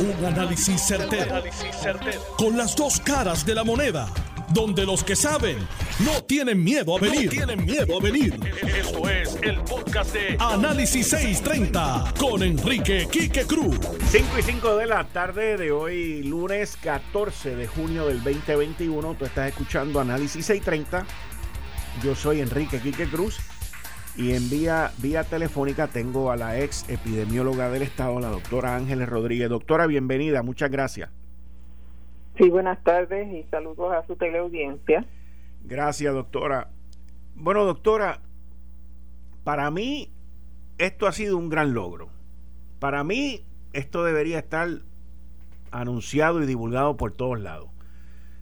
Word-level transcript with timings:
Un 0.00 0.24
análisis 0.24 0.80
certero, 0.80 1.42
Con 2.36 2.56
las 2.56 2.76
dos 2.76 3.00
caras 3.00 3.44
de 3.44 3.54
la 3.54 3.64
moneda. 3.64 4.08
Donde 4.50 4.86
los 4.86 5.02
que 5.02 5.16
saben 5.16 5.58
no 6.00 6.22
tienen 6.22 6.62
miedo 6.62 6.96
a 6.96 7.00
venir. 7.00 7.28
tienen 7.28 7.64
miedo 7.64 7.98
a 7.98 8.00
venir. 8.00 8.38
Esto 8.62 9.08
es 9.08 9.36
el 9.42 9.60
podcast 9.62 10.12
de 10.14 10.36
Análisis 10.38 11.08
630 11.08 12.14
con 12.18 12.44
Enrique 12.44 13.08
Quique 13.10 13.44
Cruz. 13.44 13.76
5 14.10 14.38
y 14.38 14.42
5 14.42 14.76
de 14.76 14.86
la 14.86 15.04
tarde 15.04 15.56
de 15.56 15.72
hoy, 15.72 16.22
lunes 16.22 16.78
14 16.80 17.56
de 17.56 17.66
junio 17.66 18.06
del 18.06 18.22
2021. 18.22 19.14
Tú 19.14 19.24
estás 19.24 19.48
escuchando 19.48 20.00
Análisis 20.00 20.46
630. 20.46 21.04
Yo 22.04 22.14
soy 22.14 22.40
Enrique 22.40 22.80
Quique 22.80 23.06
Cruz 23.08 23.38
y 24.18 24.32
en 24.32 24.50
vía, 24.50 24.90
vía 25.00 25.22
telefónica 25.22 25.86
tengo 25.86 26.32
a 26.32 26.36
la 26.36 26.58
ex 26.58 26.90
epidemióloga 26.90 27.70
del 27.70 27.82
Estado, 27.82 28.18
la 28.18 28.30
doctora 28.30 28.74
Ángeles 28.74 29.08
Rodríguez. 29.08 29.48
Doctora, 29.48 29.86
bienvenida, 29.86 30.42
muchas 30.42 30.72
gracias. 30.72 31.08
Sí, 32.36 32.50
buenas 32.50 32.82
tardes 32.82 33.32
y 33.32 33.48
saludos 33.48 33.94
a 33.94 34.04
su 34.08 34.16
teleaudiencia. 34.16 35.06
Gracias, 35.62 36.12
doctora. 36.12 36.68
Bueno, 37.36 37.64
doctora, 37.64 38.20
para 39.44 39.70
mí 39.70 40.10
esto 40.78 41.06
ha 41.06 41.12
sido 41.12 41.36
un 41.36 41.48
gran 41.48 41.72
logro. 41.72 42.08
Para 42.80 43.04
mí 43.04 43.44
esto 43.72 44.02
debería 44.02 44.40
estar 44.40 44.68
anunciado 45.70 46.42
y 46.42 46.46
divulgado 46.46 46.96
por 46.96 47.12
todos 47.12 47.38
lados. 47.38 47.70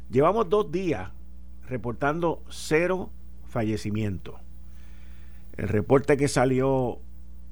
Llevamos 0.08 0.48
dos 0.48 0.72
días 0.72 1.10
reportando 1.68 2.42
cero 2.48 3.10
fallecimientos 3.44 4.45
el 5.56 5.68
reporte 5.68 6.16
que 6.16 6.28
salió 6.28 7.00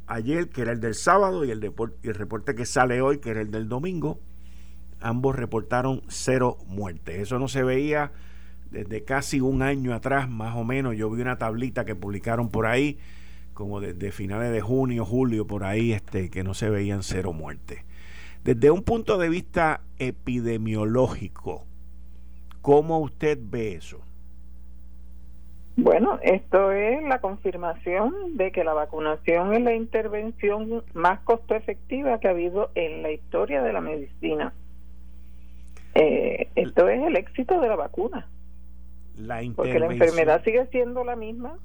ayer, 0.07 0.49
que 0.49 0.63
era 0.63 0.73
el 0.73 0.81
del 0.81 0.95
sábado, 0.95 1.45
y 1.45 1.51
el, 1.51 1.63
el 2.03 2.15
reporte 2.15 2.55
que 2.55 2.67
sale 2.67 3.01
hoy, 3.01 3.19
que 3.19 3.31
era 3.31 3.41
el 3.41 3.51
del 3.51 3.69
domingo, 3.69 4.21
ambos 5.01 5.37
reportaron 5.37 6.03
cero 6.09 6.59
muertes. 6.67 7.19
Eso 7.19 7.39
no 7.39 7.49
se 7.49 7.63
veía 7.63 8.13
desde 8.71 9.05
casi 9.05 9.41
un 9.41 9.63
año 9.63 9.95
atrás, 9.95 10.29
más 10.29 10.57
o 10.57 10.65
menos. 10.65 10.97
Yo 10.97 11.11
vi 11.11 11.23
una 11.23 11.39
tablita 11.39 11.85
que 11.85 11.95
publicaron 11.95 12.51
por 12.51 12.67
ahí, 12.67 12.99
como 13.55 13.81
desde 13.81 14.13
finales 14.13 14.53
de 14.53 14.61
junio, 14.61 15.05
julio, 15.05 15.47
por 15.47 15.65
ahí, 15.65 15.93
este, 15.93 16.29
que 16.29 16.43
no 16.43 16.55
se 16.55 16.71
veían 16.71 17.03
cero 17.03 17.33
muertes. 17.33 17.81
Desde 18.43 18.71
un 18.71 18.83
punto 18.83 19.17
de 19.17 19.31
vista 19.31 19.81
epidemiológico, 19.99 21.65
¿cómo 22.61 22.99
usted 22.99 23.39
ve 23.41 23.75
eso? 23.75 24.01
Bueno, 25.77 26.21
esto 26.23 26.71
es 26.71 27.03
la 27.03 27.19
confirmación 27.21 28.37
de 28.37 28.53
que 28.53 28.63
la 28.63 28.75
vacunación 28.75 29.55
es 29.55 29.61
la 29.61 29.75
intervención 29.75 30.85
más 30.95 31.21
costo 31.21 31.55
efectiva 31.57 32.21
que 32.21 32.29
ha 32.29 32.31
habido 32.31 32.71
en 32.77 33.03
la 33.03 33.11
historia 33.11 33.61
de 33.63 33.73
la 33.73 33.81
medicina. 33.81 34.53
Eh, 35.95 36.49
esto 36.55 36.89
es 36.89 37.03
el 37.03 37.17
éxito 37.17 37.61
de 37.61 37.69
la 37.69 37.77
vacuna. 37.77 38.29
La 39.17 39.43
porque 39.55 39.79
la 39.79 39.87
enfermedad 39.87 40.43
sigue 40.45 40.67
siendo 40.67 41.05
la 41.05 41.17
misma. 41.17 41.59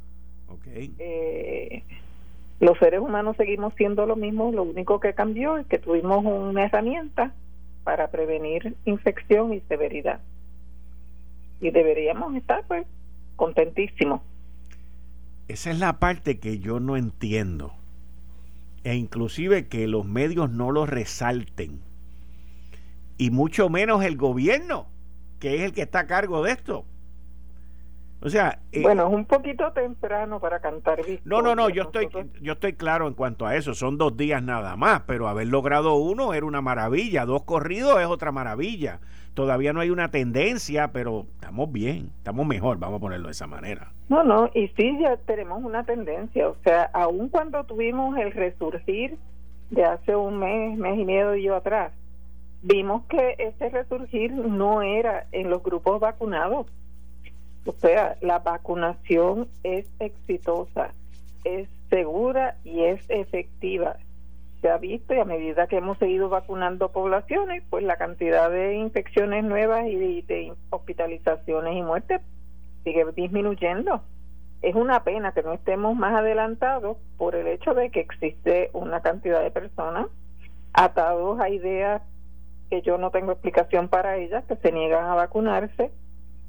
Eh, 0.66 1.84
los 2.60 2.78
seres 2.80 3.00
humanos 3.00 3.38
seguimos 3.38 3.74
siendo 3.76 4.06
lo 4.06 4.16
mismo, 4.16 4.52
lo 4.52 4.64
único 4.64 5.00
que 5.00 5.14
cambió 5.14 5.58
es 5.58 5.68
que 5.68 5.80
tuvimos 5.80 6.26
una 6.26 6.66
herramienta 6.66 7.34
para 7.84 8.10
prevenir 8.10 8.76
infección 8.86 9.54
y 9.54 9.62
severidad. 9.62 10.20
Y 11.62 11.72
deberíamos 11.72 12.36
estar 12.36 12.64
pues 12.68 12.86
contentísimo. 13.40 14.22
Esa 15.48 15.72
es 15.72 15.80
la 15.80 15.98
parte 15.98 16.40
que 16.40 16.60
yo 16.60 16.80
no 16.80 16.96
entiendo. 16.96 17.74
E 18.84 18.96
inclusive 18.96 19.68
que 19.68 19.88
los 19.88 20.06
medios 20.06 20.52
no 20.52 20.72
lo 20.72 20.86
resalten. 20.86 21.82
Y 23.18 23.32
mucho 23.32 23.70
menos 23.70 24.04
el 24.04 24.16
gobierno, 24.16 24.88
que 25.40 25.56
es 25.56 25.62
el 25.62 25.74
que 25.74 25.82
está 25.82 26.02
a 26.02 26.08
cargo 26.08 26.44
de 26.44 26.52
esto. 26.52 26.86
O 28.22 28.30
sea, 28.30 28.60
eh, 28.74 28.82
bueno, 28.82 29.08
es 29.08 29.14
un 29.14 29.26
poquito 29.26 29.72
temprano 29.72 30.42
para 30.42 30.60
cantar 30.60 31.00
No, 31.24 31.42
no, 31.42 31.56
no, 31.56 31.70
yo 31.70 31.84
estoy 31.84 32.10
yo 32.42 32.54
estoy 32.54 32.74
claro 32.74 33.08
en 33.08 33.14
cuanto 33.14 33.46
a 33.48 33.56
eso, 33.56 33.74
son 33.74 33.98
dos 33.98 34.18
días 34.18 34.44
nada 34.44 34.76
más, 34.76 35.04
pero 35.08 35.30
haber 35.30 35.48
logrado 35.48 35.96
uno 35.96 36.34
era 36.34 36.46
una 36.46 36.62
maravilla, 36.62 37.26
dos 37.26 37.44
corridos 37.44 38.00
es 38.02 38.08
otra 38.08 38.34
maravilla. 38.34 39.00
Todavía 39.40 39.72
no 39.72 39.80
hay 39.80 39.90
una 39.90 40.12
tendencia, 40.12 40.90
pero 40.92 41.26
estamos 41.36 41.72
bien, 41.72 42.12
estamos 42.18 42.46
mejor, 42.46 42.78
vamos 42.78 42.98
a 42.98 43.02
ponerlo 43.02 43.28
de 43.28 43.32
esa 43.32 43.48
manera. 43.48 43.94
No, 44.10 44.24
no, 44.24 44.50
y 44.54 44.68
sí 44.70 44.98
ya 45.02 45.16
tenemos 45.16 45.64
una 45.64 45.86
tendencia, 45.86 46.50
o 46.50 46.56
sea, 46.64 46.90
aun 46.94 47.30
cuando 47.30 47.64
tuvimos 47.64 48.18
el 48.18 48.32
resurgir 48.32 49.18
de 49.70 49.86
hace 49.86 50.16
un 50.16 50.40
mes, 50.40 50.78
mes 50.78 51.00
y 51.00 51.06
medio 51.06 51.56
atrás, 51.56 51.94
vimos 52.64 53.06
que 53.06 53.36
ese 53.38 53.70
resurgir 53.70 54.34
no 54.34 54.82
era 54.82 55.26
en 55.32 55.50
los 55.50 55.64
grupos 55.64 56.02
vacunados 56.02 56.68
o 57.66 57.72
sea, 57.74 58.18
la 58.22 58.40
vacunación 58.40 59.48
es 59.64 59.86
exitosa, 60.00 60.94
es 61.44 61.68
segura 61.90 62.58
y 62.64 62.82
es 62.82 63.02
efectiva. 63.10 63.98
Se 64.62 64.70
ha 64.70 64.78
visto 64.78 65.14
y 65.14 65.20
a 65.20 65.26
medida 65.26 65.68
que 65.68 65.78
hemos 65.78 65.98
seguido 65.98 66.30
vacunando 66.30 66.92
poblaciones, 66.92 67.64
pues 67.70 67.84
la 67.84 67.98
cantidad 67.98 68.50
de 68.50 68.76
infecciones 68.76 69.44
nuevas 69.44 69.88
y 69.88 70.22
de, 70.22 70.54
hospitalizaciones 70.70 71.76
y 71.76 71.82
muertes 71.82 72.22
sigue 72.84 73.06
disminuyendo. 73.16 74.02
Es 74.62 74.76
una 74.76 75.04
pena 75.04 75.32
que 75.32 75.44
no 75.44 75.54
estemos 75.54 75.96
más 75.96 76.14
adelantados 76.14 76.98
por 77.18 77.36
el 77.36 77.48
hecho 77.48 77.74
de 77.74 77.90
que 77.90 78.02
existe 78.02 78.70
una 78.74 79.02
cantidad 79.02 79.42
de 79.42 79.52
personas 79.52 80.08
atados 80.74 81.40
a 81.40 81.50
ideas 81.50 82.02
que 82.70 82.82
yo 82.82 82.98
no 82.98 83.12
tengo 83.12 83.32
explicación 83.32 83.88
para 83.88 84.18
ellas, 84.18 84.44
que 84.46 84.58
se 84.58 84.72
niegan 84.72 85.06
a 85.06 85.16
vacunarse 85.16 85.92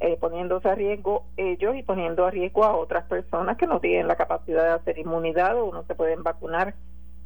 eh, 0.00 0.16
poniéndose 0.19 0.66
a 0.66 0.75
riesgo 0.75 1.27
ellos 1.37 1.77
y 1.77 1.82
poniendo 1.82 2.25
a 2.25 2.31
riesgo 2.31 2.65
a 2.65 2.75
otras 2.75 3.04
personas 3.04 3.59
que 3.59 3.66
no 3.66 3.81
tienen 3.81 4.09
la 4.09 4.16
capacidad 4.16 4.65
de 4.65 4.71
hacer 4.71 4.98
inmunidad 4.98 5.60
o 5.60 5.71
no 5.75 5.82
se 5.84 5.94
pueden 5.94 6.22
vacunar 6.22 6.75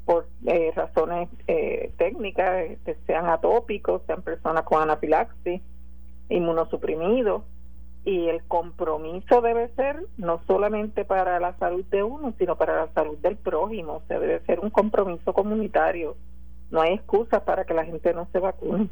por 0.05 0.27
eh, 0.47 0.73
razones 0.75 1.29
eh, 1.47 1.93
técnicas, 1.97 2.79
que 2.85 2.97
sean 3.07 3.27
atópicos, 3.27 4.03
sean 4.07 4.23
personas 4.23 4.65
con 4.65 4.83
anafilaxis, 4.83 5.61
inmunosuprimidos. 6.29 7.43
Y 8.07 8.29
el 8.29 8.45
compromiso 8.45 9.41
debe 9.41 9.69
ser 9.77 10.05
no 10.19 10.43
solamente 10.47 11.07
para 11.07 11.41
la 11.41 11.57
salud 11.57 11.85
de 11.87 12.03
uno, 12.03 12.35
sino 12.39 12.57
para 12.57 12.77
la 12.77 12.93
salud 12.93 13.17
del 13.19 13.37
prójimo. 13.37 13.95
O 13.95 14.03
sea, 14.07 14.19
debe 14.19 14.41
ser 14.41 14.61
un 14.61 14.69
compromiso 14.69 15.33
comunitario. 15.33 16.15
No 16.71 16.83
hay 16.83 16.95
excusas 16.95 17.43
para 17.43 17.65
que 17.65 17.73
la 17.73 17.87
gente 17.87 18.13
no 18.13 18.29
se 18.31 18.41
vacune. 18.41 18.89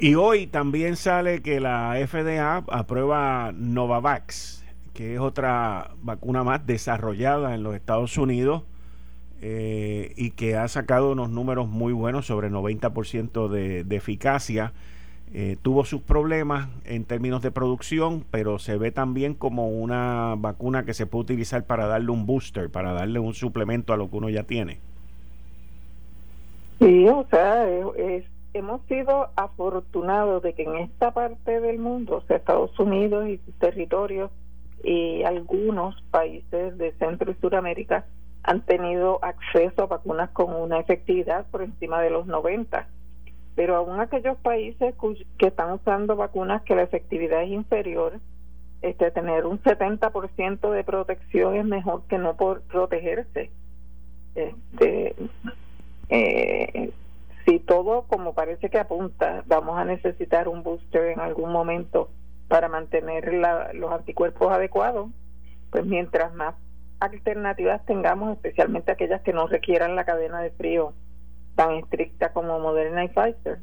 Y 0.00 0.14
hoy 0.14 0.46
también 0.46 0.96
sale 0.96 1.42
que 1.42 1.60
la 1.60 1.94
FDA 2.06 2.64
aprueba 2.68 3.52
Novavax, 3.52 4.63
que 4.94 5.14
es 5.14 5.20
otra 5.20 5.90
vacuna 6.02 6.44
más 6.44 6.66
desarrollada 6.66 7.54
en 7.54 7.62
los 7.62 7.74
Estados 7.74 8.16
Unidos 8.16 8.62
eh, 9.42 10.14
y 10.16 10.30
que 10.30 10.56
ha 10.56 10.68
sacado 10.68 11.12
unos 11.12 11.28
números 11.28 11.68
muy 11.68 11.92
buenos, 11.92 12.26
sobre 12.26 12.50
90% 12.50 13.48
de, 13.48 13.84
de 13.84 13.96
eficacia. 13.96 14.72
Eh, 15.34 15.56
tuvo 15.60 15.84
sus 15.84 16.00
problemas 16.00 16.68
en 16.84 17.04
términos 17.04 17.42
de 17.42 17.50
producción, 17.50 18.24
pero 18.30 18.60
se 18.60 18.78
ve 18.78 18.92
también 18.92 19.34
como 19.34 19.68
una 19.68 20.36
vacuna 20.38 20.84
que 20.84 20.94
se 20.94 21.06
puede 21.06 21.24
utilizar 21.24 21.64
para 21.64 21.88
darle 21.88 22.12
un 22.12 22.24
booster, 22.24 22.70
para 22.70 22.92
darle 22.92 23.18
un 23.18 23.34
suplemento 23.34 23.92
a 23.92 23.96
lo 23.96 24.08
que 24.08 24.16
uno 24.16 24.30
ya 24.30 24.44
tiene. 24.44 24.78
Sí, 26.78 27.08
o 27.08 27.26
sea, 27.30 27.66
hemos 28.52 28.80
sido 28.86 29.28
afortunados 29.34 30.42
de 30.42 30.52
que 30.54 30.62
en 30.62 30.76
esta 30.76 31.12
parte 31.12 31.60
del 31.60 31.78
mundo, 31.78 32.18
o 32.18 32.20
sea, 32.22 32.36
Estados 32.36 32.78
Unidos 32.78 33.28
y 33.28 33.38
sus 33.38 33.54
territorios 33.54 34.30
y 34.84 35.22
algunos 35.24 36.00
países 36.10 36.76
de 36.76 36.92
Centro 36.92 37.30
y 37.30 37.34
Suramérica 37.40 38.04
han 38.42 38.60
tenido 38.60 39.18
acceso 39.24 39.82
a 39.82 39.86
vacunas 39.86 40.30
con 40.30 40.54
una 40.54 40.78
efectividad 40.78 41.46
por 41.46 41.62
encima 41.62 42.02
de 42.02 42.10
los 42.10 42.26
90. 42.26 42.86
Pero 43.56 43.76
aún 43.76 44.00
aquellos 44.00 44.36
países 44.38 44.94
que 45.38 45.46
están 45.46 45.72
usando 45.72 46.16
vacunas 46.16 46.62
que 46.62 46.74
la 46.74 46.82
efectividad 46.82 47.42
es 47.42 47.50
inferior, 47.50 48.20
este, 48.82 49.10
tener 49.10 49.46
un 49.46 49.62
70% 49.62 50.70
de 50.70 50.84
protección 50.84 51.56
es 51.56 51.64
mejor 51.64 52.02
que 52.06 52.18
no 52.18 52.36
por 52.36 52.60
protegerse. 52.62 53.50
Este, 54.34 55.14
eh, 56.10 56.92
si 57.46 57.60
todo 57.60 58.02
como 58.02 58.34
parece 58.34 58.68
que 58.68 58.78
apunta, 58.78 59.42
vamos 59.46 59.78
a 59.78 59.86
necesitar 59.86 60.48
un 60.48 60.62
booster 60.62 61.12
en 61.12 61.20
algún 61.20 61.50
momento 61.50 62.10
para 62.48 62.68
mantener 62.68 63.32
los 63.74 63.92
anticuerpos 63.92 64.52
adecuados, 64.52 65.10
pues 65.70 65.84
mientras 65.86 66.34
más 66.34 66.54
alternativas 67.00 67.84
tengamos, 67.84 68.32
especialmente 68.32 68.92
aquellas 68.92 69.22
que 69.22 69.32
no 69.32 69.46
requieran 69.46 69.96
la 69.96 70.04
cadena 70.04 70.40
de 70.40 70.50
frío 70.50 70.92
tan 71.54 71.72
estricta 71.72 72.32
como 72.32 72.58
Moderna 72.58 73.04
y 73.04 73.08
Pfizer, 73.08 73.58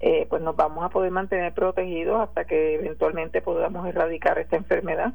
eh, 0.00 0.26
pues 0.28 0.42
nos 0.42 0.56
vamos 0.56 0.84
a 0.84 0.90
poder 0.90 1.10
mantener 1.10 1.54
protegidos 1.54 2.20
hasta 2.20 2.44
que 2.44 2.74
eventualmente 2.74 3.40
podamos 3.40 3.86
erradicar 3.86 4.38
esta 4.38 4.56
enfermedad. 4.56 5.14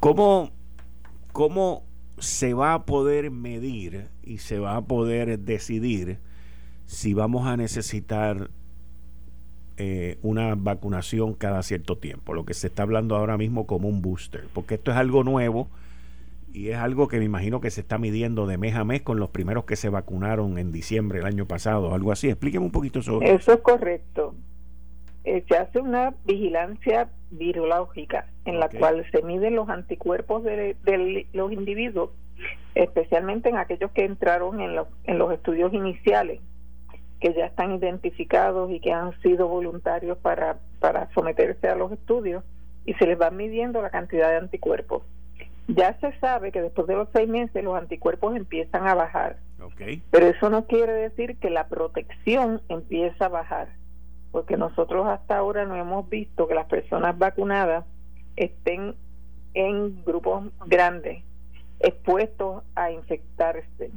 ¿Cómo, 0.00 0.50
cómo 1.32 1.82
se 2.18 2.54
va 2.54 2.74
a 2.74 2.84
poder 2.84 3.30
medir 3.30 4.08
y 4.22 4.38
se 4.38 4.58
va 4.58 4.76
a 4.76 4.82
poder 4.82 5.38
decidir 5.38 6.18
si 6.86 7.14
vamos 7.14 7.46
a 7.46 7.56
necesitar 7.56 8.50
eh, 9.82 10.18
una 10.20 10.56
vacunación 10.56 11.32
cada 11.32 11.62
cierto 11.62 11.96
tiempo, 11.96 12.34
lo 12.34 12.44
que 12.44 12.52
se 12.52 12.66
está 12.66 12.82
hablando 12.82 13.16
ahora 13.16 13.38
mismo 13.38 13.66
como 13.66 13.88
un 13.88 14.02
booster, 14.02 14.44
porque 14.52 14.74
esto 14.74 14.90
es 14.90 14.98
algo 14.98 15.24
nuevo 15.24 15.68
y 16.52 16.68
es 16.68 16.76
algo 16.76 17.08
que 17.08 17.18
me 17.18 17.24
imagino 17.24 17.62
que 17.62 17.70
se 17.70 17.80
está 17.80 17.96
midiendo 17.96 18.46
de 18.46 18.58
mes 18.58 18.74
a 18.74 18.84
mes 18.84 19.00
con 19.00 19.18
los 19.18 19.30
primeros 19.30 19.64
que 19.64 19.76
se 19.76 19.88
vacunaron 19.88 20.58
en 20.58 20.70
diciembre 20.70 21.20
del 21.20 21.28
año 21.28 21.46
pasado, 21.46 21.94
algo 21.94 22.12
así. 22.12 22.28
Explíqueme 22.28 22.66
un 22.66 22.72
poquito 22.72 23.00
sobre 23.00 23.28
eso. 23.28 23.36
Eso 23.36 23.52
es 23.54 23.60
correcto. 23.60 24.34
Eh, 25.24 25.44
se 25.48 25.56
hace 25.56 25.80
una 25.80 26.12
vigilancia 26.26 27.08
virológica 27.30 28.26
en 28.44 28.60
la 28.60 28.68
cual 28.68 29.06
se 29.10 29.22
miden 29.22 29.56
los 29.56 29.70
anticuerpos 29.70 30.44
de, 30.44 30.76
los 31.32 31.52
individuos, 31.52 32.10
especialmente 32.74 33.48
en 33.48 33.56
aquellos 33.56 33.90
que 33.92 34.04
entraron 34.04 34.60
en, 34.60 34.78
en 35.04 35.18
los 35.18 35.32
estudios 35.32 35.72
iniciales, 35.72 36.40
que 37.20 37.34
ya 37.34 37.46
están 37.46 37.72
identificados 37.72 38.70
y 38.70 38.80
que 38.80 38.92
han 38.92 39.18
sido 39.20 39.48
voluntarios 39.48 40.18
para, 40.18 40.58
para 40.78 41.12
someterse 41.12 41.68
a 41.68 41.76
los 41.76 41.92
estudios, 41.92 42.42
y 42.86 42.94
se 42.94 43.06
les 43.06 43.20
va 43.20 43.30
midiendo 43.30 43.82
la 43.82 43.90
cantidad 43.90 44.30
de 44.30 44.36
anticuerpos 44.38 45.02
ya 45.74 45.98
se 46.00 46.12
sabe 46.18 46.52
que 46.52 46.62
después 46.62 46.86
de 46.86 46.94
los 46.94 47.08
seis 47.12 47.28
meses 47.28 47.62
los 47.62 47.76
anticuerpos 47.76 48.36
empiezan 48.36 48.86
a 48.86 48.94
bajar. 48.94 49.36
Pero 50.10 50.26
eso 50.26 50.50
no 50.50 50.66
quiere 50.66 50.92
decir 50.92 51.36
que 51.38 51.48
la 51.48 51.68
protección 51.68 52.60
empieza 52.68 53.26
a 53.26 53.28
bajar, 53.28 53.68
porque 54.30 54.56
nosotros 54.56 55.06
hasta 55.06 55.38
ahora 55.38 55.64
no 55.64 55.76
hemos 55.76 56.08
visto 56.08 56.46
que 56.46 56.54
las 56.54 56.66
personas 56.66 57.16
vacunadas 57.16 57.84
estén 58.36 58.94
en 59.54 60.04
grupos 60.04 60.44
grandes 60.66 61.22
expuestos 61.78 62.62
a 62.74 62.90
infectarse. 62.90 63.90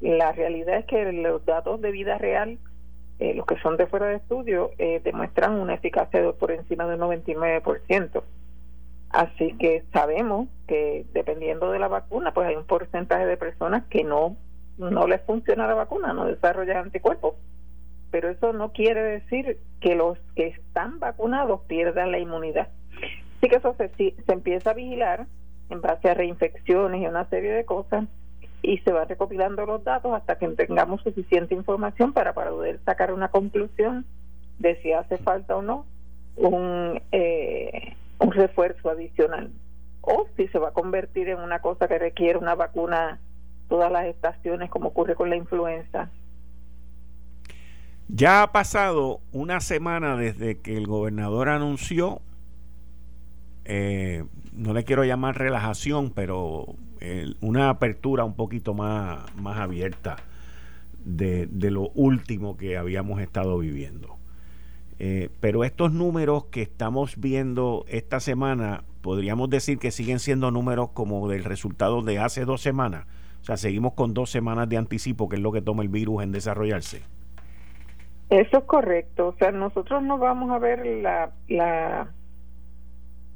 La 0.00 0.32
realidad 0.32 0.78
es 0.78 0.86
que 0.86 1.12
los 1.12 1.44
datos 1.44 1.80
de 1.80 1.90
vida 1.90 2.16
real, 2.16 2.58
eh, 3.18 3.34
los 3.34 3.46
que 3.46 3.58
son 3.58 3.76
de 3.76 3.86
fuera 3.86 4.06
de 4.06 4.16
estudio, 4.16 4.70
eh, 4.78 5.00
demuestran 5.04 5.60
una 5.60 5.74
eficacia 5.74 6.22
de 6.22 6.32
por 6.32 6.50
encima 6.50 6.86
del 6.86 6.98
99%. 6.98 8.24
Así 9.10 9.56
que 9.58 9.84
sabemos 9.92 10.48
que 10.66 11.04
dependiendo 11.12 11.70
de 11.70 11.78
la 11.78 11.88
vacuna, 11.88 12.32
pues 12.32 12.46
hay 12.48 12.56
un 12.56 12.64
porcentaje 12.64 13.26
de 13.26 13.36
personas 13.36 13.84
que 13.90 14.04
no, 14.04 14.36
no 14.78 15.06
les 15.06 15.20
funciona 15.22 15.66
la 15.66 15.74
vacuna, 15.74 16.12
no 16.12 16.26
desarrollan 16.26 16.78
anticuerpos. 16.78 17.34
Pero 18.10 18.30
eso 18.30 18.52
no 18.52 18.72
quiere 18.72 19.02
decir 19.02 19.58
que 19.80 19.94
los 19.94 20.18
que 20.34 20.48
están 20.48 20.98
vacunados 20.98 21.60
pierdan 21.66 22.12
la 22.12 22.18
inmunidad. 22.18 22.68
Así 23.36 23.48
que 23.48 23.56
eso 23.56 23.74
se, 23.76 23.90
se 23.96 24.32
empieza 24.32 24.70
a 24.70 24.74
vigilar 24.74 25.26
en 25.68 25.80
base 25.80 26.08
a 26.08 26.14
reinfecciones 26.14 27.02
y 27.02 27.06
una 27.06 27.28
serie 27.28 27.52
de 27.52 27.64
cosas 27.64 28.04
y 28.62 28.78
se 28.78 28.92
va 28.92 29.04
recopilando 29.04 29.64
los 29.66 29.82
datos 29.84 30.12
hasta 30.12 30.36
que 30.36 30.48
tengamos 30.48 31.02
suficiente 31.02 31.54
información 31.54 32.12
para, 32.12 32.32
poder 32.32 32.80
sacar 32.84 33.12
una 33.12 33.28
conclusión 33.28 34.04
de 34.58 34.80
si 34.82 34.92
hace 34.92 35.18
falta 35.18 35.56
o 35.56 35.62
no 35.62 35.86
un 36.36 37.00
eh, 37.12 37.94
un 38.18 38.32
refuerzo 38.32 38.90
adicional 38.90 39.50
o 40.02 40.26
si 40.36 40.48
se 40.48 40.58
va 40.58 40.68
a 40.68 40.72
convertir 40.72 41.28
en 41.28 41.38
una 41.38 41.60
cosa 41.60 41.88
que 41.88 41.98
requiere 41.98 42.38
una 42.38 42.54
vacuna 42.54 43.18
todas 43.68 43.90
las 43.90 44.06
estaciones 44.06 44.70
como 44.70 44.88
ocurre 44.88 45.14
con 45.14 45.30
la 45.30 45.36
influenza. 45.36 46.10
Ya 48.08 48.42
ha 48.42 48.52
pasado 48.52 49.20
una 49.32 49.60
semana 49.60 50.16
desde 50.16 50.58
que 50.58 50.76
el 50.76 50.86
gobernador 50.86 51.48
anunció, 51.48 52.20
eh, 53.64 54.24
no 54.52 54.72
le 54.74 54.84
quiero 54.84 55.04
llamar 55.04 55.38
relajación, 55.38 56.10
pero 56.10 56.74
una 57.40 57.70
apertura 57.70 58.24
un 58.24 58.34
poquito 58.34 58.74
más, 58.74 59.24
más 59.36 59.58
abierta 59.58 60.16
de, 61.04 61.46
de 61.46 61.70
lo 61.70 61.88
último 61.94 62.56
que 62.56 62.76
habíamos 62.76 63.20
estado 63.20 63.58
viviendo. 63.58 64.20
Eh, 65.02 65.30
pero 65.40 65.64
estos 65.64 65.92
números 65.92 66.44
que 66.50 66.60
estamos 66.60 67.18
viendo 67.18 67.86
esta 67.88 68.20
semana, 68.20 68.84
podríamos 69.00 69.48
decir 69.48 69.78
que 69.78 69.90
siguen 69.90 70.18
siendo 70.18 70.50
números 70.50 70.90
como 70.90 71.26
del 71.26 71.44
resultado 71.44 72.02
de 72.02 72.18
hace 72.18 72.44
dos 72.44 72.60
semanas. 72.60 73.06
O 73.40 73.44
sea, 73.44 73.56
seguimos 73.56 73.94
con 73.94 74.12
dos 74.12 74.30
semanas 74.30 74.68
de 74.68 74.76
anticipo, 74.76 75.30
que 75.30 75.36
es 75.36 75.42
lo 75.42 75.52
que 75.52 75.62
toma 75.62 75.82
el 75.82 75.88
virus 75.88 76.22
en 76.22 76.32
desarrollarse. 76.32 77.00
Eso 78.28 78.58
es 78.58 78.64
correcto. 78.64 79.28
O 79.28 79.34
sea, 79.36 79.50
nosotros 79.52 80.02
no 80.02 80.18
vamos 80.18 80.50
a 80.50 80.58
ver 80.58 80.84
la, 80.84 81.32
la 81.48 82.10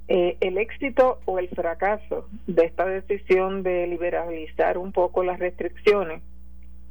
eh, 0.08 0.36
el 0.40 0.58
éxito 0.58 1.20
o 1.24 1.38
el 1.38 1.48
fracaso 1.48 2.28
de 2.46 2.64
esta 2.64 2.84
decisión 2.84 3.62
de 3.62 3.86
liberalizar 3.86 4.76
un 4.76 4.92
poco 4.92 5.24
las 5.24 5.38
restricciones 5.38 6.22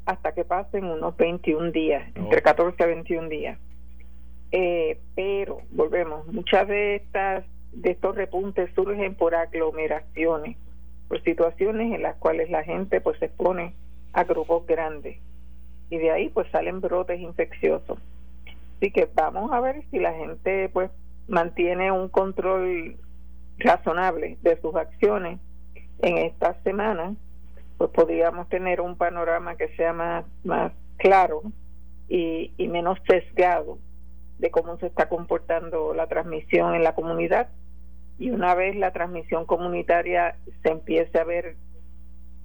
hasta 0.06 0.34
que 0.34 0.44
pasen 0.44 0.86
unos 0.86 1.16
21 1.16 1.72
días, 1.72 2.04
entre 2.16 2.42
14 2.42 2.84
a 2.84 2.88
21 2.88 3.30
días. 3.30 3.60
Eh, 4.52 5.00
pero 5.16 5.62
volvemos, 5.72 6.28
muchas 6.28 6.68
de 6.68 6.96
estas 6.96 7.46
de 7.72 7.92
estos 7.92 8.16
repuntes 8.16 8.70
surgen 8.76 9.16
por 9.16 9.34
aglomeraciones, 9.34 10.58
por 11.08 11.24
situaciones 11.24 11.94
en 11.94 12.04
las 12.04 12.16
cuales 12.18 12.50
la 12.52 12.64
gente 12.64 13.02
pues 13.02 13.18
se 13.18 13.26
expone 13.26 13.74
a 14.14 14.24
grupos 14.26 14.68
grandes 14.68 15.18
y 15.90 15.98
de 15.98 16.12
ahí 16.12 16.30
pues 16.30 16.48
salen 16.52 16.82
brotes 16.82 17.20
infecciosos. 17.20 17.98
Así 18.78 18.92
que 18.92 19.10
vamos 19.14 19.52
a 19.52 19.60
ver 19.60 19.84
si 19.90 20.00
la 20.00 20.14
gente 20.14 20.70
pues 20.70 20.92
mantiene 21.28 21.92
un 21.92 22.10
control 22.10 22.98
razonable 23.58 24.38
de 24.42 24.60
sus 24.62 24.76
acciones 24.76 25.40
en 26.02 26.18
estas 26.18 26.62
semanas, 26.64 27.16
pues 27.78 27.90
podríamos 27.92 28.50
tener 28.50 28.82
un 28.82 28.98
panorama 28.98 29.56
que 29.56 29.70
sea 29.76 29.94
más, 29.94 30.26
más 30.44 30.72
claro 30.98 31.42
y, 32.08 32.54
y 32.58 32.68
menos 32.68 33.00
sesgado 33.08 33.78
de 34.40 34.52
cómo 34.52 34.78
se 34.78 34.88
está 34.88 35.08
comportando 35.08 35.94
la 35.94 36.08
transmisión 36.08 36.76
en 36.76 36.84
la 36.84 36.96
comunidad. 36.96 37.50
Y 38.20 38.30
una 38.30 38.56
vez 38.56 38.76
la 38.76 38.92
transmisión 38.92 39.46
comunitaria 39.46 40.36
se 40.62 40.70
empiece 40.70 41.18
a 41.20 41.24
ver 41.24 41.56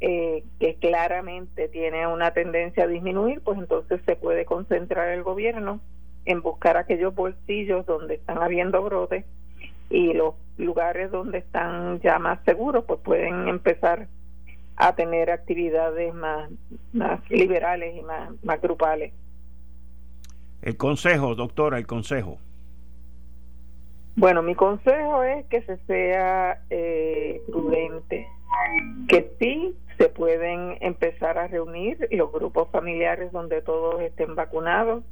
eh, 0.00 0.44
que 0.60 0.76
claramente 0.76 1.68
tiene 1.68 2.06
una 2.06 2.32
tendencia 2.32 2.84
a 2.84 2.86
disminuir, 2.86 3.40
pues 3.42 3.58
entonces 3.58 4.00
se 4.06 4.14
puede 4.14 4.44
concentrar 4.44 5.08
el 5.08 5.24
gobierno 5.24 5.80
en 6.24 6.40
buscar 6.40 6.76
aquellos 6.76 7.14
bolsillos 7.14 7.84
donde 7.84 8.14
están 8.14 8.40
habiendo 8.40 8.82
brotes 8.82 9.24
y 9.90 10.12
los 10.12 10.34
lugares 10.56 11.10
donde 11.10 11.38
están 11.38 12.00
ya 12.00 12.18
más 12.18 12.40
seguros, 12.44 12.84
pues 12.86 13.00
pueden 13.00 13.48
empezar 13.48 14.08
a 14.76 14.94
tener 14.94 15.30
actividades 15.30 16.14
más, 16.14 16.50
más 16.92 17.20
liberales 17.30 17.96
y 17.96 18.02
más, 18.02 18.30
más 18.44 18.60
grupales. 18.60 19.12
El 20.62 20.76
consejo, 20.76 21.34
doctora, 21.34 21.78
el 21.78 21.86
consejo. 21.86 22.38
Bueno, 24.16 24.42
mi 24.42 24.56
consejo 24.56 25.22
es 25.22 25.46
que 25.46 25.62
se 25.62 25.76
sea 25.86 26.60
eh, 26.70 27.40
prudente, 27.46 28.26
que 29.08 29.32
sí 29.38 29.76
se 29.96 30.08
pueden 30.08 30.76
empezar 30.80 31.38
a 31.38 31.46
reunir 31.46 32.08
los 32.10 32.32
grupos 32.32 32.68
familiares 32.70 33.30
donde 33.30 33.62
todos 33.62 34.00
estén 34.00 34.34
vacunados, 34.34 35.04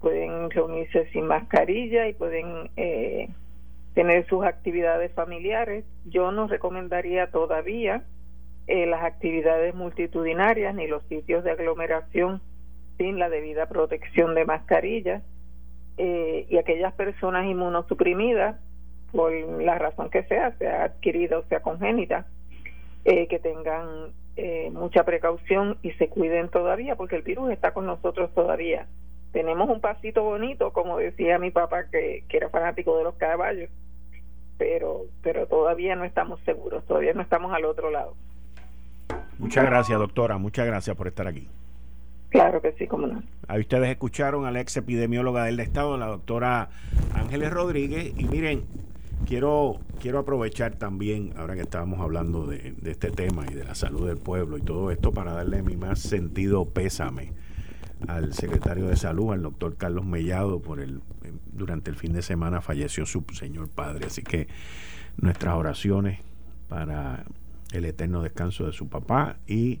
pueden 0.00 0.50
reunirse 0.50 1.08
sin 1.12 1.26
mascarilla 1.26 2.08
y 2.08 2.14
pueden 2.14 2.70
eh, 2.76 3.28
tener 4.00 4.26
sus 4.28 4.46
actividades 4.46 5.12
familiares. 5.12 5.84
Yo 6.06 6.32
no 6.32 6.46
recomendaría 6.46 7.30
todavía 7.30 8.02
eh, 8.66 8.86
las 8.86 9.04
actividades 9.04 9.74
multitudinarias 9.74 10.74
ni 10.74 10.86
los 10.86 11.02
sitios 11.08 11.44
de 11.44 11.50
aglomeración 11.50 12.40
sin 12.96 13.18
la 13.18 13.28
debida 13.28 13.66
protección 13.66 14.34
de 14.34 14.46
mascarilla 14.46 15.20
eh, 15.98 16.46
y 16.48 16.56
aquellas 16.56 16.94
personas 16.94 17.44
inmunosuprimidas, 17.44 18.58
por 19.12 19.32
la 19.32 19.76
razón 19.76 20.08
que 20.08 20.22
sea, 20.22 20.56
sea 20.56 20.84
adquirida 20.84 21.36
o 21.36 21.44
sea 21.50 21.60
congénita, 21.60 22.24
eh, 23.04 23.28
que 23.28 23.38
tengan 23.38 24.14
eh, 24.36 24.70
mucha 24.72 25.04
precaución 25.04 25.76
y 25.82 25.90
se 25.92 26.08
cuiden 26.08 26.48
todavía, 26.48 26.96
porque 26.96 27.16
el 27.16 27.22
virus 27.22 27.50
está 27.50 27.74
con 27.74 27.84
nosotros 27.84 28.32
todavía. 28.32 28.86
Tenemos 29.32 29.68
un 29.68 29.82
pasito 29.82 30.22
bonito, 30.22 30.72
como 30.72 30.96
decía 30.96 31.38
mi 31.38 31.50
papá, 31.50 31.90
que 31.90 32.24
era 32.30 32.48
fanático 32.48 32.96
de 32.96 33.04
los 33.04 33.14
caballos, 33.16 33.68
pero, 34.60 35.06
pero 35.22 35.46
todavía 35.46 35.96
no 35.96 36.04
estamos 36.04 36.38
seguros, 36.44 36.84
todavía 36.84 37.14
no 37.14 37.22
estamos 37.22 37.50
al 37.54 37.64
otro 37.64 37.90
lado. 37.90 38.14
Muchas 39.38 39.64
gracias, 39.64 39.98
doctora. 39.98 40.36
Muchas 40.36 40.66
gracias 40.66 40.94
por 40.94 41.08
estar 41.08 41.26
aquí. 41.26 41.48
Claro 42.28 42.60
que 42.60 42.72
sí, 42.72 42.86
cómo 42.86 43.06
no. 43.06 43.22
Ahí 43.48 43.60
ustedes 43.60 43.88
escucharon 43.88 44.44
a 44.44 44.50
la 44.50 44.60
ex 44.60 44.76
epidemióloga 44.76 45.44
del 45.44 45.58
Estado, 45.60 45.96
la 45.96 46.08
doctora 46.08 46.68
Ángeles 47.14 47.50
Rodríguez. 47.50 48.12
Y 48.18 48.24
miren, 48.24 48.64
quiero, 49.26 49.78
quiero 49.98 50.18
aprovechar 50.18 50.74
también, 50.74 51.32
ahora 51.38 51.54
que 51.54 51.62
estábamos 51.62 52.00
hablando 52.00 52.46
de, 52.46 52.74
este 52.84 53.10
tema 53.10 53.46
y 53.50 53.54
de 53.54 53.64
la 53.64 53.74
salud 53.74 54.06
del 54.06 54.18
pueblo 54.18 54.58
y 54.58 54.60
todo 54.60 54.90
esto, 54.90 55.10
para 55.10 55.32
darle 55.32 55.62
mi 55.62 55.76
más 55.76 56.00
sentido 56.00 56.66
pésame 56.66 57.32
al 58.08 58.32
secretario 58.32 58.86
de 58.86 58.96
salud, 58.96 59.32
al 59.32 59.42
doctor 59.42 59.76
Carlos 59.76 60.04
Mellado, 60.04 60.60
por 60.60 60.80
el 60.80 61.00
durante 61.52 61.90
el 61.90 61.96
fin 61.96 62.12
de 62.12 62.22
semana 62.22 62.60
falleció 62.60 63.06
su 63.06 63.24
señor 63.32 63.68
padre. 63.68 64.06
Así 64.06 64.22
que 64.22 64.48
nuestras 65.18 65.54
oraciones 65.54 66.20
para 66.68 67.24
el 67.72 67.84
eterno 67.84 68.22
descanso 68.22 68.66
de 68.66 68.72
su 68.72 68.88
papá 68.88 69.36
y 69.46 69.80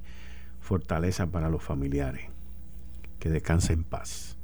fortaleza 0.60 1.26
para 1.26 1.48
los 1.48 1.62
familiares. 1.62 2.28
Que 3.18 3.30
descanse 3.30 3.72
en 3.72 3.84
paz. 3.84 4.36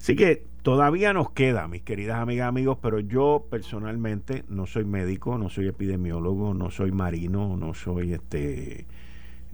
Así 0.00 0.14
que 0.16 0.44
todavía 0.62 1.12
nos 1.12 1.30
queda, 1.30 1.66
mis 1.68 1.82
queridas 1.82 2.18
amigas, 2.18 2.48
amigos, 2.48 2.78
pero 2.80 3.00
yo 3.00 3.46
personalmente 3.50 4.44
no 4.48 4.66
soy 4.66 4.84
médico, 4.84 5.38
no 5.38 5.48
soy 5.48 5.68
epidemiólogo, 5.68 6.54
no 6.54 6.70
soy 6.70 6.92
marino, 6.92 7.56
no 7.56 7.74
soy 7.74 8.14
este 8.14 8.86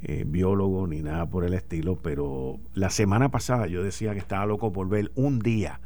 eh, 0.07 0.25
biólogo 0.27 0.87
ni 0.87 1.01
nada 1.01 1.27
por 1.27 1.45
el 1.45 1.55
estilo, 1.55 1.97
pero 1.97 2.61
la 2.75 2.91
semana 2.91 3.31
pasada 3.31 3.67
yo 3.67 3.83
decía 3.83 4.13
que 4.13 4.19
estaba 4.19 4.45
loco 4.45 4.71
por 4.73 4.89
un 5.15 5.39
día 5.39 5.81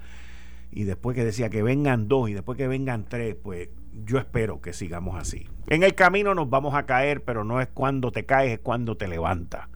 y 0.73 0.85
después 0.85 1.15
que 1.15 1.25
decía 1.25 1.51
que 1.51 1.63
vengan 1.63 2.09
dos 2.09 2.29
y 2.29 2.35
después 2.35 2.59
que 2.59 2.67
vengan 2.67 3.05
tres, 3.09 3.37
pues 3.41 3.69
yo 4.05 4.19
espero 4.19 4.61
que 4.61 4.73
sigamos 4.73 5.17
así. 5.17 5.47
En 5.69 5.83
el 5.85 5.95
camino 5.95 6.35
nos 6.35 6.51
vamos 6.51 6.75
a 6.75 6.85
caer, 6.85 7.23
pero 7.23 7.45
no 7.45 7.61
es 7.61 7.69
cuando 7.69 8.11
te 8.11 8.27
caes, 8.27 8.55
es 8.55 8.59
cuando 8.59 8.97
te 8.97 9.07
levantas. 9.07 9.69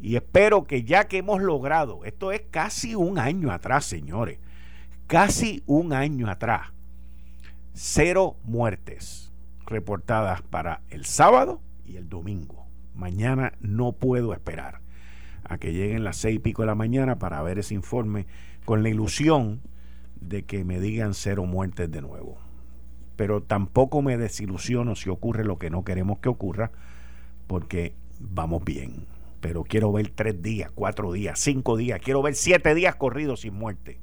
Y 0.00 0.16
espero 0.16 0.64
que 0.64 0.82
ya 0.82 1.06
que 1.06 1.18
hemos 1.18 1.40
logrado, 1.40 2.04
esto 2.04 2.32
es 2.32 2.42
casi 2.50 2.96
un 2.96 3.18
año 3.18 3.52
atrás, 3.52 3.84
señores, 3.84 4.40
casi 5.06 5.62
un 5.66 5.92
año 5.92 6.28
atrás, 6.28 6.72
cero 7.74 8.36
muertes 8.42 9.32
reportadas 9.66 10.42
para 10.42 10.80
el 10.90 11.04
sábado 11.04 11.60
y 11.84 11.96
el 11.96 12.08
domingo. 12.08 12.61
Mañana 12.94 13.52
no 13.60 13.92
puedo 13.92 14.32
esperar 14.32 14.80
a 15.44 15.58
que 15.58 15.72
lleguen 15.72 16.04
las 16.04 16.16
seis 16.16 16.36
y 16.36 16.38
pico 16.38 16.62
de 16.62 16.66
la 16.66 16.74
mañana 16.74 17.18
para 17.18 17.42
ver 17.42 17.58
ese 17.58 17.74
informe 17.74 18.26
con 18.64 18.82
la 18.82 18.88
ilusión 18.88 19.60
de 20.20 20.44
que 20.44 20.64
me 20.64 20.80
digan 20.80 21.14
cero 21.14 21.44
muertes 21.46 21.90
de 21.90 22.00
nuevo. 22.00 22.38
Pero 23.16 23.42
tampoco 23.42 24.02
me 24.02 24.16
desilusiono 24.16 24.94
si 24.94 25.10
ocurre 25.10 25.44
lo 25.44 25.58
que 25.58 25.70
no 25.70 25.84
queremos 25.84 26.18
que 26.18 26.28
ocurra, 26.28 26.70
porque 27.46 27.94
vamos 28.20 28.64
bien 28.64 29.06
pero 29.42 29.64
quiero 29.64 29.90
ver 29.90 30.08
tres 30.08 30.40
días, 30.40 30.70
cuatro 30.72 31.10
días, 31.12 31.36
cinco 31.40 31.76
días, 31.76 32.00
quiero 32.00 32.22
ver 32.22 32.36
siete 32.36 32.76
días 32.76 32.94
corridos 32.94 33.40
sin 33.40 33.54
muerte 33.54 33.98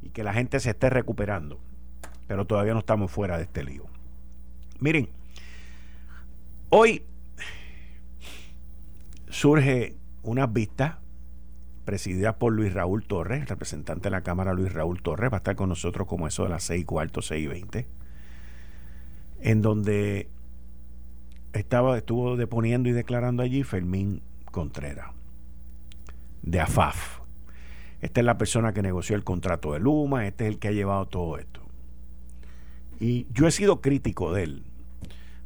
y 0.00 0.10
que 0.10 0.22
la 0.22 0.32
gente 0.32 0.60
se 0.60 0.70
esté 0.70 0.88
recuperando. 0.88 1.58
Pero 2.28 2.46
todavía 2.46 2.72
no 2.72 2.78
estamos 2.78 3.10
fuera 3.10 3.38
de 3.38 3.42
este 3.42 3.64
lío. 3.64 3.86
Miren, 4.78 5.08
hoy 6.68 7.02
surge 9.32 9.96
una 10.22 10.46
vista 10.46 11.00
presidida 11.86 12.38
por 12.38 12.52
Luis 12.52 12.74
Raúl 12.74 13.02
Torres, 13.04 13.48
representante 13.48 14.04
de 14.04 14.10
la 14.10 14.20
Cámara 14.20 14.52
Luis 14.52 14.72
Raúl 14.72 15.02
Torres, 15.02 15.32
va 15.32 15.36
a 15.36 15.38
estar 15.38 15.56
con 15.56 15.70
nosotros 15.70 16.06
como 16.06 16.28
eso 16.28 16.44
de 16.44 16.50
las 16.50 16.64
seis 16.64 16.82
y 16.82 16.84
cuarto, 16.84 17.22
seis 17.22 17.44
y 17.44 17.46
veinte, 17.48 17.86
en 19.40 19.62
donde 19.62 20.28
estaba, 21.54 21.96
estuvo 21.96 22.36
deponiendo 22.36 22.90
y 22.90 22.92
declarando 22.92 23.42
allí 23.42 23.62
Fermín 23.62 24.20
Contreras, 24.50 25.08
de 26.42 26.60
AFAF. 26.60 27.20
Esta 28.02 28.20
es 28.20 28.26
la 28.26 28.36
persona 28.36 28.74
que 28.74 28.82
negoció 28.82 29.16
el 29.16 29.24
contrato 29.24 29.72
de 29.72 29.80
Luma, 29.80 30.26
este 30.26 30.44
es 30.44 30.52
el 30.52 30.58
que 30.58 30.68
ha 30.68 30.72
llevado 30.72 31.06
todo 31.06 31.38
esto. 31.38 31.62
Y 33.00 33.26
yo 33.32 33.46
he 33.46 33.50
sido 33.50 33.80
crítico 33.80 34.32
de 34.32 34.42
él, 34.44 34.64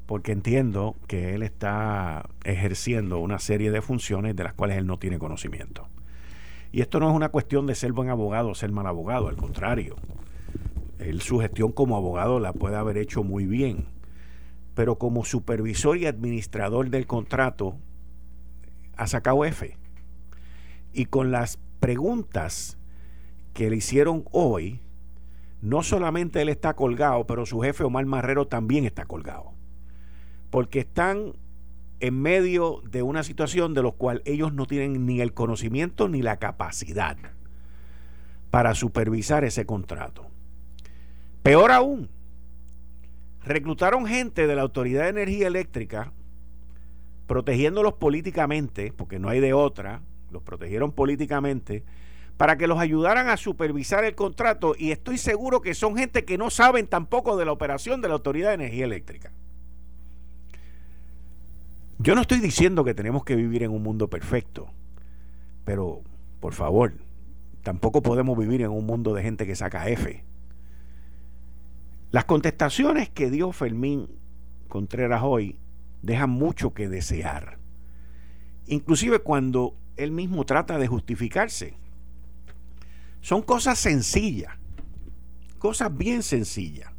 porque 0.07 0.33
entiendo 0.33 0.97
que 1.09 1.35
él 1.35 1.43
está 1.43 2.31
ejerciendo 2.45 3.19
una 3.19 3.39
serie 3.41 3.71
de 3.71 3.83
funciones 3.83 4.37
de 4.37 4.45
las 4.45 4.55
cuales 4.55 4.79
él 4.79 4.87
no 4.87 4.99
tiene 4.99 5.19
conocimiento. 5.19 5.89
Y 6.73 6.81
esto 6.81 7.01
no 7.01 7.11
es 7.11 7.17
una 7.17 7.31
cuestión 7.31 7.67
de 7.67 7.75
ser 7.75 7.93
buen 7.93 8.09
abogado 8.09 8.51
o 8.51 8.55
ser 8.55 8.71
mal 8.71 8.87
abogado, 8.87 9.29
al 9.29 9.37
contrario. 9.37 9.97
Él 10.99 11.21
su 11.23 11.41
gestión 11.41 11.73
como 11.73 11.97
abogado 11.97 12.39
la 12.39 12.53
puede 12.53 12.77
haber 12.77 12.99
hecho 12.99 13.25
muy 13.25 13.47
bien, 13.47 13.87
pero 14.75 14.97
como 14.97 15.25
supervisor 15.25 15.97
y 15.99 16.07
administrador 16.07 16.89
del 16.91 17.07
contrato 17.07 17.77
ha 18.97 19.07
sacado 19.07 19.45
F. 19.45 19.77
Y 20.93 21.07
con 21.07 21.33
las 21.33 21.59
preguntas 21.81 22.79
que 23.53 23.71
le 23.71 23.77
hicieron 23.77 24.25
hoy, 24.31 24.81
no 25.63 25.83
solamente 25.83 26.43
él 26.43 26.49
está 26.49 26.75
colgado, 26.75 27.27
pero 27.27 27.45
su 27.45 27.61
jefe 27.61 27.85
Omar 27.85 28.07
Marrero 28.07 28.47
también 28.47 28.85
está 28.85 29.05
colgado. 29.05 29.56
Porque 30.51 30.81
están 30.81 31.35
en 32.01 32.21
medio 32.21 32.83
de 32.91 33.03
una 33.03 33.23
situación 33.23 33.75
de 33.75 33.83
la 33.83 33.91
cual 33.91 34.23
ellos 34.25 34.53
no 34.53 34.67
tienen 34.67 35.07
ni 35.07 35.21
el 35.21 35.33
conocimiento 35.33 36.09
ni 36.09 36.23
la 36.23 36.39
capacidad 36.39 37.17
para 38.51 38.75
supervisar 38.75 39.45
ese 39.45 39.67
contrato. 39.67 40.27
Peor 41.43 41.73
aún, 41.73 42.11
reclutaron 43.45 44.07
gente 44.07 44.47
de 44.47 44.57
la 44.57 44.63
Autoridad 44.63 45.05
de 45.05 45.11
Energía 45.11 45.47
Eléctrica 45.47 46.13
protegiéndolos 47.27 47.95
políticamente, 47.95 48.93
porque 48.97 49.19
no 49.19 49.29
hay 49.29 49.41
de 49.41 49.53
otra, 49.53 50.03
los 50.31 50.43
protegieron 50.43 50.93
políticamente, 50.93 51.85
para 52.37 52.57
que 52.57 52.67
los 52.67 52.79
ayudaran 52.79 53.29
a 53.29 53.37
supervisar 53.37 54.05
el 54.05 54.15
contrato 54.15 54.75
y 54.79 54.91
estoy 54.91 55.19
seguro 55.19 55.61
que 55.61 55.75
son 55.75 55.97
gente 55.97 56.25
que 56.25 56.39
no 56.39 56.51
saben 56.51 56.87
tampoco 56.87 57.37
de 57.37 57.47
la 57.47 57.53
operación 57.53 58.01
de 58.01 58.09
la 58.09 58.15
Autoridad 58.15 58.49
de 58.51 58.55
Energía 58.55 58.85
Eléctrica. 58.85 59.33
Yo 61.99 62.15
no 62.15 62.21
estoy 62.21 62.41
diciendo 62.41 62.85
que 62.85 62.95
tenemos 62.95 63.25
que 63.25 63.37
vivir 63.37 63.63
en 63.63 63.71
un 63.71 63.83
mundo 63.83 64.09
perfecto, 64.09 64.69
pero 65.65 66.03
por 66.41 66.53
favor, 66.53 66.95
tampoco 67.63 68.03
podemos 68.03 68.37
vivir 68.39 68.63
en 68.63 68.71
un 68.71 68.85
mundo 68.85 69.15
de 69.15 69.23
gente 69.23 69.47
que 69.47 69.57
saca 69.57 69.89
F. 69.89 70.23
Las 72.11 72.25
contestaciones 72.27 73.09
que 73.09 73.31
dio 73.31 73.53
Fermín 73.53 74.09
Contreras 74.69 75.23
hoy 75.25 75.59
deja 76.03 76.27
mucho 76.27 76.75
que 76.75 76.89
desear. 76.89 77.59
Inclusive 78.67 79.21
cuando 79.21 79.75
él 79.97 80.13
mismo 80.13 80.45
trata 80.45 80.79
de 80.79 80.87
justificarse. 80.87 81.75
Son 83.21 83.43
cosas 83.43 83.79
sencillas, 83.79 84.53
cosas 85.59 85.97
bien 85.97 86.23
sencillas. 86.23 86.91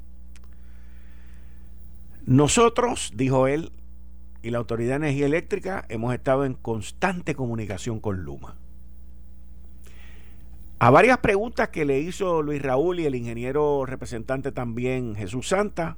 Nosotros, 2.25 3.13
dijo 3.15 3.47
él, 3.47 3.71
y 4.41 4.51
la 4.51 4.59
Autoridad 4.59 4.99
de 4.99 5.07
Energía 5.07 5.25
Eléctrica 5.25 5.85
hemos 5.89 6.13
estado 6.13 6.45
en 6.45 6.53
constante 6.53 7.35
comunicación 7.35 7.99
con 7.99 8.23
Luma. 8.23 8.55
A 10.79 10.91
varias 10.91 11.17
preguntas 11.19 11.69
que 11.69 11.85
le 11.85 11.99
hizo 11.99 12.43
Luis 12.43 12.61
Raúl 12.61 12.99
y 12.99 13.05
el 13.05 13.15
ingeniero 13.15 13.85
representante 13.85 14.51
también 14.51 15.15
Jesús 15.15 15.47
Santa, 15.47 15.97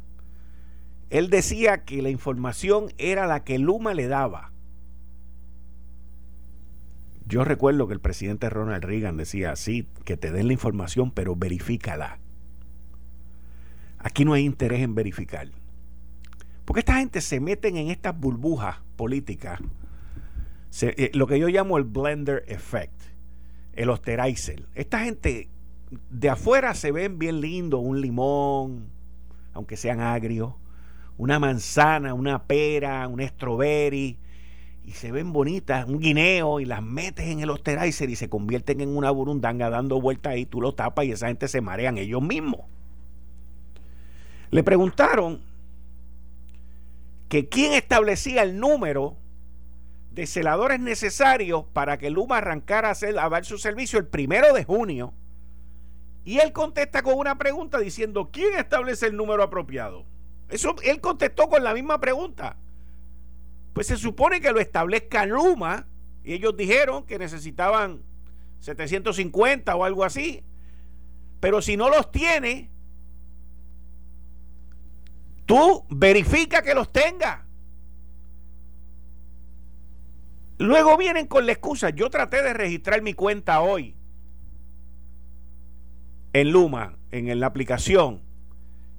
él 1.09 1.29
decía 1.29 1.83
que 1.83 2.01
la 2.01 2.09
información 2.09 2.93
era 2.97 3.27
la 3.27 3.43
que 3.43 3.59
Luma 3.59 3.93
le 3.93 4.07
daba. 4.07 4.51
Yo 7.25 7.43
recuerdo 7.43 7.87
que 7.87 7.93
el 7.93 7.99
presidente 7.99 8.49
Ronald 8.49 8.83
Reagan 8.83 9.17
decía, 9.17 9.55
sí, 9.55 9.87
que 10.05 10.17
te 10.17 10.31
den 10.31 10.47
la 10.47 10.53
información, 10.53 11.11
pero 11.11 11.35
verifícala. 11.35 12.19
Aquí 13.99 14.23
no 14.23 14.33
hay 14.33 14.45
interés 14.45 14.81
en 14.81 14.95
verificar. 14.95 15.49
Porque 16.69 16.81
esta 16.81 16.97
gente 16.97 17.19
se 17.21 17.39
meten 17.39 17.77
en 17.77 17.89
estas 17.89 18.15
burbujas 18.15 18.75
políticas, 18.95 19.59
eh, 20.83 21.09
lo 21.15 21.25
que 21.25 21.39
yo 21.39 21.47
llamo 21.47 21.79
el 21.79 21.83
blender 21.83 22.43
effect, 22.45 22.93
el 23.73 23.89
osterizer. 23.89 24.67
Esta 24.75 24.99
gente 24.99 25.49
de 26.11 26.29
afuera 26.29 26.75
se 26.75 26.91
ven 26.91 27.17
bien 27.17 27.41
lindo, 27.41 27.79
un 27.79 28.01
limón, 28.01 28.89
aunque 29.53 29.77
sean 29.77 29.99
agrios 29.99 30.53
una 31.17 31.39
manzana, 31.39 32.13
una 32.13 32.43
pera, 32.43 33.07
un 33.07 33.19
strawberry, 33.19 34.19
y 34.85 34.91
se 34.91 35.11
ven 35.11 35.33
bonitas, 35.33 35.87
un 35.89 35.99
guineo, 35.99 36.59
y 36.59 36.65
las 36.65 36.83
metes 36.83 37.29
en 37.29 37.39
el 37.39 37.49
osterizer 37.49 38.11
y 38.11 38.15
se 38.15 38.29
convierten 38.29 38.79
en 38.81 38.95
una 38.95 39.09
burundanga 39.09 39.71
dando 39.71 39.99
vueltas 39.99 40.33
ahí, 40.33 40.45
tú 40.45 40.61
lo 40.61 40.75
tapas 40.75 41.05
y 41.05 41.13
esa 41.13 41.29
gente 41.29 41.47
se 41.47 41.61
marean 41.61 41.97
ellos 41.97 42.21
mismos. 42.21 42.61
Le 44.51 44.63
preguntaron 44.63 45.48
que 47.29 47.47
quién 47.47 47.73
establecía 47.73 48.41
el 48.41 48.59
número 48.59 49.17
de 50.11 50.25
celadores 50.25 50.79
necesarios 50.79 51.63
para 51.71 51.97
que 51.97 52.09
Luma 52.09 52.37
arrancara 52.37 52.89
a, 52.89 52.91
hacer, 52.91 53.17
a 53.19 53.29
dar 53.29 53.45
su 53.45 53.57
servicio 53.57 53.99
el 53.99 54.07
primero 54.07 54.53
de 54.53 54.65
junio. 54.65 55.13
Y 56.25 56.39
él 56.39 56.51
contesta 56.51 57.03
con 57.03 57.13
una 57.13 57.37
pregunta 57.37 57.79
diciendo, 57.79 58.29
¿quién 58.33 58.57
establece 58.57 59.05
el 59.05 59.15
número 59.15 59.43
apropiado? 59.43 60.05
Eso 60.49 60.75
él 60.83 60.99
contestó 60.99 61.47
con 61.47 61.63
la 61.63 61.73
misma 61.73 61.99
pregunta. 61.99 62.57
Pues 63.73 63.87
se 63.87 63.97
supone 63.97 64.41
que 64.41 64.51
lo 64.51 64.59
establezca 64.59 65.25
Luma 65.25 65.85
y 66.23 66.33
ellos 66.33 66.57
dijeron 66.57 67.05
que 67.05 67.19
necesitaban 67.19 68.01
750 68.59 69.75
o 69.75 69.83
algo 69.85 70.03
así. 70.03 70.43
Pero 71.39 71.61
si 71.61 71.77
no 71.77 71.89
los 71.89 72.11
tiene, 72.11 72.69
tú 75.49 75.83
verifica 75.89 76.61
que 76.61 76.75
los 76.75 76.91
tenga. 76.91 77.43
Luego 80.59 80.95
vienen 80.95 81.25
con 81.25 81.47
la 81.47 81.53
excusa. 81.53 81.89
Yo 81.89 82.11
traté 82.11 82.43
de 82.43 82.53
registrar 82.53 83.01
mi 83.01 83.15
cuenta 83.15 83.59
hoy 83.61 83.95
en 86.33 86.51
Luma, 86.51 86.99
en 87.09 87.39
la 87.39 87.47
aplicación 87.47 88.21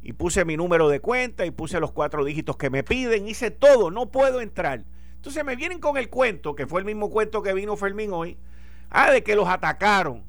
y 0.02 0.12
puse 0.12 0.45
mi 0.45 0.57
número 0.57 0.88
de 0.88 0.99
cuenta 0.99 1.47
y 1.47 1.52
puse 1.52 1.78
los 1.78 1.92
cuatro 1.92 2.25
dígitos 2.25 2.57
que 2.57 2.69
me 2.69 2.83
piden, 2.83 3.28
hice 3.28 3.52
todo, 3.52 3.92
no 3.92 4.11
puedo 4.11 4.40
entrar. 4.40 4.83
Entonces 5.14 5.45
me 5.45 5.54
vienen 5.54 5.78
con 5.78 5.99
el 5.99 6.09
cuento, 6.09 6.57
que 6.57 6.66
fue 6.66 6.80
el 6.80 6.85
mismo 6.85 7.11
cuento 7.11 7.45
que 7.45 7.54
vino 7.54 7.76
Fermín 7.76 8.12
hoy, 8.12 8.37
ah, 8.88 9.12
de 9.12 9.23
que 9.23 9.37
los 9.37 9.49
atacaron. 9.49 10.25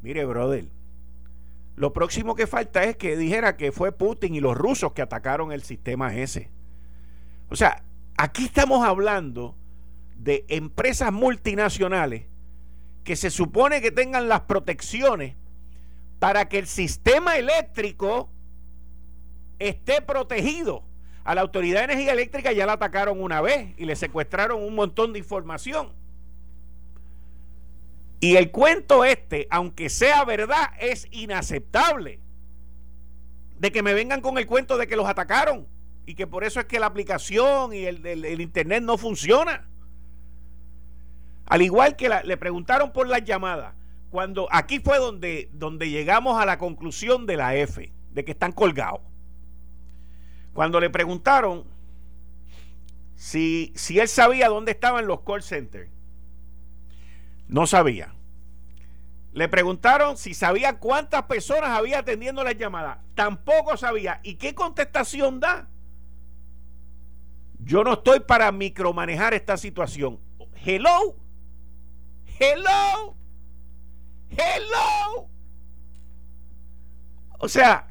Mire, 0.00 0.24
brother, 0.24 0.64
lo 1.74 1.92
próximo 1.92 2.34
que 2.34 2.46
falta 2.46 2.84
es 2.84 2.96
que 2.96 3.16
dijera 3.16 3.56
que 3.56 3.72
fue 3.72 3.92
Putin 3.92 4.34
y 4.34 4.40
los 4.40 4.56
rusos 4.56 4.92
que 4.92 5.02
atacaron 5.02 5.52
el 5.52 5.62
sistema 5.62 6.14
ese. 6.14 6.50
O 7.48 7.56
sea, 7.56 7.82
aquí 8.16 8.44
estamos 8.44 8.86
hablando 8.86 9.56
de 10.16 10.44
empresas 10.48 11.12
multinacionales 11.12 12.24
que 13.04 13.16
se 13.16 13.30
supone 13.30 13.80
que 13.80 13.90
tengan 13.90 14.28
las 14.28 14.42
protecciones 14.42 15.34
para 16.18 16.48
que 16.48 16.58
el 16.58 16.66
sistema 16.66 17.36
eléctrico 17.36 18.30
esté 19.58 20.02
protegido. 20.02 20.84
A 21.24 21.34
la 21.36 21.40
Autoridad 21.40 21.80
de 21.80 21.92
Energía 21.92 22.12
Eléctrica 22.12 22.52
ya 22.52 22.66
la 22.66 22.72
atacaron 22.74 23.20
una 23.20 23.40
vez 23.40 23.74
y 23.76 23.84
le 23.84 23.94
secuestraron 23.94 24.62
un 24.62 24.74
montón 24.74 25.12
de 25.12 25.20
información. 25.20 25.92
Y 28.22 28.36
el 28.36 28.52
cuento 28.52 29.04
este, 29.04 29.48
aunque 29.50 29.88
sea 29.88 30.24
verdad, 30.24 30.70
es 30.78 31.08
inaceptable. 31.10 32.20
De 33.58 33.72
que 33.72 33.82
me 33.82 33.94
vengan 33.94 34.20
con 34.20 34.38
el 34.38 34.46
cuento 34.46 34.78
de 34.78 34.86
que 34.86 34.94
los 34.94 35.08
atacaron 35.08 35.66
y 36.06 36.14
que 36.14 36.28
por 36.28 36.44
eso 36.44 36.60
es 36.60 36.66
que 36.66 36.78
la 36.78 36.86
aplicación 36.86 37.72
y 37.72 37.84
el, 37.84 38.40
internet 38.40 38.80
no 38.84 38.96
funciona. 38.96 39.68
Al 41.46 41.62
igual 41.62 41.96
que 41.96 42.08
le 42.22 42.36
preguntaron 42.36 42.92
por 42.92 43.08
las 43.08 43.24
llamadas, 43.24 43.74
cuando 44.08 44.46
aquí 44.52 44.78
fue 44.78 44.98
donde, 44.98 45.50
donde 45.52 45.90
llegamos 45.90 46.40
a 46.40 46.46
la 46.46 46.58
conclusión 46.58 47.26
de 47.26 47.36
la 47.36 47.56
F, 47.56 47.92
de 48.12 48.24
que 48.24 48.30
están 48.30 48.52
colgados. 48.52 49.00
Cuando 50.52 50.78
le 50.78 50.90
preguntaron 50.90 51.64
si, 53.16 53.72
si 53.74 53.98
él 53.98 54.06
sabía 54.06 54.48
dónde 54.48 54.70
estaban 54.70 55.08
los 55.08 55.22
call 55.22 55.42
centers, 55.42 55.90
no 57.52 57.66
sabía. 57.66 58.14
Le 59.34 59.46
preguntaron 59.46 60.16
si 60.16 60.32
sabía 60.32 60.78
cuántas 60.78 61.24
personas 61.24 61.70
había 61.70 61.98
atendiendo 61.98 62.42
las 62.42 62.56
llamadas. 62.56 62.98
Tampoco 63.14 63.76
sabía. 63.76 64.20
¿Y 64.22 64.36
qué 64.36 64.54
contestación 64.54 65.38
da? 65.38 65.68
Yo 67.58 67.84
no 67.84 67.92
estoy 67.92 68.20
para 68.20 68.50
micromanejar 68.52 69.34
esta 69.34 69.58
situación. 69.58 70.18
Hello. 70.64 71.16
Hello. 72.40 73.16
Hello. 74.30 75.28
O 77.38 77.48
sea, 77.48 77.86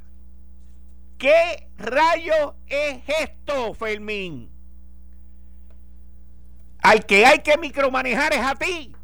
¿qué 1.19 1.69
rayo 1.77 2.55
es 2.67 2.99
esto, 3.07 3.75
Fermín? 3.75 4.49
Al 6.79 7.05
que 7.05 7.27
hay 7.27 7.39
que 7.39 7.57
micromanejar 7.59 8.33
es 8.33 8.41
a 8.41 8.55
ti. 8.55 8.95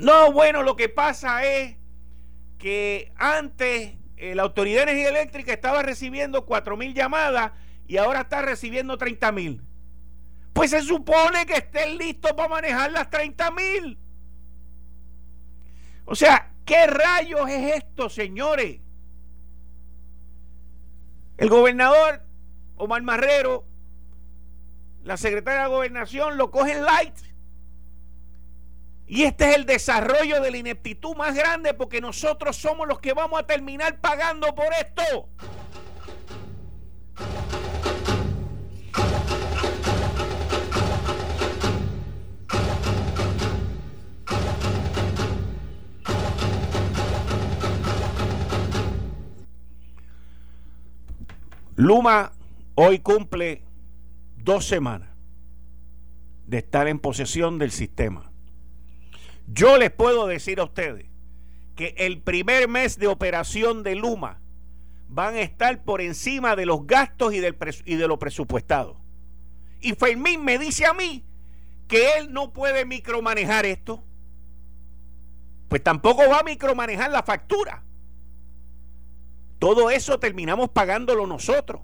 No, 0.00 0.32
bueno, 0.32 0.62
lo 0.62 0.76
que 0.76 0.88
pasa 0.88 1.44
es 1.44 1.76
que 2.58 3.12
antes 3.16 3.98
eh, 4.16 4.34
la 4.34 4.44
Autoridad 4.44 4.86
de 4.86 4.92
Energía 4.92 5.10
Eléctrica 5.10 5.52
estaba 5.52 5.82
recibiendo 5.82 6.46
4 6.46 6.74
mil 6.78 6.94
llamadas 6.94 7.52
y 7.86 7.98
ahora 7.98 8.22
está 8.22 8.40
recibiendo 8.40 8.96
30 8.96 9.30
mil. 9.32 9.62
Pues 10.54 10.70
se 10.70 10.80
supone 10.80 11.44
que 11.44 11.52
estén 11.52 11.98
listos 11.98 12.32
para 12.32 12.48
manejar 12.48 12.90
las 12.92 13.10
30 13.10 13.50
mil. 13.50 13.98
O 16.06 16.14
sea, 16.14 16.50
¿qué 16.64 16.86
rayos 16.86 17.46
es 17.50 17.76
esto, 17.76 18.08
señores? 18.08 18.80
El 21.36 21.50
gobernador 21.50 22.22
Omar 22.76 23.02
Marrero, 23.02 23.66
la 25.04 25.18
secretaria 25.18 25.64
de 25.64 25.68
Gobernación 25.68 26.38
lo 26.38 26.50
cogen 26.50 26.86
light. 26.86 27.29
Y 29.12 29.24
este 29.24 29.50
es 29.50 29.56
el 29.56 29.66
desarrollo 29.66 30.40
de 30.40 30.52
la 30.52 30.58
ineptitud 30.58 31.16
más 31.16 31.34
grande 31.34 31.74
porque 31.74 32.00
nosotros 32.00 32.54
somos 32.54 32.86
los 32.86 33.00
que 33.00 33.12
vamos 33.12 33.40
a 33.40 33.44
terminar 33.44 34.00
pagando 34.00 34.54
por 34.54 34.68
esto. 34.72 35.28
Luma 51.74 52.30
hoy 52.76 53.00
cumple 53.00 53.64
dos 54.36 54.68
semanas 54.68 55.08
de 56.46 56.58
estar 56.58 56.86
en 56.86 57.00
posesión 57.00 57.58
del 57.58 57.72
sistema. 57.72 58.29
Yo 59.52 59.78
les 59.78 59.90
puedo 59.90 60.26
decir 60.26 60.60
a 60.60 60.64
ustedes 60.64 61.06
que 61.74 61.94
el 61.98 62.22
primer 62.22 62.68
mes 62.68 62.98
de 62.98 63.08
operación 63.08 63.82
de 63.82 63.96
Luma 63.96 64.40
van 65.08 65.34
a 65.34 65.40
estar 65.40 65.82
por 65.82 66.00
encima 66.00 66.54
de 66.54 66.66
los 66.66 66.86
gastos 66.86 67.34
y, 67.34 67.40
de 67.40 68.08
lo 68.08 68.18
presupuestado. 68.18 69.00
Y 69.80 69.94
Fermín 69.94 70.44
me 70.44 70.58
dice 70.58 70.86
a 70.86 70.92
mí 70.92 71.24
que 71.88 72.18
él 72.18 72.32
no 72.32 72.52
puede 72.52 72.84
micromanejar 72.84 73.66
esto. 73.66 74.04
Pues 75.68 75.82
tampoco 75.82 76.28
va 76.28 76.40
a 76.40 76.44
micromanejar 76.44 77.10
la 77.10 77.24
factura. 77.24 77.82
Todo 79.58 79.90
eso 79.90 80.20
terminamos 80.20 80.68
pagándolo 80.68 81.26
nosotros. 81.26 81.82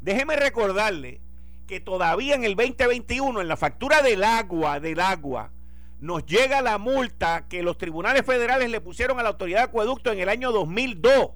Déjeme 0.00 0.36
recordarle 0.36 1.20
que 1.66 1.80
todavía 1.80 2.34
en 2.34 2.44
el 2.44 2.54
2021, 2.54 3.42
en 3.42 3.48
la 3.48 3.56
factura 3.58 4.00
del 4.00 4.24
agua, 4.24 4.80
del 4.80 5.00
agua, 5.00 5.52
nos 6.00 6.24
llega 6.26 6.62
la 6.62 6.78
multa 6.78 7.46
que 7.48 7.62
los 7.62 7.76
tribunales 7.76 8.24
federales 8.24 8.70
le 8.70 8.80
pusieron 8.80 9.18
a 9.18 9.22
la 9.22 9.30
autoridad 9.30 9.58
de 9.58 9.64
acueducto 9.64 10.12
en 10.12 10.20
el 10.20 10.28
año 10.28 10.52
2002 10.52 11.30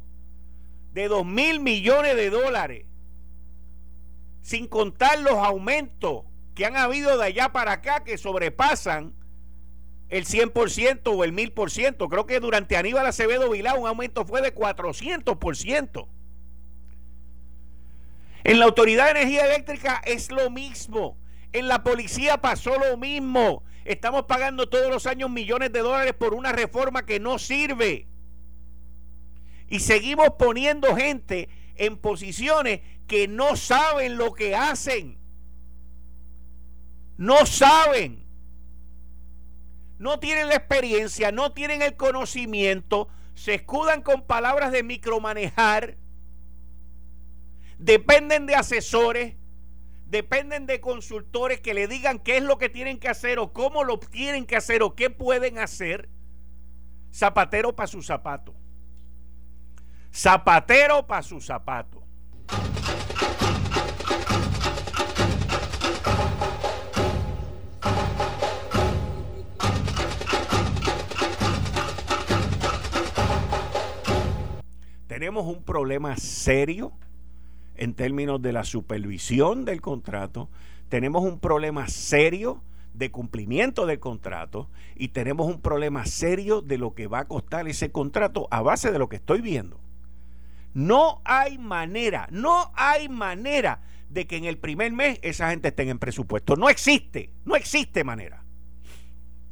de 0.92 1.08
2 1.08 1.26
mil 1.26 1.60
millones 1.60 2.16
de 2.16 2.30
dólares, 2.30 2.86
sin 4.42 4.66
contar 4.66 5.20
los 5.20 5.34
aumentos 5.34 6.24
que 6.54 6.66
han 6.66 6.76
habido 6.76 7.16
de 7.18 7.24
allá 7.24 7.50
para 7.52 7.72
acá 7.72 8.04
que 8.04 8.18
sobrepasan 8.18 9.14
el 10.10 10.26
100% 10.26 11.00
o 11.06 11.24
el 11.24 11.32
1000%. 11.34 12.08
Creo 12.08 12.26
que 12.26 12.38
durante 12.38 12.76
Aníbal 12.76 13.06
Acevedo 13.06 13.50
Vilá 13.50 13.74
un 13.74 13.88
aumento 13.88 14.26
fue 14.26 14.42
de 14.42 14.54
400%. 14.54 16.06
En 18.44 18.58
la 18.58 18.66
Autoridad 18.66 19.06
de 19.06 19.22
Energía 19.22 19.46
Eléctrica 19.46 20.02
es 20.04 20.30
lo 20.30 20.50
mismo. 20.50 21.16
En 21.52 21.68
la 21.68 21.82
policía 21.82 22.38
pasó 22.38 22.76
lo 22.78 22.96
mismo. 22.96 23.62
Estamos 23.84 24.24
pagando 24.24 24.68
todos 24.68 24.90
los 24.90 25.06
años 25.06 25.30
millones 25.30 25.72
de 25.72 25.80
dólares 25.80 26.14
por 26.14 26.34
una 26.34 26.52
reforma 26.52 27.04
que 27.04 27.20
no 27.20 27.38
sirve. 27.38 28.06
Y 29.68 29.80
seguimos 29.80 30.30
poniendo 30.38 30.94
gente 30.94 31.48
en 31.76 31.96
posiciones 31.96 32.80
que 33.06 33.28
no 33.28 33.56
saben 33.56 34.16
lo 34.16 34.34
que 34.34 34.54
hacen. 34.54 35.18
No 37.16 37.46
saben 37.46 38.22
no 40.02 40.18
tienen 40.18 40.48
la 40.48 40.56
experiencia, 40.56 41.30
no 41.30 41.52
tienen 41.52 41.80
el 41.80 41.94
conocimiento, 41.94 43.08
se 43.36 43.54
escudan 43.54 44.02
con 44.02 44.22
palabras 44.22 44.72
de 44.72 44.82
micromanejar, 44.82 45.96
dependen 47.78 48.46
de 48.46 48.56
asesores, 48.56 49.36
dependen 50.12 50.66
de 50.66 50.78
consultores 50.82 51.62
que 51.62 51.72
le 51.72 51.88
digan 51.88 52.18
qué 52.18 52.36
es 52.36 52.42
lo 52.42 52.58
que 52.58 52.68
tienen 52.68 53.00
que 53.00 53.08
hacer 53.08 53.38
o 53.38 53.54
cómo 53.54 53.82
lo 53.82 53.98
tienen 53.98 54.44
que 54.44 54.56
hacer 54.56 54.82
o 54.82 54.94
qué 54.94 55.08
pueden 55.08 55.58
hacer. 55.58 56.10
Zapatero 57.10 57.74
para 57.74 57.86
su 57.86 58.02
zapato. 58.02 58.54
Zapatero 60.12 61.06
para 61.06 61.22
su 61.22 61.40
zapato. 61.40 62.02
tenemos 75.08 75.46
un 75.46 75.62
problema 75.62 76.16
serio 76.16 76.92
en 77.76 77.94
términos 77.94 78.40
de 78.42 78.52
la 78.52 78.64
supervisión 78.64 79.64
del 79.64 79.80
contrato, 79.80 80.48
tenemos 80.88 81.22
un 81.22 81.38
problema 81.38 81.88
serio 81.88 82.62
de 82.94 83.10
cumplimiento 83.10 83.86
del 83.86 83.98
contrato 83.98 84.68
y 84.94 85.08
tenemos 85.08 85.46
un 85.46 85.60
problema 85.60 86.04
serio 86.04 86.60
de 86.60 86.78
lo 86.78 86.94
que 86.94 87.06
va 87.06 87.20
a 87.20 87.28
costar 87.28 87.66
ese 87.68 87.90
contrato 87.90 88.46
a 88.50 88.60
base 88.60 88.92
de 88.92 88.98
lo 88.98 89.08
que 89.08 89.16
estoy 89.16 89.40
viendo. 89.40 89.80
No 90.74 91.20
hay 91.24 91.58
manera, 91.58 92.28
no 92.30 92.70
hay 92.74 93.08
manera 93.08 93.80
de 94.08 94.26
que 94.26 94.36
en 94.36 94.44
el 94.44 94.58
primer 94.58 94.92
mes 94.92 95.18
esa 95.22 95.50
gente 95.50 95.68
esté 95.68 95.88
en 95.88 95.98
presupuesto. 95.98 96.56
No 96.56 96.68
existe, 96.68 97.30
no 97.44 97.56
existe 97.56 98.04
manera. 98.04 98.44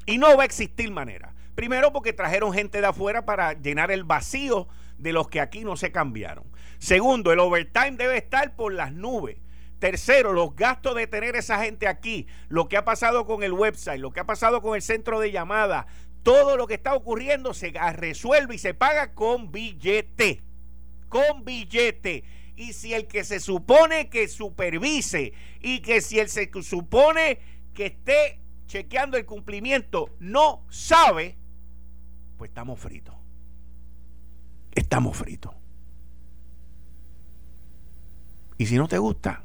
Y 0.06 0.18
no 0.18 0.37
va 0.37 0.42
a 0.42 0.46
existir 0.46 0.90
manera. 0.90 1.35
Primero 1.54 1.92
porque 1.92 2.12
trajeron 2.12 2.52
gente 2.52 2.80
de 2.80 2.87
afuera 2.87 3.24
para 3.24 3.54
llenar 3.54 3.90
el 3.90 4.04
vacío 4.04 4.68
de 4.98 5.12
los 5.12 5.28
que 5.28 5.40
aquí 5.40 5.64
no 5.64 5.76
se 5.76 5.92
cambiaron. 5.92 6.44
Segundo, 6.80 7.30
el 7.30 7.38
overtime 7.38 7.92
debe 7.92 8.16
estar 8.16 8.56
por 8.56 8.72
las 8.72 8.90
nubes. 8.92 9.36
Tercero, 9.78 10.32
los 10.32 10.56
gastos 10.56 10.96
de 10.96 11.06
tener 11.06 11.36
esa 11.36 11.62
gente 11.62 11.86
aquí, 11.86 12.26
lo 12.48 12.68
que 12.68 12.78
ha 12.78 12.84
pasado 12.84 13.26
con 13.26 13.42
el 13.42 13.52
website, 13.52 14.00
lo 14.00 14.12
que 14.12 14.20
ha 14.20 14.26
pasado 14.26 14.62
con 14.62 14.74
el 14.74 14.82
centro 14.82 15.20
de 15.20 15.30
llamada, 15.30 15.86
todo 16.22 16.56
lo 16.56 16.66
que 16.66 16.74
está 16.74 16.94
ocurriendo 16.94 17.52
se 17.52 17.72
resuelve 17.92 18.54
y 18.54 18.58
se 18.58 18.72
paga 18.72 19.12
con 19.12 19.52
billete. 19.52 20.42
Con 21.08 21.44
billete. 21.44 22.24
Y 22.56 22.72
si 22.72 22.94
el 22.94 23.06
que 23.06 23.24
se 23.24 23.40
supone 23.40 24.08
que 24.08 24.26
supervise 24.26 25.34
y 25.60 25.80
que 25.80 26.00
si 26.00 26.18
el 26.18 26.30
se 26.30 26.50
supone 26.62 27.40
que 27.74 27.86
esté 27.86 28.40
chequeando 28.66 29.18
el 29.18 29.26
cumplimiento 29.26 30.14
no 30.18 30.64
sabe, 30.70 31.36
pues 32.38 32.48
estamos 32.48 32.80
fritos. 32.80 33.14
Estamos 34.74 35.16
fritos. 35.16 35.54
Y 38.61 38.66
si 38.66 38.77
no 38.77 38.87
te 38.87 38.99
gusta, 38.99 39.42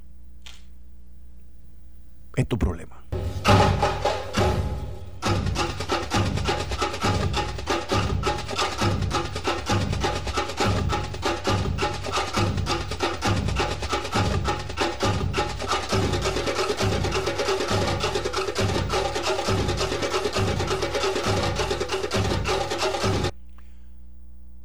es 2.36 2.46
tu 2.50 2.60
problema. 2.60 3.02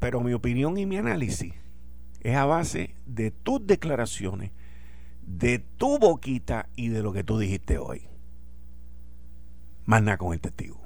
Pero 0.01 0.21
mi 0.21 0.33
opinión 0.33 0.77
y 0.77 0.87
mi 0.87 0.97
análisis 0.97 1.55
es 2.21 2.37
a 2.37 2.45
base 2.45 2.95
de 3.07 3.31
tus 3.31 3.67
declaraciones 3.67 4.53
de 5.23 5.59
tu 5.59 5.99
boquita 5.99 6.69
y 6.77 6.89
de 6.89 7.03
lo 7.03 7.13
que 7.13 7.25
tú 7.25 7.39
dijiste 7.39 7.79
hoy. 7.79 8.09
Más 9.87 10.03
nada 10.03 10.19
con 10.19 10.33
el 10.33 10.41
testigo. 10.41 10.81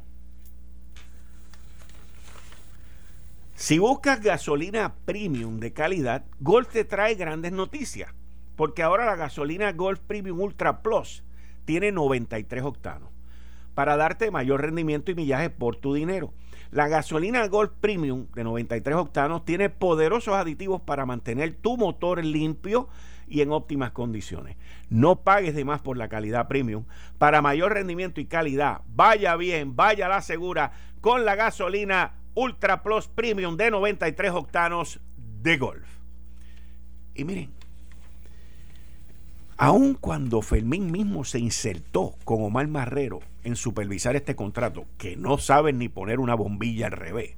Si 3.54 3.78
buscas 3.78 4.20
gasolina 4.20 4.94
premium 5.04 5.60
de 5.60 5.72
calidad, 5.72 6.24
Golf 6.40 6.70
te 6.72 6.84
trae 6.84 7.14
grandes 7.14 7.52
noticias. 7.52 8.12
Porque 8.56 8.82
ahora 8.82 9.06
la 9.06 9.16
gasolina 9.16 9.72
Golf 9.72 10.00
Premium 10.00 10.40
Ultra 10.40 10.82
Plus 10.82 11.24
tiene 11.64 11.90
93 11.92 12.62
octanos 12.62 13.10
para 13.74 13.96
darte 13.96 14.30
mayor 14.30 14.62
rendimiento 14.62 15.10
y 15.10 15.14
millaje 15.14 15.50
por 15.50 15.76
tu 15.76 15.94
dinero. 15.94 16.32
La 16.74 16.88
gasolina 16.88 17.46
Golf 17.46 17.70
Premium 17.80 18.26
de 18.34 18.42
93 18.42 18.96
octanos 18.96 19.44
tiene 19.44 19.70
poderosos 19.70 20.34
aditivos 20.34 20.80
para 20.80 21.06
mantener 21.06 21.54
tu 21.54 21.76
motor 21.76 22.24
limpio 22.24 22.88
y 23.28 23.42
en 23.42 23.52
óptimas 23.52 23.92
condiciones. 23.92 24.56
No 24.90 25.22
pagues 25.22 25.54
de 25.54 25.64
más 25.64 25.82
por 25.82 25.96
la 25.96 26.08
calidad 26.08 26.48
premium. 26.48 26.84
Para 27.16 27.42
mayor 27.42 27.74
rendimiento 27.74 28.20
y 28.20 28.24
calidad, 28.24 28.80
vaya 28.88 29.36
bien, 29.36 29.76
vaya 29.76 30.08
la 30.08 30.20
segura 30.20 30.72
con 31.00 31.24
la 31.24 31.36
gasolina 31.36 32.14
Ultra 32.34 32.82
Plus 32.82 33.06
Premium 33.06 33.56
de 33.56 33.70
93 33.70 34.32
octanos 34.32 34.98
de 35.16 35.56
Golf. 35.56 35.86
Y 37.14 37.22
miren, 37.22 37.52
aun 39.56 39.94
cuando 39.94 40.42
Fermín 40.42 40.90
mismo 40.90 41.24
se 41.24 41.38
insertó 41.38 42.16
con 42.24 42.42
Omar 42.42 42.68
Marrero 42.68 43.20
en 43.42 43.56
supervisar 43.56 44.16
este 44.16 44.34
contrato, 44.34 44.86
que 44.98 45.16
no 45.16 45.38
saben 45.38 45.78
ni 45.78 45.88
poner 45.88 46.18
una 46.18 46.34
bombilla 46.34 46.86
al 46.86 46.92
revés, 46.92 47.36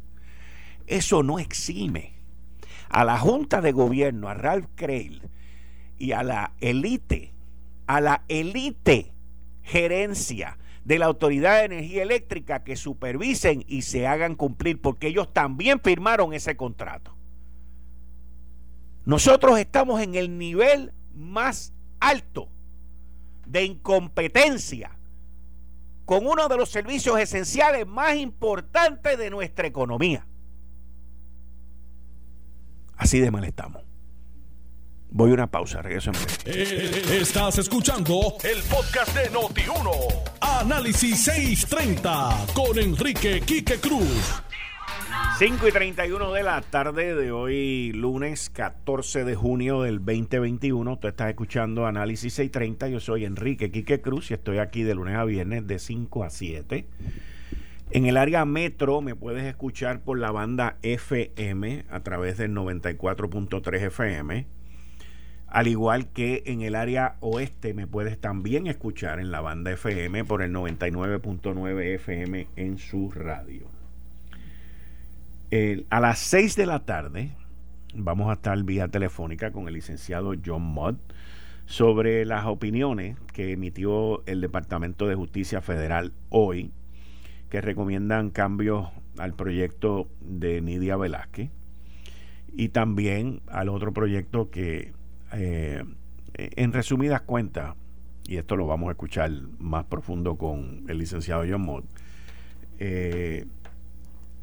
eso 0.87 1.23
no 1.23 1.39
exime 1.39 2.15
a 2.89 3.05
la 3.05 3.19
Junta 3.19 3.61
de 3.61 3.73
Gobierno, 3.73 4.29
a 4.29 4.35
Ralph 4.35 4.69
Creil, 4.77 5.23
y 5.99 6.13
a 6.13 6.23
la 6.23 6.53
élite, 6.61 7.33
a 7.87 8.01
la 8.01 8.23
élite 8.29 9.13
gerencia 9.63 10.59
de 10.85 10.99
la 10.99 11.07
Autoridad 11.07 11.59
de 11.59 11.65
Energía 11.65 12.03
Eléctrica 12.03 12.63
que 12.63 12.77
supervisen 12.77 13.65
y 13.67 13.83
se 13.83 14.07
hagan 14.07 14.37
cumplir, 14.37 14.81
porque 14.81 15.09
ellos 15.09 15.33
también 15.33 15.81
firmaron 15.81 16.33
ese 16.33 16.57
contrato. 16.57 17.15
Nosotros 19.05 19.59
estamos 19.59 20.01
en 20.01 20.15
el 20.15 20.39
nivel 20.39 20.93
más 21.15 21.73
alto 22.01 22.49
de 23.47 23.65
incompetencia 23.65 24.91
con 26.05 26.27
uno 26.27 26.49
de 26.49 26.57
los 26.57 26.71
servicios 26.71 27.19
esenciales 27.19 27.87
más 27.87 28.17
importantes 28.17 29.19
de 29.19 29.31
nuestra 29.31 29.67
economía. 29.67 30.27
Así 32.97 33.21
de 33.21 33.31
mal 33.31 33.45
estamos. 33.45 33.83
Voy 35.11 35.31
a 35.31 35.35
una 35.35 35.47
pausa, 35.47 35.83
regreso 35.83 36.11
en 36.11 36.17
breve. 36.17 36.63
Eh, 36.63 37.19
estás 37.21 37.59
escuchando 37.59 38.37
el 38.43 38.63
podcast 38.65 39.15
de 39.17 39.31
Noti1. 39.31 39.91
Análisis 40.41 41.25
630 41.25 42.47
con 42.55 42.79
Enrique 42.79 43.41
Quique 43.41 43.79
Cruz. 43.79 44.43
5 45.39 45.69
y 45.69 45.73
31 45.73 46.33
de 46.33 46.43
la 46.43 46.61
tarde 46.63 47.15
de 47.15 47.31
hoy, 47.31 47.93
lunes 47.93 48.51
14 48.51 49.25
de 49.25 49.35
junio 49.35 49.83
del 49.83 49.99
2021. 49.99 50.99
Tú 50.99 51.09
estás 51.09 51.29
escuchando 51.29 51.87
Análisis 51.87 52.33
630. 52.35 52.89
Yo 52.89 53.01
soy 53.01 53.25
Enrique 53.25 53.71
Quique 53.71 54.01
Cruz 54.01 54.31
y 54.31 54.35
estoy 54.35 54.59
aquí 54.59 54.83
de 54.83 54.95
lunes 54.95 55.17
a 55.17 55.25
viernes 55.25 55.67
de 55.67 55.79
5 55.79 56.25
a 56.25 56.31
7. 56.31 56.87
En 57.91 58.07
el 58.07 58.17
área 58.17 58.45
metro 58.45 59.01
me 59.03 59.15
puedes 59.15 59.45
escuchar 59.45 60.01
por 60.01 60.19
la 60.19 60.31
banda 60.31 60.79
FM 60.83 61.85
a 61.91 62.01
través 62.01 62.39
del 62.39 62.53
94.3 62.53 63.83
FM 63.83 64.47
al 65.49 65.69
igual 65.69 66.09
que 66.09 66.43
en 66.47 66.61
el 66.61 66.75
área 66.75 67.17
oeste 67.21 67.73
me 67.73 67.87
puedes 67.87 68.21
también 68.21 68.67
escuchar 68.67 69.21
en 69.21 69.31
la 69.31 69.41
banda 69.41 69.71
FM 69.73 70.25
por 70.25 70.43
el 70.43 70.53
99.9 70.53 71.95
FM 71.95 72.49
en 72.57 72.79
su 72.79 73.11
radio. 73.11 73.76
A 75.91 76.01
las 76.01 76.19
6 76.19 76.57
de 76.57 76.67
la 76.67 76.81
tarde 76.81 77.31
vamos 77.95 78.29
a 78.29 78.35
estar 78.35 78.63
vía 78.65 78.89
telefónica 78.89 79.53
con 79.53 79.69
el 79.69 79.75
licenciado 79.75 80.35
John 80.45 80.63
Mott 80.63 80.99
sobre 81.67 82.25
las 82.25 82.47
opiniones 82.47 83.17
que 83.33 83.53
emitió 83.53 84.25
el 84.27 84.41
Departamento 84.41 85.09
de 85.09 85.15
Justicia 85.17 85.61
Federal 85.61 86.13
hoy, 86.29 86.73
que 87.51 87.61
recomiendan 87.61 88.31
cambios 88.31 88.89
al 89.19 89.35
proyecto 89.35 90.09
de 90.21 90.61
Nidia 90.61 90.97
Velázquez 90.97 91.51
y 92.53 92.69
también 92.69 93.43
al 93.49 93.69
otro 93.69 93.93
proyecto 93.93 94.51
que 94.51 94.93
eh, 95.33 95.83
en 96.35 96.73
resumidas 96.73 97.23
cuentas, 97.23 97.75
y 98.29 98.37
esto 98.37 98.57
lo 98.57 98.67
vamos 98.67 98.89
a 98.89 98.93
escuchar 98.93 99.31
más 99.59 99.85
profundo 99.85 100.37
con 100.37 100.85
el 100.89 100.99
licenciado 100.99 101.45
John 101.49 101.63
Mott, 101.63 101.85
eh, 102.79 103.47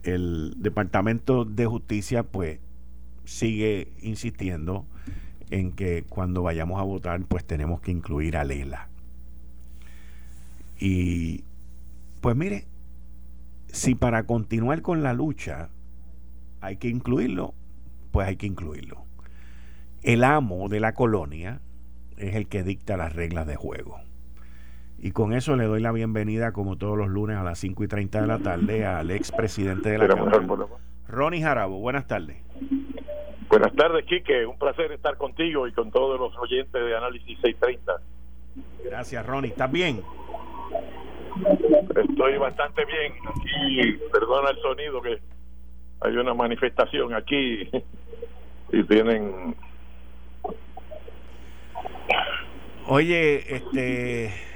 el 0.04 0.54
Departamento 0.58 1.46
de 1.46 1.66
Justicia 1.66 2.24
pues 2.24 2.60
sigue 3.26 3.88
insistiendo 4.02 4.86
en 5.50 5.72
que 5.72 6.04
cuando 6.08 6.44
vayamos 6.44 6.80
a 6.80 6.84
votar 6.84 7.22
pues 7.26 7.46
tenemos 7.46 7.82
que 7.82 7.92
incluir 7.92 8.38
a 8.38 8.44
Lela. 8.44 8.90
Y 10.80 11.44
pues 12.22 12.36
mire, 12.36 12.66
si 13.72 13.96
para 13.96 14.24
continuar 14.24 14.82
con 14.82 15.04
la 15.04 15.14
lucha 15.14 15.70
hay 16.62 16.78
que 16.78 16.90
incluirlo, 16.90 17.54
pues 18.12 18.28
hay 18.28 18.36
que 18.36 18.48
incluirlo 18.48 19.04
el 20.04 20.26
amo 20.26 20.68
de 20.68 20.82
la 20.82 20.94
colonia 20.94 21.62
es 22.18 22.36
el 22.36 22.48
que 22.48 22.64
dicta 22.64 22.98
las 22.98 23.14
reglas 23.14 23.48
de 23.48 23.56
juego. 23.56 24.00
Y 25.06 25.12
con 25.12 25.34
eso 25.34 25.58
le 25.58 25.66
doy 25.66 25.82
la 25.82 25.92
bienvenida, 25.92 26.54
como 26.54 26.78
todos 26.78 26.98
los 26.98 27.10
lunes 27.10 27.36
a 27.36 27.44
las 27.44 27.60
5 27.60 27.84
y 27.84 27.88
30 27.90 28.22
de 28.22 28.28
la 28.28 28.40
tarde, 28.40 28.86
al 28.86 29.12
expresidente 29.12 29.90
de 29.90 29.98
la 29.98 30.08
Cámara, 30.08 30.40
Ronnie 31.10 31.42
Jarabo. 31.42 31.78
Buenas 31.80 32.08
tardes. 32.08 32.38
Buenas 33.50 33.76
tardes, 33.76 34.06
Quique. 34.06 34.46
Un 34.46 34.58
placer 34.58 34.94
estar 34.94 35.18
contigo 35.18 35.68
y 35.68 35.74
con 35.74 35.92
todos 35.92 36.18
los 36.18 36.34
oyentes 36.38 36.72
de 36.72 36.96
Análisis 36.96 37.38
630. 37.42 38.00
Gracias, 38.86 39.26
Ronnie. 39.26 39.52
¿Estás 39.52 39.70
bien? 39.70 40.02
Estoy 42.10 42.38
bastante 42.38 42.86
bien. 42.86 43.12
Aquí, 43.28 44.00
perdona 44.10 44.52
el 44.52 44.62
sonido, 44.62 45.02
que 45.02 45.20
hay 46.00 46.16
una 46.16 46.34
manifestación 46.34 47.14
aquí 47.14 47.70
y 48.72 48.84
tienen 48.86 49.54
Oye, 52.88 53.54
este 53.54 54.53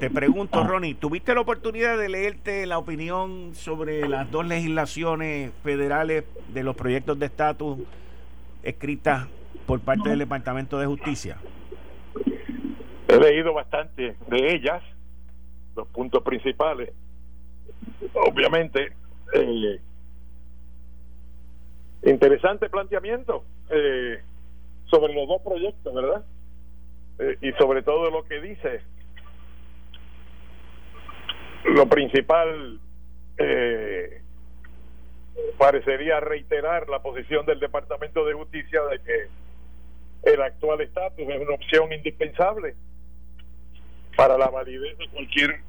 te 0.00 0.10
pregunto, 0.10 0.64
Ronnie, 0.64 0.94
¿tuviste 0.94 1.34
la 1.34 1.40
oportunidad 1.40 1.98
de 1.98 2.08
leerte 2.08 2.66
la 2.66 2.78
opinión 2.78 3.54
sobre 3.54 4.08
las 4.08 4.30
dos 4.30 4.46
legislaciones 4.46 5.52
federales 5.62 6.24
de 6.52 6.62
los 6.62 6.76
proyectos 6.76 7.18
de 7.18 7.26
estatus 7.26 7.78
escritas 8.62 9.28
por 9.66 9.80
parte 9.80 10.10
del 10.10 10.18
Departamento 10.18 10.78
de 10.78 10.86
Justicia? 10.86 11.38
He 13.08 13.16
leído 13.18 13.54
bastante 13.54 14.16
de 14.28 14.54
ellas, 14.54 14.82
los 15.74 15.86
puntos 15.88 16.22
principales. 16.22 16.92
Obviamente, 18.14 18.92
eh, 19.32 19.80
Interesante 22.06 22.70
planteamiento 22.70 23.44
eh, 23.68 24.22
sobre 24.88 25.12
los 25.12 25.26
dos 25.26 25.42
proyectos, 25.42 25.92
¿verdad? 25.92 26.24
Eh, 27.18 27.36
y 27.42 27.52
sobre 27.52 27.82
todo 27.82 28.10
lo 28.10 28.22
que 28.24 28.40
dice. 28.40 28.82
Lo 31.64 31.88
principal 31.88 32.80
eh, 33.38 34.22
parecería 35.58 36.20
reiterar 36.20 36.88
la 36.88 37.00
posición 37.00 37.46
del 37.46 37.60
Departamento 37.60 38.24
de 38.24 38.34
Justicia 38.34 38.80
de 38.90 39.00
que 39.00 40.32
el 40.32 40.42
actual 40.42 40.80
estatus 40.80 41.28
es 41.28 41.40
una 41.40 41.54
opción 41.54 41.92
indispensable 41.92 42.74
para 44.16 44.38
la 44.38 44.48
validez 44.48 44.96
de 44.98 45.08
cualquier 45.08 45.60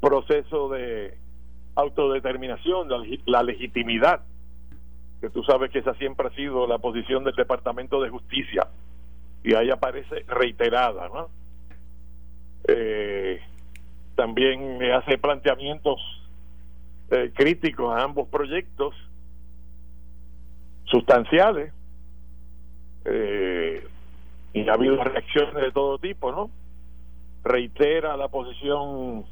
proceso 0.00 0.68
de 0.68 1.16
autodeterminación, 1.74 2.88
la, 3.24 3.42
legitimidad, 3.42 4.22
que 5.20 5.30
tú 5.30 5.42
sabes 5.44 5.70
que 5.70 5.78
esa 5.78 5.94
siempre 5.94 6.28
ha 6.28 6.34
sido 6.34 6.66
la 6.66 6.78
posición 6.78 7.24
del 7.24 7.34
Departamento 7.34 8.00
de 8.00 8.10
Justicia, 8.10 8.68
y 9.42 9.54
ahí 9.54 9.70
aparece 9.70 10.24
reiterada, 10.26 11.08
¿no? 11.08 11.30
Eh, 12.66 13.40
también 14.18 14.82
hace 14.82 15.16
planteamientos 15.16 16.00
eh, 17.12 17.30
críticos 17.36 17.96
a 17.96 18.02
ambos 18.02 18.26
proyectos, 18.28 18.92
sustanciales, 20.86 21.72
eh, 23.04 23.86
y 24.54 24.68
ha 24.68 24.72
habido 24.72 25.04
reacciones 25.04 25.62
de 25.62 25.70
todo 25.70 25.98
tipo, 25.98 26.32
¿no? 26.32 26.50
Reitera 27.44 28.16
la 28.16 28.26
posición 28.26 29.24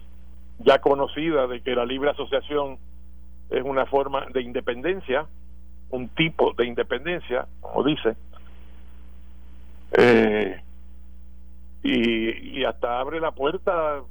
ya 0.60 0.80
conocida 0.80 1.48
de 1.48 1.62
que 1.62 1.74
la 1.74 1.84
libre 1.84 2.10
asociación 2.10 2.78
es 3.50 3.64
una 3.64 3.86
forma 3.86 4.26
de 4.26 4.40
independencia, 4.40 5.26
un 5.90 6.10
tipo 6.10 6.52
de 6.52 6.64
independencia, 6.64 7.48
como 7.60 7.82
dice, 7.82 8.14
eh, 9.98 10.60
y, 11.82 12.60
y 12.60 12.64
hasta 12.64 13.00
abre 13.00 13.18
la 13.18 13.32
puerta 13.32 14.04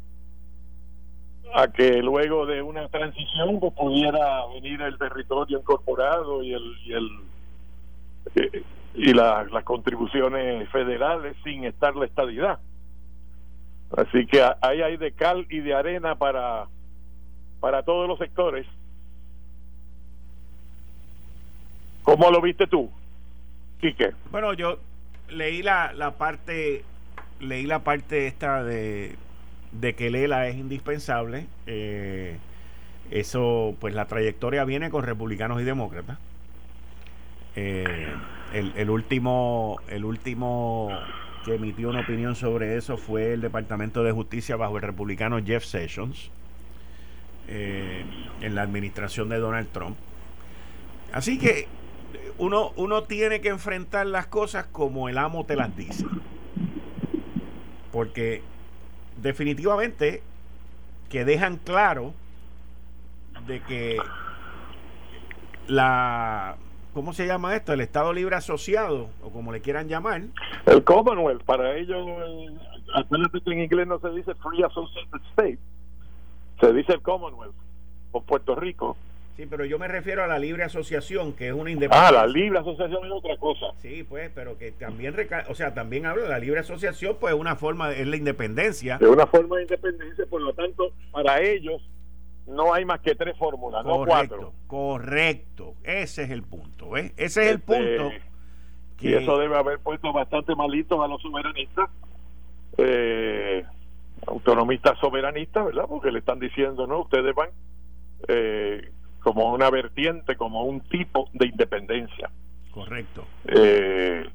a 1.53 1.67
que 1.67 2.01
luego 2.01 2.45
de 2.45 2.62
una 2.62 2.88
transición 2.89 3.60
pues, 3.60 3.73
pudiera 3.73 4.45
venir 4.53 4.81
el 4.81 4.97
territorio 4.97 5.60
incorporado 5.60 6.43
y 6.43 6.53
el 6.53 6.77
y 6.86 6.93
el 6.93 7.10
eh, 8.36 8.63
y 8.95 9.13
las 9.13 9.63
contribuciones 9.63 10.69
federales 10.69 11.36
sin 11.43 11.65
estar 11.65 11.95
la 11.95 12.05
estadidad 12.05 12.60
así 13.95 14.25
que 14.25 14.41
ahí 14.62 14.81
hay 14.81 14.97
de 14.97 15.12
cal 15.12 15.45
y 15.49 15.60
de 15.60 15.73
arena 15.73 16.15
para 16.15 16.67
para 17.60 17.84
todos 17.84 18.08
los 18.08 18.17
sectores 18.19 18.65
¿cómo 22.03 22.31
lo 22.31 22.41
viste 22.41 22.67
tú 22.67 22.89
Quique? 23.79 24.12
bueno 24.31 24.53
yo 24.53 24.77
leí 25.29 25.62
la, 25.62 25.93
la 25.93 26.12
parte 26.12 26.84
leí 27.39 27.65
la 27.65 27.79
parte 27.79 28.27
esta 28.27 28.63
de 28.63 29.15
de 29.79 29.95
que 29.95 30.09
Lela 30.09 30.47
es 30.47 30.55
indispensable. 30.55 31.47
Eh, 31.67 32.38
eso, 33.11 33.75
pues 33.79 33.93
la 33.93 34.05
trayectoria 34.05 34.65
viene 34.65 34.89
con 34.89 35.03
republicanos 35.03 35.61
y 35.61 35.63
demócratas. 35.63 36.17
Eh, 37.55 38.07
el, 38.53 38.89
último, 38.89 39.79
el 39.89 40.05
último 40.05 40.89
que 41.45 41.55
emitió 41.55 41.89
una 41.89 42.01
opinión 42.01 42.35
sobre 42.35 42.75
eso 42.75 42.97
fue 42.97 43.33
el 43.33 43.41
Departamento 43.41 44.03
de 44.03 44.11
Justicia 44.11 44.55
bajo 44.55 44.77
el 44.77 44.81
republicano 44.81 45.39
Jeff 45.43 45.63
Sessions 45.63 46.31
eh, 47.47 48.03
en 48.41 48.55
la 48.55 48.63
administración 48.63 49.29
de 49.29 49.38
Donald 49.38 49.69
Trump. 49.71 49.95
Así 51.13 51.38
que 51.38 51.67
uno, 52.38 52.71
uno 52.75 53.03
tiene 53.03 53.39
que 53.39 53.49
enfrentar 53.49 54.07
las 54.07 54.27
cosas 54.27 54.65
como 54.65 55.07
el 55.07 55.17
amo 55.17 55.45
te 55.45 55.55
las 55.55 55.75
dice. 55.77 56.05
Porque 57.91 58.41
definitivamente 59.21 60.21
que 61.10 61.25
dejan 61.25 61.58
claro 61.58 62.13
de 63.47 63.62
que 63.62 63.97
la 65.67 66.58
¿cómo 66.93 67.12
se 67.12 67.28
llama 67.28 67.56
esto? 67.56 67.73
El 67.73 67.82
Estado 67.82 68.13
Libre 68.13 68.38
Asociado, 68.38 69.10
o 69.21 69.30
como 69.30 69.51
le 69.51 69.62
quieran 69.62 69.89
llamar. 69.89 70.21
El 70.65 70.84
Commonwealth, 70.84 71.43
para 71.43 71.75
ellos, 71.75 72.06
que 73.43 73.51
en 73.51 73.60
inglés 73.62 73.86
no 73.86 73.99
se 73.99 74.10
dice 74.12 74.34
Free 74.36 74.63
Associated 74.63 75.21
State, 75.32 75.60
se 76.62 76.73
dice 76.73 76.93
el 76.93 77.01
Commonwealth, 77.01 77.54
o 78.13 78.21
Puerto 78.21 78.56
Rico. 78.56 78.95
Sí, 79.35 79.45
pero 79.49 79.65
yo 79.65 79.77
me 79.77 79.89
refiero 79.89 80.23
a 80.23 80.27
la 80.27 80.39
libre 80.39 80.63
asociación, 80.63 81.33
que 81.33 81.49
es 81.49 81.53
una 81.53 81.69
independencia. 81.69 82.07
Ah, 82.07 82.11
la 82.23 82.25
libre 82.25 82.57
asociación 82.57 83.05
es 83.05 83.11
otra 83.11 83.35
cosa. 83.35 83.65
Sí, 83.79 84.05
pues, 84.07 84.31
pero 84.33 84.57
que 84.57 84.71
también, 84.71 85.13
o 85.49 85.55
sea, 85.55 85.73
también 85.73 86.05
habla 86.05 86.23
de 86.23 86.29
la 86.29 86.39
libre 86.39 86.61
asociación, 86.61 87.17
pues 87.19 87.33
es 87.33 87.39
una 87.39 87.57
forma, 87.57 87.91
es 87.91 88.07
la 88.07 88.15
independencia. 88.15 88.97
Es 89.01 89.07
una 89.07 89.27
forma 89.27 89.57
de 89.57 89.63
independencia, 89.63 90.25
por 90.27 90.41
lo 90.41 90.53
tanto, 90.53 90.93
para 91.11 91.41
ellos 91.41 91.81
no 92.47 92.73
hay 92.73 92.85
más 92.85 93.01
que 93.01 93.13
tres 93.13 93.37
fórmulas, 93.37 93.83
no 93.85 94.05
cuatro. 94.05 94.53
Correcto, 94.67 95.75
ese 95.83 96.23
es 96.23 96.29
el 96.29 96.43
punto, 96.43 96.91
¿ves? 96.91 97.11
Ese 97.17 97.41
es 97.41 97.47
el 97.49 97.57
este, 97.57 97.59
punto. 97.59 98.11
Que... 98.97 99.09
Y 99.09 99.13
eso 99.15 99.37
debe 99.37 99.57
haber 99.57 99.79
puesto 99.79 100.13
bastante 100.13 100.55
malitos 100.55 100.97
a 101.03 101.07
los 101.09 101.21
soberanistas, 101.21 101.89
eh, 102.77 103.65
autonomistas 104.27 104.97
soberanistas, 104.99 105.65
¿verdad? 105.65 105.85
Porque 105.89 106.09
le 106.09 106.19
están 106.19 106.39
diciendo, 106.39 106.87
no, 106.87 107.01
ustedes 107.01 107.35
van... 107.35 107.49
Eh, 108.29 108.91
como 109.25 109.51
una 109.51 109.71
vertiente, 109.71 110.35
como 110.35 110.65
un 110.65 110.81
tipo 110.81 111.29
de 111.33 111.47
independencia. 111.47 112.29
Correcto. 112.71 113.25
Eh, 113.47 114.29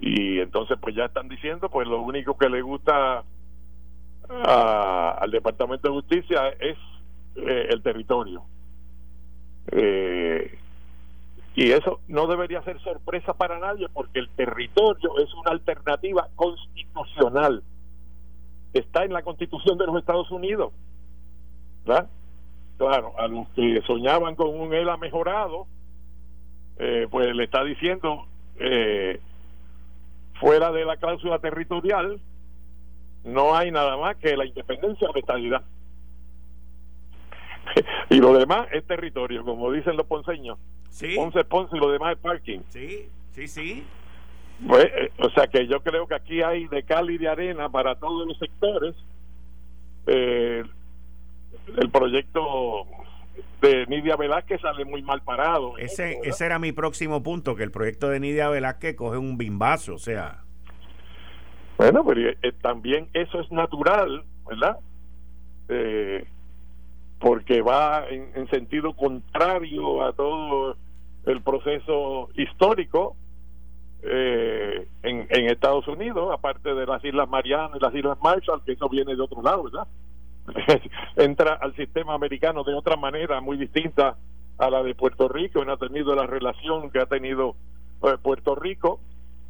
y 0.00 0.40
entonces 0.40 0.78
pues 0.80 0.96
ya 0.96 1.04
están 1.04 1.28
diciendo 1.28 1.68
pues 1.68 1.86
lo 1.86 2.00
único 2.00 2.38
que 2.38 2.48
le 2.48 2.62
gusta 2.62 3.22
al 4.26 5.30
Departamento 5.30 5.88
de 5.88 5.94
Justicia 5.94 6.48
es 6.48 6.78
eh, 7.36 7.68
el 7.68 7.82
territorio. 7.82 8.42
Eh, 9.70 10.58
y 11.54 11.70
eso 11.70 12.00
no 12.08 12.26
debería 12.26 12.62
ser 12.62 12.80
sorpresa 12.80 13.34
para 13.34 13.58
nadie 13.58 13.86
porque 13.92 14.20
el 14.20 14.30
territorio 14.30 15.18
es 15.18 15.34
una 15.34 15.50
alternativa 15.50 16.26
constitucional. 16.36 17.62
Está 18.72 19.04
en 19.04 19.12
la 19.12 19.20
constitución 19.20 19.76
de 19.76 19.84
los 19.84 19.98
Estados 19.98 20.30
Unidos. 20.30 20.72
¿verdad? 21.84 22.08
Claro, 22.80 23.12
a 23.18 23.28
los 23.28 23.46
que 23.50 23.82
soñaban 23.86 24.34
con 24.34 24.58
un 24.58 24.72
ELA 24.72 24.96
mejorado, 24.96 25.66
eh, 26.78 27.06
pues 27.10 27.36
le 27.36 27.44
está 27.44 27.62
diciendo, 27.62 28.24
eh, 28.58 29.20
fuera 30.40 30.72
de 30.72 30.86
la 30.86 30.96
cláusula 30.96 31.38
territorial, 31.40 32.18
no 33.22 33.54
hay 33.54 33.70
nada 33.70 33.98
más 33.98 34.16
que 34.16 34.34
la 34.34 34.46
independencia 34.46 35.10
o 35.10 35.12
la 35.12 35.20
estabilidad. 35.20 35.62
y 38.08 38.16
lo 38.16 38.32
demás 38.32 38.66
es 38.72 38.86
territorio, 38.86 39.44
como 39.44 39.70
dicen 39.70 39.98
los 39.98 40.06
ponceños. 40.06 40.58
Sí. 40.88 41.16
Ponce, 41.16 41.44
Ponce 41.44 41.76
y 41.76 41.80
lo 41.80 41.90
demás 41.90 42.14
es 42.14 42.18
parking. 42.18 42.60
Sí, 42.68 43.10
sí, 43.32 43.46
sí. 43.46 43.86
Pues, 44.66 44.86
eh, 44.86 45.12
o 45.18 45.28
sea 45.30 45.48
que 45.48 45.66
yo 45.66 45.82
creo 45.82 46.06
que 46.06 46.14
aquí 46.14 46.40
hay 46.40 46.66
de 46.68 46.82
cal 46.84 47.10
y 47.10 47.18
de 47.18 47.28
arena 47.28 47.68
para 47.68 47.96
todos 47.96 48.26
los 48.26 48.38
sectores. 48.38 48.94
Eh, 50.06 50.64
el 51.76 51.90
proyecto 51.90 52.86
de 53.60 53.86
Nidia 53.86 54.16
Velázquez 54.16 54.60
sale 54.60 54.84
muy 54.84 55.02
mal 55.02 55.22
parado. 55.22 55.76
Ese, 55.78 56.18
ese 56.24 56.46
era 56.46 56.58
mi 56.58 56.72
próximo 56.72 57.22
punto, 57.22 57.54
que 57.54 57.62
el 57.62 57.70
proyecto 57.70 58.08
de 58.08 58.20
Nidia 58.20 58.48
Velázquez 58.48 58.96
coge 58.96 59.18
un 59.18 59.36
bimbazo, 59.36 59.94
o 59.94 59.98
sea. 59.98 60.42
Bueno, 61.76 62.04
pero 62.04 62.30
eh, 62.30 62.52
también 62.60 63.08
eso 63.12 63.40
es 63.40 63.50
natural, 63.50 64.24
¿verdad? 64.46 64.78
Eh, 65.68 66.26
porque 67.18 67.62
va 67.62 68.06
en, 68.08 68.48
sentido 68.48 68.94
contrario 68.94 70.02
a 70.02 70.12
todo 70.12 70.76
el 71.26 71.42
proceso 71.42 72.30
histórico 72.34 73.14
eh, 74.02 74.88
en, 75.02 75.26
en 75.28 75.50
Estados 75.50 75.86
Unidos, 75.86 76.30
aparte 76.32 76.74
de 76.74 76.86
las 76.86 77.04
Islas 77.04 77.28
Marianas 77.28 77.76
y 77.76 77.84
las 77.84 77.94
Islas 77.94 78.18
Marshall, 78.22 78.62
que 78.64 78.72
eso 78.72 78.88
viene 78.88 79.14
de 79.14 79.22
otro 79.22 79.42
lado, 79.42 79.64
¿verdad? 79.64 79.86
entra 81.16 81.54
al 81.54 81.74
sistema 81.76 82.14
americano 82.14 82.64
de 82.64 82.74
otra 82.74 82.96
manera 82.96 83.40
muy 83.40 83.56
distinta 83.56 84.16
a 84.58 84.70
la 84.70 84.82
de 84.82 84.94
Puerto 84.94 85.28
Rico, 85.28 85.64
no 85.64 85.72
ha 85.72 85.76
tenido 85.76 86.14
la 86.14 86.26
relación 86.26 86.90
que 86.90 87.00
ha 87.00 87.06
tenido 87.06 87.56
eh, 88.02 88.16
Puerto 88.22 88.54
Rico, 88.54 89.00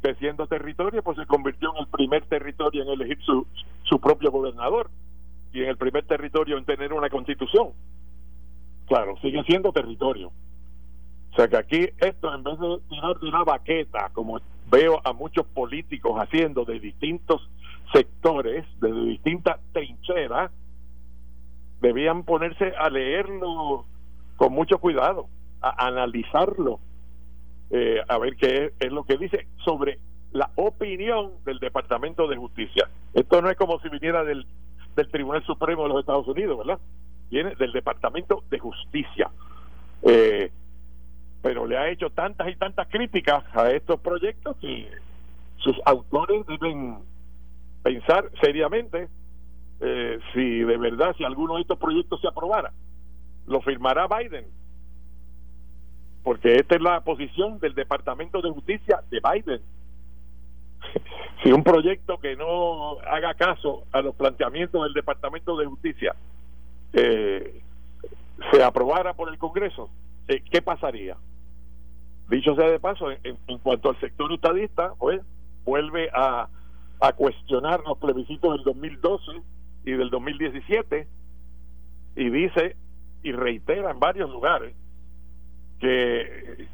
que 0.01 0.15
siendo 0.15 0.47
territorio, 0.47 1.03
pues 1.03 1.17
se 1.17 1.25
convirtió 1.25 1.71
en 1.75 1.81
el 1.81 1.87
primer 1.87 2.25
territorio 2.25 2.83
en 2.83 2.89
elegir 2.89 3.19
su, 3.23 3.45
su 3.83 3.99
propio 3.99 4.31
gobernador 4.31 4.89
y 5.53 5.61
en 5.61 5.69
el 5.69 5.77
primer 5.77 6.05
territorio 6.05 6.57
en 6.57 6.65
tener 6.65 6.93
una 6.93 7.09
constitución. 7.09 7.69
Claro, 8.87 9.17
sigue 9.21 9.43
siendo 9.43 9.71
territorio. 9.71 10.31
O 11.31 11.35
sea 11.35 11.47
que 11.47 11.57
aquí 11.57 11.89
esto, 11.99 12.33
en 12.33 12.43
vez 12.43 12.59
de 12.59 12.79
tirar 12.89 13.17
una 13.21 13.43
baqueta, 13.43 14.09
como 14.13 14.39
veo 14.69 14.99
a 15.03 15.13
muchos 15.13 15.45
políticos 15.47 16.17
haciendo 16.17 16.65
de 16.65 16.79
distintos 16.79 17.49
sectores, 17.93 18.65
de 18.79 18.91
distintas 18.91 19.59
trincheras, 19.71 20.51
debían 21.81 22.23
ponerse 22.23 22.73
a 22.77 22.89
leerlo 22.89 23.85
con 24.37 24.53
mucho 24.53 24.77
cuidado, 24.77 25.27
a 25.61 25.87
analizarlo 25.87 26.79
eh, 27.73 28.01
a 28.05 28.17
ver 28.17 28.35
qué 28.35 28.73
es, 28.79 28.91
lo 28.91 29.05
que 29.05 29.17
dice 29.17 29.47
sobre 29.63 29.97
la 30.33 30.51
opinión 30.55 31.31
del 31.45 31.59
Departamento 31.59 32.27
de 32.27 32.35
Justicia. 32.35 32.89
Esto 33.13 33.41
no 33.41 33.49
es 33.49 33.57
como 33.57 33.79
si 33.79 33.89
viniera 33.89 34.23
del, 34.23 34.45
del 34.95 35.09
Tribunal 35.09 35.43
Supremo 35.45 35.83
de 35.83 35.89
los 35.89 35.99
Estados 35.99 36.27
Unidos, 36.27 36.57
¿verdad? 36.57 36.79
Viene 37.29 37.55
del 37.55 37.71
Departamento 37.71 38.43
de 38.49 38.59
Justicia. 38.59 39.29
Eh, 40.03 40.51
pero 41.41 41.65
le 41.65 41.77
ha 41.77 41.89
hecho 41.89 42.09
tantas 42.09 42.49
y 42.49 42.55
tantas 42.55 42.87
críticas 42.89 43.43
a 43.53 43.71
estos 43.71 43.99
proyectos 44.01 44.57
que 44.57 44.89
sus 45.57 45.75
autores 45.85 46.45
deben 46.47 46.99
pensar 47.83 48.29
seriamente 48.41 49.07
eh, 49.81 50.19
si 50.31 50.59
de 50.59 50.77
verdad, 50.77 51.15
si 51.17 51.23
alguno 51.23 51.55
de 51.55 51.61
estos 51.61 51.79
proyectos 51.79 52.21
se 52.21 52.27
aprobara, 52.27 52.71
lo 53.47 53.61
firmará 53.61 54.07
Biden. 54.07 54.45
Porque 56.23 56.55
esta 56.55 56.75
es 56.75 56.81
la 56.81 57.01
posición 57.01 57.59
del 57.59 57.73
Departamento 57.73 58.41
de 58.41 58.51
Justicia 58.51 59.01
de 59.09 59.19
Biden. 59.19 59.61
si 61.43 61.51
un 61.51 61.63
proyecto 61.63 62.19
que 62.19 62.35
no 62.35 62.99
haga 62.99 63.33
caso 63.33 63.85
a 63.91 64.01
los 64.01 64.13
planteamientos 64.15 64.83
del 64.83 64.93
Departamento 64.93 65.57
de 65.57 65.65
Justicia 65.65 66.15
eh, 66.93 67.61
se 68.51 68.63
aprobara 68.63 69.13
por 69.15 69.29
el 69.29 69.39
Congreso, 69.39 69.89
eh, 70.27 70.43
¿qué 70.51 70.61
pasaría? 70.61 71.17
Dicho 72.29 72.55
sea 72.55 72.69
de 72.69 72.79
paso, 72.79 73.09
en, 73.11 73.57
cuanto 73.63 73.89
al 73.89 73.99
sector 73.99 74.31
estadista, 74.31 74.93
pues 74.99 75.21
vuelve 75.65 76.09
a, 76.13 76.47
a 76.99 77.13
cuestionar 77.13 77.81
los 77.85 77.97
plebiscitos 77.97 78.53
del 78.53 78.63
2012 78.63 79.41
y 79.85 79.91
del 79.91 80.09
2017 80.09 81.07
y 82.15 82.29
dice 82.29 82.75
y 83.23 83.31
reitera 83.31 83.91
en 83.91 83.99
varios 83.99 84.29
lugares 84.29 84.75
que 85.79 86.67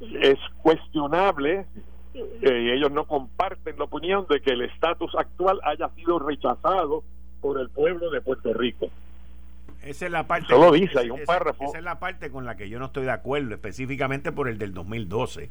es 0.00 0.38
cuestionable 0.62 1.66
eh, 2.14 2.62
y 2.62 2.70
ellos 2.70 2.92
no 2.92 3.06
comparten 3.06 3.76
la 3.78 3.84
opinión 3.84 4.26
de 4.28 4.40
que 4.40 4.50
el 4.50 4.62
estatus 4.62 5.14
actual 5.16 5.60
haya 5.64 5.88
sido 5.90 6.18
rechazado 6.18 7.02
por 7.40 7.60
el 7.60 7.68
pueblo 7.70 8.10
de 8.10 8.20
Puerto 8.20 8.52
Rico. 8.54 8.88
Esa 9.82 10.06
es 10.06 10.12
la 10.12 10.26
parte. 10.26 10.46
Solo 10.48 10.70
dice, 10.72 10.98
hay 10.98 11.10
un 11.10 11.24
párrafo. 11.24 11.64
Esa 11.64 11.78
es 11.78 11.84
la 11.84 11.98
parte 11.98 12.30
con 12.30 12.46
la 12.46 12.56
que 12.56 12.68
yo 12.68 12.78
no 12.78 12.86
estoy 12.86 13.04
de 13.04 13.10
acuerdo, 13.10 13.52
específicamente 13.54 14.32
por 14.32 14.48
el 14.48 14.58
del 14.58 14.72
2012, 14.72 15.50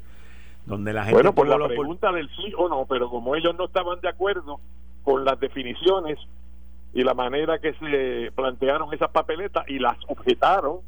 donde 0.66 0.94
la 0.94 1.04
gente. 1.04 1.16
Bueno, 1.16 1.36
por 1.36 1.48
la 1.48 1.68
pregunta 1.68 2.12
del 2.12 2.30
sí 2.30 2.54
o 2.58 2.70
no, 2.70 2.86
pero 2.86 3.10
como 3.10 3.36
ellos 3.36 3.56
no 3.56 3.66
estaban 3.66 4.00
de 4.02 4.10
acuerdo 4.10 4.60
con 5.04 5.26
las 5.26 5.40
definiciones 5.40 6.18
y 6.94 7.04
la 7.04 7.14
manera 7.14 7.60
que 7.60 7.74
se 7.74 8.32
plantearon 8.36 8.94
esas 8.94 9.10
papeletas 9.10 9.68
y 9.68 9.80
las 9.80 9.98
objetaron, 10.08 10.82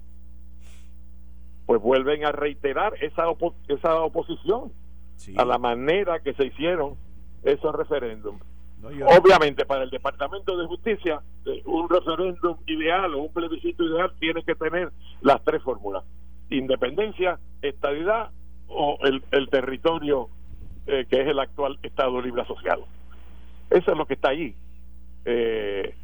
pues 1.65 1.81
vuelven 1.81 2.25
a 2.25 2.31
reiterar 2.31 2.93
esa, 3.01 3.23
esa 3.67 4.01
oposición 4.01 4.71
a 5.35 5.45
la 5.45 5.57
manera 5.57 6.19
que 6.19 6.33
se 6.33 6.45
hicieron 6.45 6.95
esos 7.43 7.73
referéndums. 7.73 8.41
Obviamente, 9.17 9.65
para 9.65 9.83
el 9.83 9.89
Departamento 9.89 10.55
de 10.57 10.67
Justicia, 10.67 11.21
eh, 11.45 11.63
un 11.65 11.89
referéndum 11.89 12.57
ideal 12.67 13.15
o 13.15 13.23
un 13.23 13.33
plebiscito 13.33 13.83
ideal 13.83 14.13
tiene 14.19 14.43
que 14.43 14.53
tener 14.53 14.91
las 15.21 15.43
tres 15.43 15.63
fórmulas: 15.63 16.03
independencia, 16.51 17.39
estabilidad 17.63 18.29
o 18.67 18.99
el, 19.01 19.23
el 19.31 19.49
territorio 19.49 20.29
eh, 20.85 21.07
que 21.09 21.21
es 21.21 21.27
el 21.27 21.39
actual 21.39 21.79
Estado 21.81 22.21
Libre 22.21 22.43
Asociado. 22.43 22.85
Eso 23.71 23.91
es 23.91 23.97
lo 23.97 24.05
que 24.05 24.13
está 24.13 24.29
ahí. 24.29 24.55
Eh, 25.25 25.95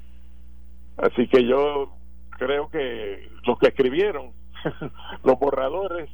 así 0.97 1.27
que 1.27 1.45
yo 1.45 1.93
creo 2.31 2.69
que 2.69 3.29
los 3.45 3.59
que 3.59 3.67
escribieron 3.67 4.31
los 5.23 5.39
borradores 5.39 6.09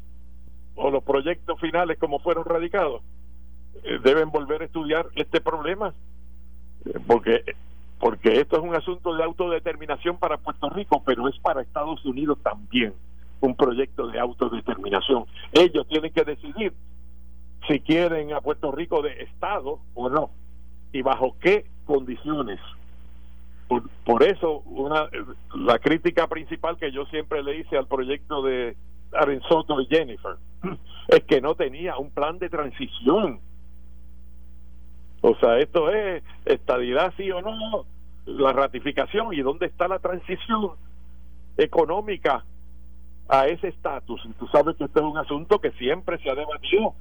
o 0.75 0.91
los 0.91 1.03
proyectos 1.03 1.59
finales 1.59 1.97
como 1.97 2.19
fueron 2.19 2.45
radicados 2.45 3.01
eh, 3.83 3.99
deben 4.03 4.29
volver 4.29 4.61
a 4.61 4.65
estudiar 4.65 5.07
este 5.15 5.41
problema 5.41 5.93
eh, 6.85 6.99
porque 7.07 7.43
porque 7.99 8.39
esto 8.39 8.57
es 8.57 8.63
un 8.63 8.75
asunto 8.75 9.15
de 9.15 9.23
autodeterminación 9.23 10.17
para 10.17 10.37
Puerto 10.37 10.69
Rico 10.69 11.01
pero 11.05 11.27
es 11.29 11.39
para 11.39 11.61
Estados 11.61 12.05
Unidos 12.05 12.37
también 12.43 12.93
un 13.39 13.55
proyecto 13.55 14.07
de 14.07 14.19
autodeterminación. 14.19 15.25
Ellos 15.51 15.87
tienen 15.87 16.11
que 16.11 16.23
decidir 16.23 16.73
si 17.67 17.79
quieren 17.79 18.33
a 18.33 18.41
Puerto 18.41 18.71
Rico 18.71 19.01
de 19.01 19.23
Estado 19.23 19.79
o 19.93 20.09
no 20.09 20.31
y 20.91 21.01
bajo 21.01 21.35
qué 21.39 21.65
condiciones 21.85 22.59
por, 23.67 24.23
eso 24.23 24.59
una 24.65 25.09
la 25.55 25.79
crítica 25.79 26.27
principal 26.27 26.77
que 26.77 26.91
yo 26.91 27.05
siempre 27.05 27.43
le 27.43 27.57
hice 27.57 27.77
al 27.77 27.87
proyecto 27.87 28.41
de 28.41 28.77
Arenzoto 29.13 29.81
y 29.81 29.85
Jennifer 29.87 30.35
es 31.09 31.23
que 31.23 31.41
no 31.41 31.55
tenía 31.55 31.97
un 31.97 32.11
plan 32.11 32.39
de 32.39 32.49
transición. 32.49 33.39
O 35.21 35.35
sea 35.35 35.59
esto 35.59 35.89
es 35.89 36.23
estadidad 36.45 37.13
sí 37.17 37.29
o 37.31 37.41
no 37.41 37.85
la 38.25 38.53
ratificación 38.53 39.33
y 39.33 39.41
dónde 39.41 39.65
está 39.65 39.87
la 39.87 39.99
transición 39.99 40.71
económica 41.57 42.43
a 43.29 43.47
ese 43.47 43.69
estatus. 43.69 44.21
Y 44.25 44.33
tú 44.33 44.47
sabes 44.47 44.75
que 44.77 44.85
este 44.85 44.99
es 44.99 45.05
un 45.05 45.17
asunto 45.17 45.59
que 45.59 45.71
siempre 45.71 46.17
se 46.19 46.29
ha 46.29 46.35
debatido 46.35 46.93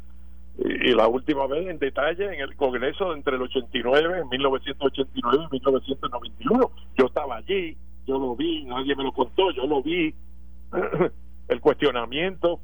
y, 0.58 0.92
la 0.92 1.06
última 1.06 1.46
vez 1.46 1.68
en 1.68 1.78
detalle 1.78 2.34
en 2.34 2.40
el 2.40 2.56
Congreso 2.56 3.14
entre 3.14 3.36
el 3.36 3.42
89, 3.42 4.20
en 4.20 4.28
1989 4.28 5.44
y 5.50 5.54
1991. 5.54 6.70
Yo 6.96 7.06
estaba 7.06 7.36
allí, 7.36 7.76
yo 8.06 8.18
lo 8.18 8.36
vi, 8.36 8.64
nadie 8.64 8.96
me 8.96 9.04
lo 9.04 9.12
contó, 9.12 9.50
yo 9.50 9.66
lo 9.66 9.82
vi, 9.82 10.14
el 11.48 11.60
cuestionamiento 11.60 12.60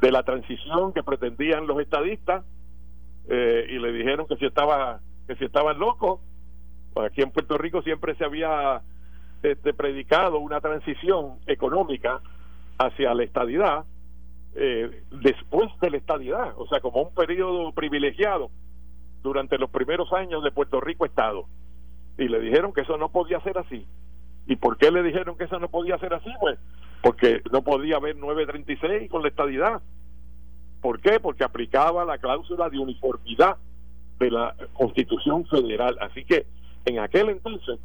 de 0.00 0.12
la 0.12 0.22
transición 0.22 0.92
que 0.92 1.02
pretendían 1.02 1.66
los 1.66 1.80
estadistas 1.80 2.44
eh, 3.28 3.66
y 3.70 3.78
le 3.78 3.92
dijeron 3.92 4.26
que 4.26 4.36
si 4.36 4.46
estaba 4.46 5.00
que 5.26 5.34
si 5.36 5.44
estaban 5.44 5.78
locos 5.78 6.20
pues 6.92 7.10
aquí 7.10 7.22
en 7.22 7.30
Puerto 7.30 7.58
Rico 7.58 7.82
siempre 7.82 8.14
se 8.14 8.24
había 8.24 8.80
este, 9.42 9.74
predicado 9.74 10.38
una 10.38 10.60
transición 10.60 11.34
económica 11.46 12.20
hacia 12.78 13.14
la 13.14 13.22
estadidad 13.22 13.84
eh, 14.58 15.02
después 15.10 15.68
de 15.80 15.90
la 15.90 15.96
estadidad, 15.98 16.54
o 16.56 16.66
sea, 16.66 16.80
como 16.80 17.02
un 17.02 17.14
periodo 17.14 17.72
privilegiado 17.72 18.50
durante 19.22 19.58
los 19.58 19.70
primeros 19.70 20.12
años 20.12 20.42
de 20.42 20.50
Puerto 20.50 20.80
Rico 20.80 21.04
Estado. 21.04 21.44
Y 22.16 22.28
le 22.28 22.40
dijeron 22.40 22.72
que 22.72 22.80
eso 22.80 22.96
no 22.96 23.10
podía 23.10 23.38
ser 23.40 23.58
así. 23.58 23.86
¿Y 24.46 24.56
por 24.56 24.78
qué 24.78 24.90
le 24.90 25.02
dijeron 25.02 25.36
que 25.36 25.44
eso 25.44 25.58
no 25.58 25.68
podía 25.68 25.98
ser 25.98 26.14
así? 26.14 26.30
Pues 26.40 26.58
porque 27.02 27.42
no 27.52 27.62
podía 27.62 27.96
haber 27.96 28.16
936 28.16 29.10
con 29.10 29.22
la 29.22 29.28
estadidad. 29.28 29.82
¿Por 30.80 31.00
qué? 31.00 31.20
Porque 31.20 31.44
aplicaba 31.44 32.04
la 32.04 32.18
cláusula 32.18 32.70
de 32.70 32.78
uniformidad 32.78 33.56
de 34.18 34.30
la 34.30 34.54
Constitución 34.72 35.44
Federal. 35.46 35.98
Así 36.00 36.24
que 36.24 36.46
en 36.84 36.98
aquel 36.98 37.28
entonces 37.28 37.78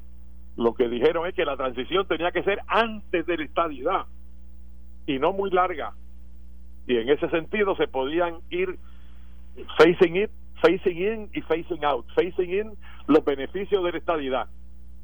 lo 0.56 0.74
que 0.74 0.88
dijeron 0.88 1.28
es 1.28 1.34
que 1.34 1.46
la 1.46 1.58
transición 1.58 2.08
tenía 2.08 2.32
que 2.32 2.44
ser 2.44 2.62
antes 2.68 3.26
de 3.26 3.38
la 3.38 3.44
estadidad 3.44 4.06
y 5.06 5.20
no 5.20 5.34
muy 5.34 5.50
larga 5.50 5.94
y 6.88 6.98
en 6.98 7.10
ese 7.10 7.30
sentido 7.30 7.76
se 7.76 7.88
podían 7.88 8.40
ir 8.50 8.78
facing 9.78 10.16
it, 10.18 10.32
facing 10.62 10.98
in 10.98 11.30
y 11.34 11.42
facing 11.42 11.84
out. 11.86 12.06
Facing 12.16 12.52
in 12.52 12.78
los 13.08 13.24
beneficios 13.24 13.84
de 13.84 13.92
la 13.92 13.98
estadidad, 13.98 14.48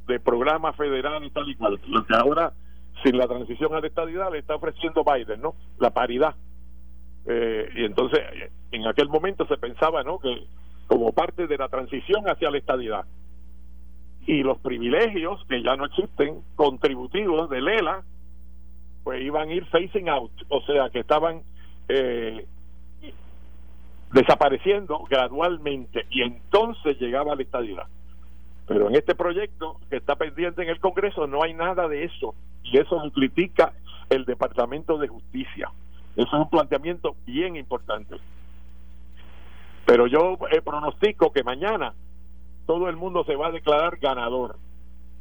de 0.07 0.19
programas 0.19 0.75
federales 0.75 1.29
y 1.29 1.31
tal 1.31 1.49
y 1.49 1.55
cual. 1.55 1.79
Lo 1.87 2.05
que 2.05 2.15
ahora, 2.15 2.53
sin 3.03 3.17
la 3.17 3.27
transición 3.27 3.73
a 3.73 3.81
la 3.81 3.87
estadidad, 3.87 4.31
le 4.31 4.39
está 4.39 4.55
ofreciendo 4.55 5.03
Biden, 5.03 5.41
¿no? 5.41 5.55
La 5.79 5.91
paridad. 5.91 6.35
Eh, 7.25 7.69
y 7.75 7.83
entonces, 7.83 8.19
en 8.71 8.87
aquel 8.87 9.09
momento 9.09 9.45
se 9.47 9.57
pensaba, 9.57 10.03
¿no? 10.03 10.19
Que 10.19 10.47
como 10.87 11.11
parte 11.11 11.47
de 11.47 11.57
la 11.57 11.67
transición 11.67 12.23
hacia 12.29 12.49
la 12.49 12.57
estadidad. 12.57 13.05
Y 14.25 14.43
los 14.43 14.57
privilegios 14.59 15.43
que 15.47 15.61
ya 15.61 15.75
no 15.75 15.85
existen, 15.85 16.41
contributivos 16.55 17.49
de 17.49 17.61
Lela, 17.61 18.03
pues 19.03 19.21
iban 19.21 19.49
a 19.49 19.53
ir 19.53 19.65
facing 19.65 20.09
out, 20.09 20.31
o 20.49 20.61
sea, 20.61 20.89
que 20.89 20.99
estaban 20.99 21.43
eh, 21.87 22.45
desapareciendo 24.11 25.03
gradualmente 25.09 26.05
y 26.09 26.21
entonces 26.21 26.99
llegaba 26.99 27.35
la 27.35 27.43
estadidad. 27.43 27.87
Pero 28.67 28.89
en 28.89 28.95
este 28.95 29.15
proyecto 29.15 29.79
que 29.89 29.97
está 29.97 30.15
pendiente 30.15 30.63
en 30.63 30.69
el 30.69 30.79
Congreso 30.79 31.27
no 31.27 31.43
hay 31.43 31.53
nada 31.53 31.87
de 31.87 32.05
eso 32.05 32.35
y 32.63 32.77
eso 32.77 33.03
lo 33.03 33.11
critica 33.11 33.73
el 34.09 34.25
Departamento 34.25 34.97
de 34.97 35.07
Justicia. 35.07 35.71
Eso 36.15 36.27
es 36.27 36.33
un 36.33 36.49
planteamiento 36.49 37.15
bien 37.25 37.55
importante. 37.55 38.15
Pero 39.85 40.07
yo 40.07 40.37
eh, 40.51 40.61
pronostico 40.61 41.31
que 41.31 41.43
mañana 41.43 41.93
todo 42.65 42.89
el 42.89 42.97
mundo 42.97 43.23
se 43.23 43.35
va 43.35 43.47
a 43.47 43.51
declarar 43.51 43.97
ganador. 43.97 44.57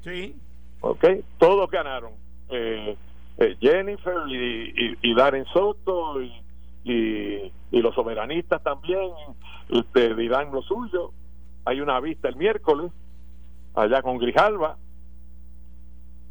Sí. 0.03 0.37
¿Ok? 0.81 1.05
Todos 1.39 1.71
ganaron. 1.71 2.12
Eh, 2.49 2.97
eh 3.39 3.57
Jennifer 3.61 4.17
y, 4.29 4.97
y, 5.03 5.14
Darren 5.14 5.45
Soto 5.47 6.21
y 6.21 6.33
y, 6.87 7.53
los 7.72 7.95
soberanistas 7.95 8.62
también 8.62 9.11
este, 9.68 10.14
dirán 10.14 10.51
lo 10.51 10.62
suyo. 10.62 11.12
Hay 11.64 11.80
una 11.80 12.01
vista 12.01 12.28
el 12.28 12.37
miércoles 12.37 12.91
allá 13.74 14.01
con 14.03 14.18
Grijalva 14.18 14.76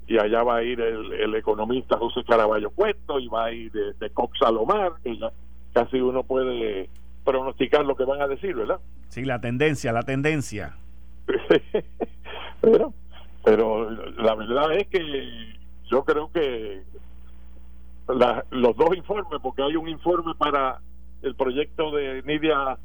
y 0.07 0.17
allá 0.17 0.43
va 0.43 0.57
a 0.57 0.63
ir 0.63 0.79
el, 0.81 1.35
economista 1.35 1.97
José 1.97 2.23
Caraballo 2.23 2.71
Puesto 2.71 3.19
y 3.19 3.27
va 3.27 3.45
a 3.45 3.51
ir 3.51 3.71
de, 3.71 3.93
de 3.93 4.09
Cox 4.11 4.39
Salomar, 4.39 4.93
casi 5.73 5.99
uno 5.99 6.23
puede 6.23 6.89
pronosticar 7.23 7.85
lo 7.85 7.95
que 7.95 8.05
van 8.05 8.21
a 8.21 8.27
decir, 8.27 8.55
¿verdad? 8.55 8.79
Sí, 9.09 9.23
la 9.23 9.39
tendencia, 9.41 9.91
la 9.91 10.03
tendencia. 10.03 10.77
pero, 12.61 12.93
pero 13.43 13.89
la 13.89 14.35
verdad 14.35 14.73
es 14.73 14.87
que 14.87 15.53
yo 15.89 16.05
creo 16.05 16.31
que 16.31 16.83
los 18.07 18.75
dos 18.77 18.95
informes, 18.95 19.39
porque 19.41 19.63
hay 19.63 19.75
un 19.75 19.89
informe 19.89 20.33
para 20.35 20.79
el 21.21 21.35
proyecto 21.35 21.91
de 21.91 22.21
Nidia 22.23 22.77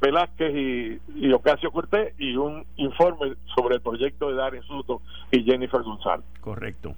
Velázquez 0.00 0.54
y, 0.54 1.00
y, 1.14 1.32
Ocasio 1.32 1.70
Cortés 1.70 2.14
y 2.18 2.36
un 2.36 2.64
informe 2.76 3.34
sobre 3.54 3.76
el 3.76 3.80
proyecto 3.80 4.28
de 4.28 4.34
Darren 4.34 4.62
Soto 4.64 5.02
y 5.30 5.44
Jennifer 5.44 5.82
González. 5.82 6.26
Correcto. 6.40 6.94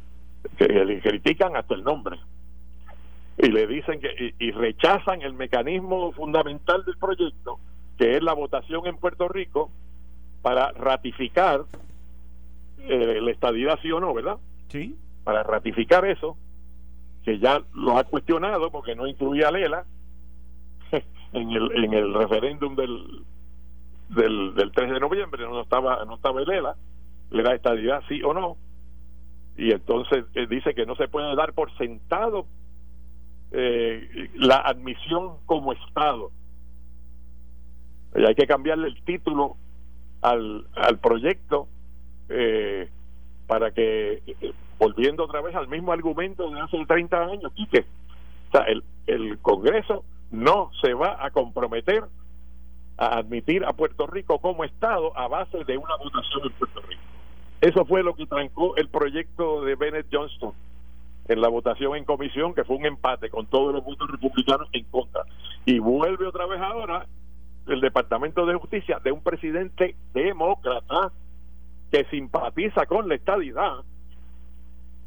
Que, 0.57 0.67
le 0.67 1.01
critican 1.01 1.57
hasta 1.57 1.75
el 1.75 1.85
nombre 1.85 2.19
y 3.39 3.49
le 3.49 3.67
dicen 3.67 4.01
que 4.01 4.35
y, 4.39 4.51
rechazan 4.53 5.23
el 5.23 5.35
mecanismo 5.35 6.13
fundamental 6.13 6.85
del 6.85 6.97
proyecto 6.97 7.59
que 7.99 8.17
es 8.17 8.23
la 8.23 8.33
votación 8.33 8.87
en 8.87 8.97
Puerto 8.97 9.29
Rico 9.29 9.71
para 10.43 10.73
ratificar 10.73 11.65
eh, 12.79 13.19
la 13.21 13.31
estadidad 13.31 13.79
sí 13.83 13.91
o 13.93 14.01
no, 14.01 14.13
¿verdad? 14.13 14.37
Sí. 14.69 14.97
Para 15.25 15.43
ratificar 15.43 16.05
eso, 16.05 16.37
que 17.25 17.39
ya 17.39 17.63
lo 17.75 17.99
ha 17.99 18.05
cuestionado 18.05 18.71
porque 18.71 18.95
no 18.95 19.07
incluía 19.07 19.49
a 19.49 19.51
Lela 19.51 19.85
en 21.33 21.51
el, 21.51 21.85
en 21.85 21.95
el 21.95 22.15
referéndum 22.15 22.77
del, 22.77 23.25
del, 24.11 24.55
del 24.55 24.73
3 24.73 24.93
de 24.93 25.01
noviembre, 25.01 25.45
no 25.45 25.61
estaba, 25.61 26.05
no 26.05 26.17
estaba 26.17 26.41
Lela, 26.43 26.77
le 27.31 27.43
da 27.43 27.55
estadidad 27.55 28.03
sí 28.09 28.23
o 28.23 28.35
no, 28.35 28.57
y 29.57 29.71
entonces 29.73 30.25
eh, 30.35 30.47
dice 30.49 30.75
que 30.75 30.87
no 30.87 30.97
se 30.97 31.09
puede 31.09 31.35
dar 31.37 31.53
por 31.53 31.77
sentado 31.77 32.47
eh, 33.53 34.31
la 34.35 34.57
admisión 34.57 35.37
como 35.47 35.73
Estado. 35.73 36.31
Y 38.17 38.25
hay 38.25 38.35
que 38.35 38.47
cambiarle 38.47 38.89
el 38.89 39.03
título 39.03 39.57
al, 40.23 40.67
al 40.75 40.99
proyecto 40.99 41.69
eh, 42.29 42.89
para 43.47 43.71
que, 43.73 44.23
volviendo 44.79 45.25
otra 45.25 45.41
vez 45.41 45.55
al 45.55 45.69
mismo 45.69 45.93
argumento 45.93 46.51
de 46.51 46.61
hace 46.61 46.85
30 46.85 47.17
años, 47.25 47.53
Quique, 47.55 47.85
o 48.49 48.53
sea, 48.53 48.63
el, 48.67 48.85
el 49.07 49.39
Congreso 49.39 50.05
no 50.31 50.71
se 50.83 50.95
va 50.95 51.25
a 51.25 51.31
comprometer 51.31 52.05
a 52.97 53.19
admitir 53.19 53.65
a 53.65 53.73
Puerto 53.73 54.07
Rico 54.07 54.39
como 54.39 54.65
Estado 54.65 55.17
a 55.17 55.29
base 55.29 55.65
de 55.65 55.77
una 55.77 55.97
votación 55.97 56.43
en 56.45 56.53
Puerto 56.53 56.81
Rico. 56.83 57.03
Eso 57.61 57.85
fue 57.85 58.03
lo 58.03 58.15
que 58.15 58.27
trancó 58.27 58.77
el 58.77 58.89
proyecto 58.89 59.63
de 59.63 59.75
Bennett 59.75 60.07
Johnston 60.13 60.53
en 61.27 61.41
la 61.41 61.49
votación 61.49 61.97
en 61.97 62.05
comisión, 62.05 62.55
que 62.55 62.65
fue 62.65 62.77
un 62.77 62.87
empate 62.87 63.31
con 63.31 63.47
todos 63.47 63.73
los 63.73 63.85
votos 63.85 64.11
republicanos 64.11 64.69
en 64.73 64.85
contra. 64.85 65.25
Y 65.65 65.79
vuelve 65.79 66.27
otra 66.27 66.47
vez 66.47 66.61
ahora 66.61 67.07
el 67.67 67.81
Departamento 67.81 68.45
de 68.45 68.55
Justicia 68.57 69.01
de 69.03 69.13
un 69.13 69.23
presidente 69.23 69.97
demócrata 70.13 71.13
que 71.91 72.05
simpatiza 72.07 72.87
con 72.87 73.09
la 73.09 73.15
estadidad 73.15 73.85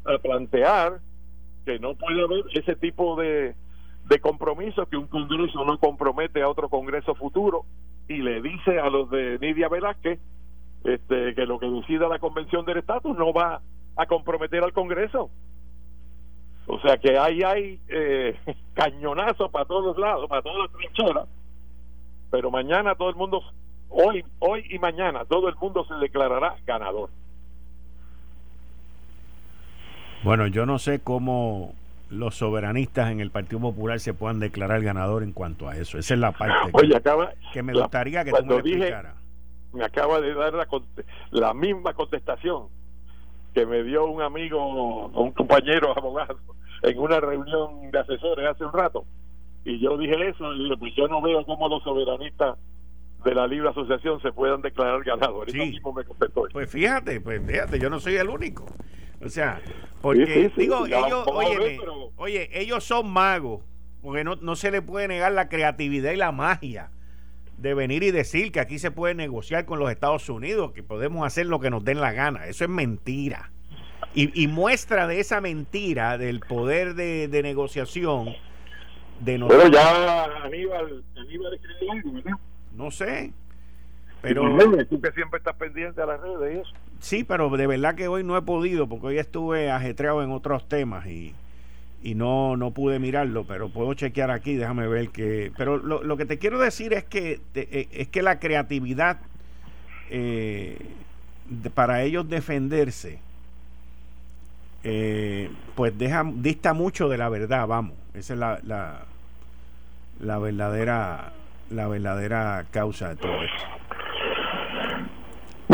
a 0.04 0.18
plantear 0.18 1.00
que 1.64 1.78
no 1.78 1.94
puede 1.94 2.22
haber 2.22 2.44
ese 2.54 2.76
tipo 2.76 3.16
de, 3.16 3.54
de 4.06 4.20
compromiso 4.20 4.86
que 4.86 4.96
un 4.96 5.06
Congreso 5.06 5.64
no 5.64 5.78
compromete 5.78 6.42
a 6.42 6.48
otro 6.48 6.68
Congreso 6.68 7.14
futuro 7.14 7.64
y 8.08 8.18
le 8.18 8.40
dice 8.40 8.78
a 8.78 8.88
los 8.88 9.10
de 9.10 9.38
Nidia 9.38 9.68
Velázquez 9.68 10.18
este, 10.84 11.34
que 11.34 11.44
lo 11.44 11.58
que 11.58 11.68
decida 11.68 12.08
la 12.08 12.18
Convención 12.18 12.64
del 12.64 12.78
Estatus 12.78 13.16
no 13.16 13.32
va 13.32 13.60
a 13.96 14.06
comprometer 14.06 14.62
al 14.64 14.72
Congreso. 14.72 15.30
O 16.66 16.78
sea 16.80 16.96
que 16.98 17.18
ahí 17.18 17.42
hay 17.42 17.80
eh, 17.88 18.38
cañonazos 18.74 19.50
para 19.50 19.64
todos 19.64 19.98
lados, 19.98 20.28
para 20.28 20.42
todas 20.42 20.58
las 20.58 20.72
trincheras. 20.72 21.28
Pero 22.30 22.50
mañana 22.50 22.94
todo 22.94 23.10
el 23.10 23.16
mundo, 23.16 23.42
hoy, 23.88 24.24
hoy 24.38 24.64
y 24.70 24.78
mañana, 24.78 25.24
todo 25.24 25.48
el 25.48 25.56
mundo 25.56 25.84
se 25.84 25.94
declarará 25.94 26.56
ganador. 26.66 27.10
Bueno, 30.22 30.46
yo 30.46 30.66
no 30.66 30.78
sé 30.78 31.00
cómo 31.00 31.74
los 32.10 32.36
soberanistas 32.36 33.10
en 33.10 33.20
el 33.20 33.30
Partido 33.30 33.60
Popular 33.60 34.00
se 34.00 34.14
puedan 34.14 34.40
declarar 34.40 34.82
ganador 34.82 35.22
en 35.22 35.32
cuanto 35.32 35.68
a 35.68 35.76
eso. 35.76 35.98
Esa 35.98 36.14
es 36.14 36.20
la 36.20 36.32
parte 36.32 36.72
que, 37.52 37.62
me 37.62 37.72
gustaría 37.74 38.24
que 38.24 38.32
tú 38.32 38.44
me 38.44 38.54
explicaras. 38.54 39.14
Me 39.72 39.84
acaba 39.84 40.20
de 40.20 40.34
dar 40.34 40.54
la, 40.54 40.66
la 41.30 41.54
misma 41.54 41.92
contestación 41.92 42.68
que 43.54 43.66
me 43.66 43.82
dio 43.82 44.06
un 44.06 44.22
amigo, 44.22 45.08
un 45.08 45.32
compañero 45.32 45.96
abogado 45.96 46.38
en 46.82 46.98
una 46.98 47.20
reunión 47.20 47.90
de 47.90 47.98
asesores 47.98 48.46
hace 48.46 48.64
un 48.64 48.72
rato. 48.72 49.04
Y 49.64 49.78
yo 49.80 49.98
dije 49.98 50.28
eso, 50.28 50.54
y 50.54 50.74
pues 50.76 50.94
yo 50.96 51.08
no 51.08 51.20
veo 51.20 51.44
cómo 51.44 51.68
los 51.68 51.82
soberanistas 51.82 52.56
de 53.24 53.34
la 53.34 53.46
libre 53.46 53.68
asociación 53.68 54.20
se 54.22 54.32
puedan 54.32 54.62
declarar 54.62 55.02
ganadores. 55.02 55.52
Sí. 55.52 55.78
Pues 56.52 56.70
fíjate, 56.70 57.20
pues 57.20 57.44
fíjate, 57.44 57.78
yo 57.78 57.90
no 57.90 57.98
soy 58.00 58.16
el 58.16 58.28
único. 58.28 58.64
O 59.20 59.28
sea, 59.28 59.60
porque 60.00 60.50
digo, 60.56 60.86
ellos, 60.86 61.26
oye, 62.16 62.48
ellos 62.52 62.84
son 62.84 63.10
magos, 63.10 63.62
porque 64.00 64.22
no, 64.24 64.36
no 64.36 64.54
se 64.54 64.70
le 64.70 64.80
puede 64.80 65.08
negar 65.08 65.32
la 65.32 65.48
creatividad 65.48 66.12
y 66.12 66.16
la 66.16 66.32
magia 66.32 66.90
de 67.58 67.74
venir 67.74 68.04
y 68.04 68.10
decir 68.10 68.52
que 68.52 68.60
aquí 68.60 68.78
se 68.78 68.90
puede 68.90 69.14
negociar 69.14 69.64
con 69.66 69.78
los 69.78 69.90
Estados 69.90 70.28
Unidos, 70.28 70.72
que 70.72 70.82
podemos 70.82 71.26
hacer 71.26 71.46
lo 71.46 71.60
que 71.60 71.70
nos 71.70 71.84
den 71.84 72.00
la 72.00 72.12
gana. 72.12 72.46
Eso 72.46 72.64
es 72.64 72.70
mentira. 72.70 73.50
Y, 74.14 74.48
muestra 74.48 75.06
de 75.06 75.20
esa 75.20 75.40
mentira 75.40 76.18
del 76.18 76.40
poder 76.40 76.94
de, 76.94 77.28
negociación 77.42 78.34
de 79.20 79.38
Pero 79.46 79.68
ya 79.68 80.24
Aníbal, 80.42 81.04
Aníbal 81.16 81.60
algo, 81.90 82.12
¿verdad? 82.12 82.32
No 82.74 82.90
sé. 82.90 83.32
Pero 84.20 84.42
tú 84.86 85.00
que 85.00 85.12
siempre 85.12 85.38
estás 85.38 85.54
pendiente 85.54 86.02
a 86.02 86.06
las 86.06 86.20
redes 86.20 86.56
y 86.56 86.60
eso. 86.60 86.72
Sí, 87.00 87.24
pero 87.24 87.48
de 87.50 87.66
verdad 87.66 87.94
que 87.94 88.08
hoy 88.08 88.24
no 88.24 88.36
he 88.36 88.42
podido 88.42 88.88
porque 88.88 89.06
hoy 89.06 89.18
estuve 89.18 89.70
ajetreado 89.70 90.22
en 90.22 90.30
otros 90.32 90.68
temas 90.68 91.06
y, 91.06 91.34
y 92.02 92.14
no 92.14 92.56
no 92.56 92.72
pude 92.72 92.98
mirarlo, 92.98 93.44
pero 93.44 93.68
puedo 93.68 93.94
chequear 93.94 94.30
aquí, 94.30 94.56
déjame 94.56 94.88
ver 94.88 95.10
que 95.10 95.52
pero 95.56 95.76
lo, 95.78 96.02
lo 96.02 96.16
que 96.16 96.26
te 96.26 96.38
quiero 96.38 96.58
decir 96.58 96.92
es 96.94 97.04
que 97.04 97.40
eh, 97.54 97.88
es 97.92 98.08
que 98.08 98.22
la 98.22 98.40
creatividad 98.40 99.18
eh, 100.10 100.76
para 101.74 102.02
ellos 102.02 102.28
defenderse 102.28 103.20
eh, 104.84 105.50
pues 105.74 105.96
deja, 105.98 106.24
dista 106.24 106.72
mucho 106.72 107.08
de 107.08 107.18
la 107.18 107.28
verdad, 107.28 107.66
vamos. 107.66 107.94
Esa 108.14 108.34
es 108.34 108.38
la, 108.38 108.60
la, 108.64 109.04
la 110.20 110.38
verdadera 110.38 111.32
la 111.70 111.86
verdadera 111.88 112.64
causa 112.70 113.10
de 113.10 113.16
todo 113.16 113.42
esto. 113.42 113.64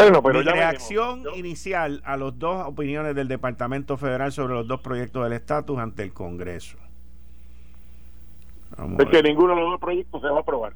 Bueno, 0.05 0.23
pero 0.23 0.41
Mi 0.41 0.45
reacción 0.45 1.23
inicial 1.35 2.03
a 2.05 2.17
las 2.17 2.39
dos 2.39 2.67
opiniones 2.67 3.15
del 3.15 3.29
Departamento 3.29 3.97
Federal 3.97 4.33
sobre 4.33 4.55
los 4.55 4.67
dos 4.67 4.81
proyectos 4.81 5.25
del 5.25 5.33
estatus 5.33 5.79
ante 5.79 6.03
el 6.03 6.13
Congreso. 6.13 6.79
es 8.99 9.07
que 9.09 9.23
ninguno 9.23 9.55
de 9.55 9.61
los 9.61 9.71
dos 9.71 9.81
proyectos 9.81 10.21
se 10.21 10.29
va 10.29 10.39
a 10.39 10.41
aprobar. 10.41 10.75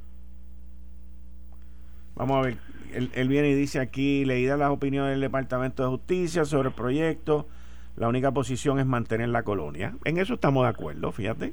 Vamos 2.14 2.38
a 2.38 2.40
ver. 2.48 2.56
Él, 2.92 3.10
él 3.14 3.28
viene 3.28 3.50
y 3.50 3.54
dice 3.54 3.80
aquí, 3.80 4.24
leída 4.24 4.56
las 4.56 4.70
opiniones 4.70 5.10
del 5.10 5.20
Departamento 5.20 5.82
de 5.82 5.90
Justicia 5.90 6.44
sobre 6.44 6.68
el 6.68 6.74
proyecto 6.74 7.46
la 7.98 8.06
única 8.06 8.30
posición 8.30 8.78
es 8.78 8.86
mantener 8.86 9.28
la 9.28 9.42
colonia. 9.42 9.96
En 10.04 10.18
eso 10.18 10.34
estamos 10.34 10.62
de 10.62 10.68
acuerdo, 10.68 11.10
fíjate. 11.10 11.52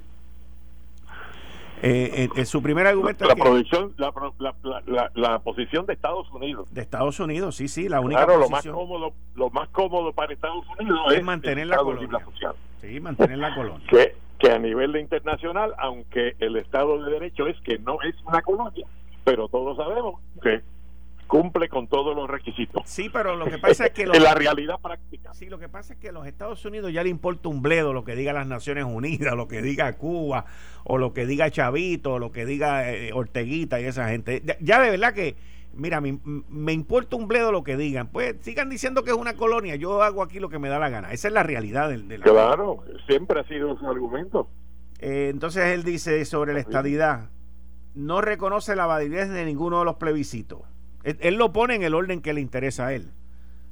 Eh, 1.88 2.30
eh 2.36 2.46
su 2.46 2.64
primer 2.64 2.88
argumento 2.88 3.26
la, 3.26 4.56
la, 4.88 5.12
la, 5.14 5.40
posición 5.40 5.86
de 5.86 5.94
Estados 5.94 6.32
Unidos. 6.32 6.74
De 6.74 6.82
Estados 6.82 7.20
Unidos 7.20 7.56
sí 7.56 7.68
sí 7.68 7.88
la 7.88 8.00
única 8.00 8.26
claro, 8.26 8.40
lo 8.40 8.50
más 8.50 8.66
cómodo 8.66 9.14
lo 9.36 9.50
más 9.52 9.70
cómodo 9.70 10.12
para 10.12 10.34
Estados 10.34 10.66
Unidos 10.80 11.14
es, 11.14 11.24
mantener 11.24 11.68
la 11.68 11.78
colonia. 11.78 12.26
Sí 12.82 13.00
mantener 13.00 13.38
la 13.38 13.54
colonia. 13.54 13.86
Que, 13.88 14.16
que 14.40 14.52
a 14.52 14.58
nivel 14.58 14.94
de 14.94 15.02
internacional 15.02 15.76
aunque 15.78 16.36
el 16.40 16.56
Estado 16.56 17.04
de 17.04 17.12
Derecho 17.12 17.46
es 17.46 17.60
que 17.62 17.78
no 17.78 18.02
es 18.02 18.16
una 18.26 18.42
colonia 18.42 18.88
pero 19.26 19.50
todos 19.50 19.76
sabemos 19.76 20.22
que 20.42 20.62
cumple 21.28 21.70
con 21.70 21.88
todos 21.88 22.16
los 22.16 22.30
requisitos. 22.30 22.84
Sí, 22.86 23.10
pero 23.12 23.36
lo 23.36 23.46
que 23.46 23.58
pasa 23.58 23.88
es 23.88 23.92
que... 23.92 24.04
en 24.16 24.24
la 24.24 24.36
realidad 24.36 24.80
práctica. 24.82 25.34
Sí, 25.34 25.48
lo 25.48 25.60
que 25.60 25.70
pasa 25.70 25.94
es 25.94 26.00
que 26.00 26.10
a 26.10 26.12
los 26.12 26.28
Estados 26.28 26.64
Unidos 26.66 26.92
ya 26.94 27.04
le 27.04 27.10
importa 27.10 27.50
un 27.50 27.62
bledo 27.62 27.94
lo 27.94 28.04
que 28.04 28.16
diga 28.16 28.34
las 28.34 28.48
Naciones 28.48 28.86
Unidas, 28.86 29.36
lo 29.36 29.48
que 29.48 29.62
diga 29.62 29.94
Cuba, 29.94 30.46
o 30.84 30.98
lo 30.98 31.14
que 31.14 31.26
diga 31.26 31.50
Chavito, 31.50 32.14
o 32.14 32.20
lo 32.20 32.32
que 32.32 32.46
diga 32.46 32.92
eh, 32.92 33.12
Orteguita 33.14 33.82
y 33.82 33.86
esa 33.86 34.10
gente. 34.10 34.44
Ya, 34.62 34.80
de 34.80 34.92
verdad 34.92 35.14
que, 35.14 35.36
mira, 35.74 36.00
me, 36.02 36.20
me, 36.24 36.74
importa 36.74 37.16
un 37.16 37.28
bledo 37.28 37.52
lo 37.52 37.64
que 37.64 37.78
digan. 37.78 38.08
Pues 38.08 38.36
sigan 38.42 38.70
diciendo 38.70 39.04
que 39.04 39.12
es 39.12 39.18
una 39.18 39.36
colonia, 39.36 39.76
yo 39.76 40.04
hago 40.04 40.24
aquí 40.24 40.40
lo 40.40 40.50
que 40.50 40.60
me 40.60 40.70
da 40.70 40.80
la 40.80 40.90
gana. 40.90 41.12
Esa 41.12 41.28
es 41.28 41.34
la 41.34 41.44
realidad 41.44 41.90
del... 41.90 42.08
De 42.08 42.20
claro, 42.20 42.84
siempre 43.08 43.40
ha 43.40 43.44
sido 43.48 43.78
su 43.78 43.88
argumento. 43.88 44.50
Eh, 45.00 45.30
entonces 45.32 45.66
él 45.66 45.84
dice 45.84 46.24
sobre 46.26 46.54
la 46.54 46.60
estadidad, 46.60 47.30
no 47.96 48.22
reconoce 48.22 48.76
la 48.76 48.86
validez 48.86 49.30
de 49.30 49.46
ninguno 49.46 49.80
de 49.80 49.86
los 49.86 49.96
plebiscitos 49.96 50.62
él, 51.06 51.36
lo 51.36 51.54
pone 51.54 51.76
en 51.76 51.84
el 51.84 51.94
orden 51.94 52.22
que 52.22 52.34
le 52.34 52.42
interesa 52.42 52.88
a 52.88 52.94
él. 52.94 53.12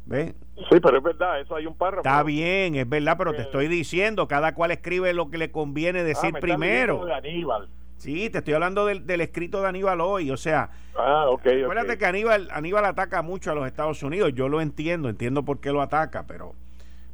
¿Ve? 0.06 0.36
Sí, 0.70 0.80
pero 0.82 0.98
es 0.98 1.04
verdad, 1.04 1.40
eso 1.40 1.56
hay 1.56 1.66
un 1.66 1.76
párrafo. 1.76 2.02
Está 2.08 2.24
bien, 2.24 2.76
es 2.76 2.88
verdad, 2.88 3.16
pero 3.18 3.34
te 3.34 3.42
estoy 3.42 3.68
diciendo, 3.68 4.28
cada 4.28 4.54
cual 4.54 4.72
escribe 4.72 5.14
lo 5.14 5.30
que 5.30 5.38
le 5.38 5.52
conviene 5.52 6.04
decir 6.04 6.34
ah, 6.36 6.40
primero. 6.40 7.06
De 7.06 7.14
Aníbal. 7.14 7.70
Sí, 8.04 8.30
te 8.30 8.40
estoy 8.40 8.54
hablando 8.54 8.86
del, 8.86 9.22
escrito 9.22 9.62
de 9.62 9.70
Aníbal 9.70 10.02
hoy, 10.02 10.30
o 10.30 10.36
sea, 10.36 10.72
ah, 10.98 11.28
okay, 11.30 11.64
acuérdate 11.64 11.98
que 11.98 12.06
Aníbal, 12.06 12.50
Aníbal 12.52 12.84
ataca 12.84 13.22
mucho 13.22 13.52
a 13.52 13.56
los 13.56 13.66
Estados 13.66 14.04
Unidos, 14.04 14.34
yo 14.36 14.50
lo 14.50 14.60
entiendo, 14.60 15.08
entiendo 15.08 15.46
por 15.46 15.62
qué 15.62 15.72
lo 15.72 15.82
ataca, 15.82 16.28
pero, 16.28 16.54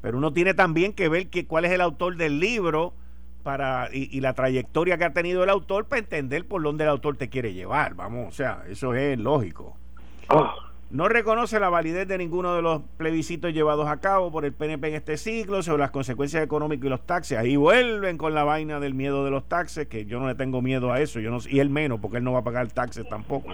pero 0.02 0.18
uno 0.18 0.34
tiene 0.34 0.56
también 0.56 0.94
que 0.94 1.08
ver 1.08 1.28
que, 1.28 1.46
cuál 1.46 1.66
es 1.66 1.72
el 1.72 1.82
autor 1.82 2.16
del 2.16 2.40
libro 2.40 2.94
para 3.44 3.90
y, 3.94 4.20
la 4.20 4.34
trayectoria 4.34 4.98
que 4.98 5.06
ha 5.06 5.14
tenido 5.14 5.44
el 5.44 5.52
autor 5.52 5.86
para 5.86 6.00
entender 6.00 6.48
por 6.48 6.64
dónde 6.64 6.86
el 6.86 6.90
autor 6.90 7.18
te 7.18 7.30
quiere 7.30 7.54
llevar, 7.54 7.94
vamos, 7.94 8.28
o 8.28 8.32
sea, 8.32 8.64
eso 8.68 8.96
es 8.96 9.20
lógico. 9.20 9.78
Ah 10.30 10.70
no 10.92 11.08
reconoce 11.08 11.60
la 11.60 11.70
validez 11.70 12.08
de 12.08 12.18
ninguno 12.18 12.56
de 12.56 12.62
los 12.62 12.82
plebiscitos 12.98 13.54
llevados 13.54 13.88
a 13.88 14.00
cabo 14.00 14.32
por 14.32 14.44
el 14.44 14.54
PNP 14.54 14.88
en 14.88 14.96
este 14.96 15.18
ciclo 15.18 15.62
sobre 15.62 15.82
las 15.82 15.92
consecuencias 15.92 16.44
económicas 16.44 16.86
y 16.86 16.90
los 16.90 17.06
taxes. 17.06 17.38
Ahí 17.38 17.56
vuelven 17.56 18.18
con 18.18 18.34
la 18.34 18.44
vaina 18.44 18.80
del 18.80 18.96
miedo 18.96 19.24
de 19.24 19.32
los 19.32 19.48
taxes, 19.48 19.88
que 19.88 20.06
yo 20.06 20.20
no 20.20 20.28
le 20.28 20.36
tengo 20.36 20.62
miedo 20.62 20.92
a 20.92 21.00
eso, 21.00 21.20
yo 21.20 21.30
no 21.30 21.38
y 21.48 21.60
él 21.60 21.70
menos, 21.70 22.00
porque 22.00 22.18
él 22.18 22.24
no 22.24 22.34
va 22.34 22.40
a 22.40 22.44
pagar 22.44 22.68
taxes 22.72 23.08
tampoco. 23.08 23.50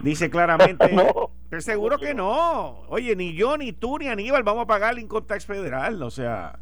Dice 0.00 0.30
claramente, 0.30 0.92
no, 0.92 1.30
seguro 1.60 1.98
que 1.98 2.14
no. 2.14 2.82
Oye, 2.88 3.16
ni 3.16 3.34
yo, 3.34 3.56
ni 3.56 3.72
tú, 3.72 3.98
ni 3.98 4.06
Aníbal 4.06 4.44
vamos 4.44 4.64
a 4.64 4.66
pagar 4.66 4.92
el 4.92 5.00
income 5.00 5.26
tax 5.26 5.46
federal, 5.46 6.00
o 6.02 6.10
sea, 6.10 6.60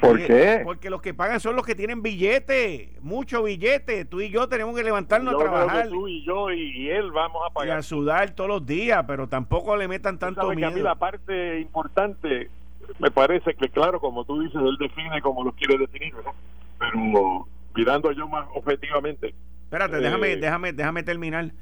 ¿Por 0.00 0.18
qué? 0.18 0.62
Porque 0.64 0.90
los 0.90 1.00
que 1.00 1.14
pagan 1.14 1.38
son 1.38 1.54
los 1.54 1.64
que 1.64 1.74
tienen 1.74 2.02
billete, 2.02 2.94
mucho 3.00 3.44
billete. 3.44 4.04
Tú 4.04 4.20
y 4.20 4.30
yo 4.30 4.48
tenemos 4.48 4.74
que 4.76 4.82
levantarnos 4.82 5.34
a 5.34 5.38
trabajar. 5.38 5.88
tú 5.88 6.08
y 6.08 6.24
yo 6.24 6.50
y, 6.50 6.90
él 6.90 7.12
vamos 7.12 7.42
a 7.48 7.52
pagar. 7.52 7.76
Y 7.76 7.78
a 7.78 7.82
sudar 7.82 8.30
todos 8.30 8.48
los 8.48 8.66
días, 8.66 9.04
pero 9.06 9.28
tampoco 9.28 9.76
le 9.76 9.86
metan 9.86 10.18
tanto 10.18 10.50
miedo. 10.50 10.68
a 10.68 10.70
mí 10.72 10.80
la 10.80 10.96
parte 10.96 11.60
importante, 11.60 12.50
me 12.98 13.10
parece 13.10 13.54
que, 13.54 13.68
claro, 13.68 14.00
como 14.00 14.24
tú 14.24 14.40
dices, 14.40 14.60
él 14.60 14.76
define 14.78 15.20
como 15.20 15.44
lo 15.44 15.52
quiere 15.52 15.78
definir, 15.78 16.14
¿verdad? 16.14 16.32
Pero 16.78 17.46
mirando 17.74 18.10
yo 18.12 18.26
más 18.26 18.46
objetivamente. 18.54 19.34
Espérate, 19.64 19.98
déjame, 19.98 20.32
eh, 20.32 20.36
déjame, 20.36 20.72
déjame 20.72 21.02
terminar. 21.04 21.52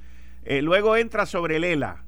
Eh, 0.44 0.62
luego 0.62 0.96
entra 0.96 1.26
sobre 1.26 1.56
el 1.56 1.64
ELA 1.64 2.04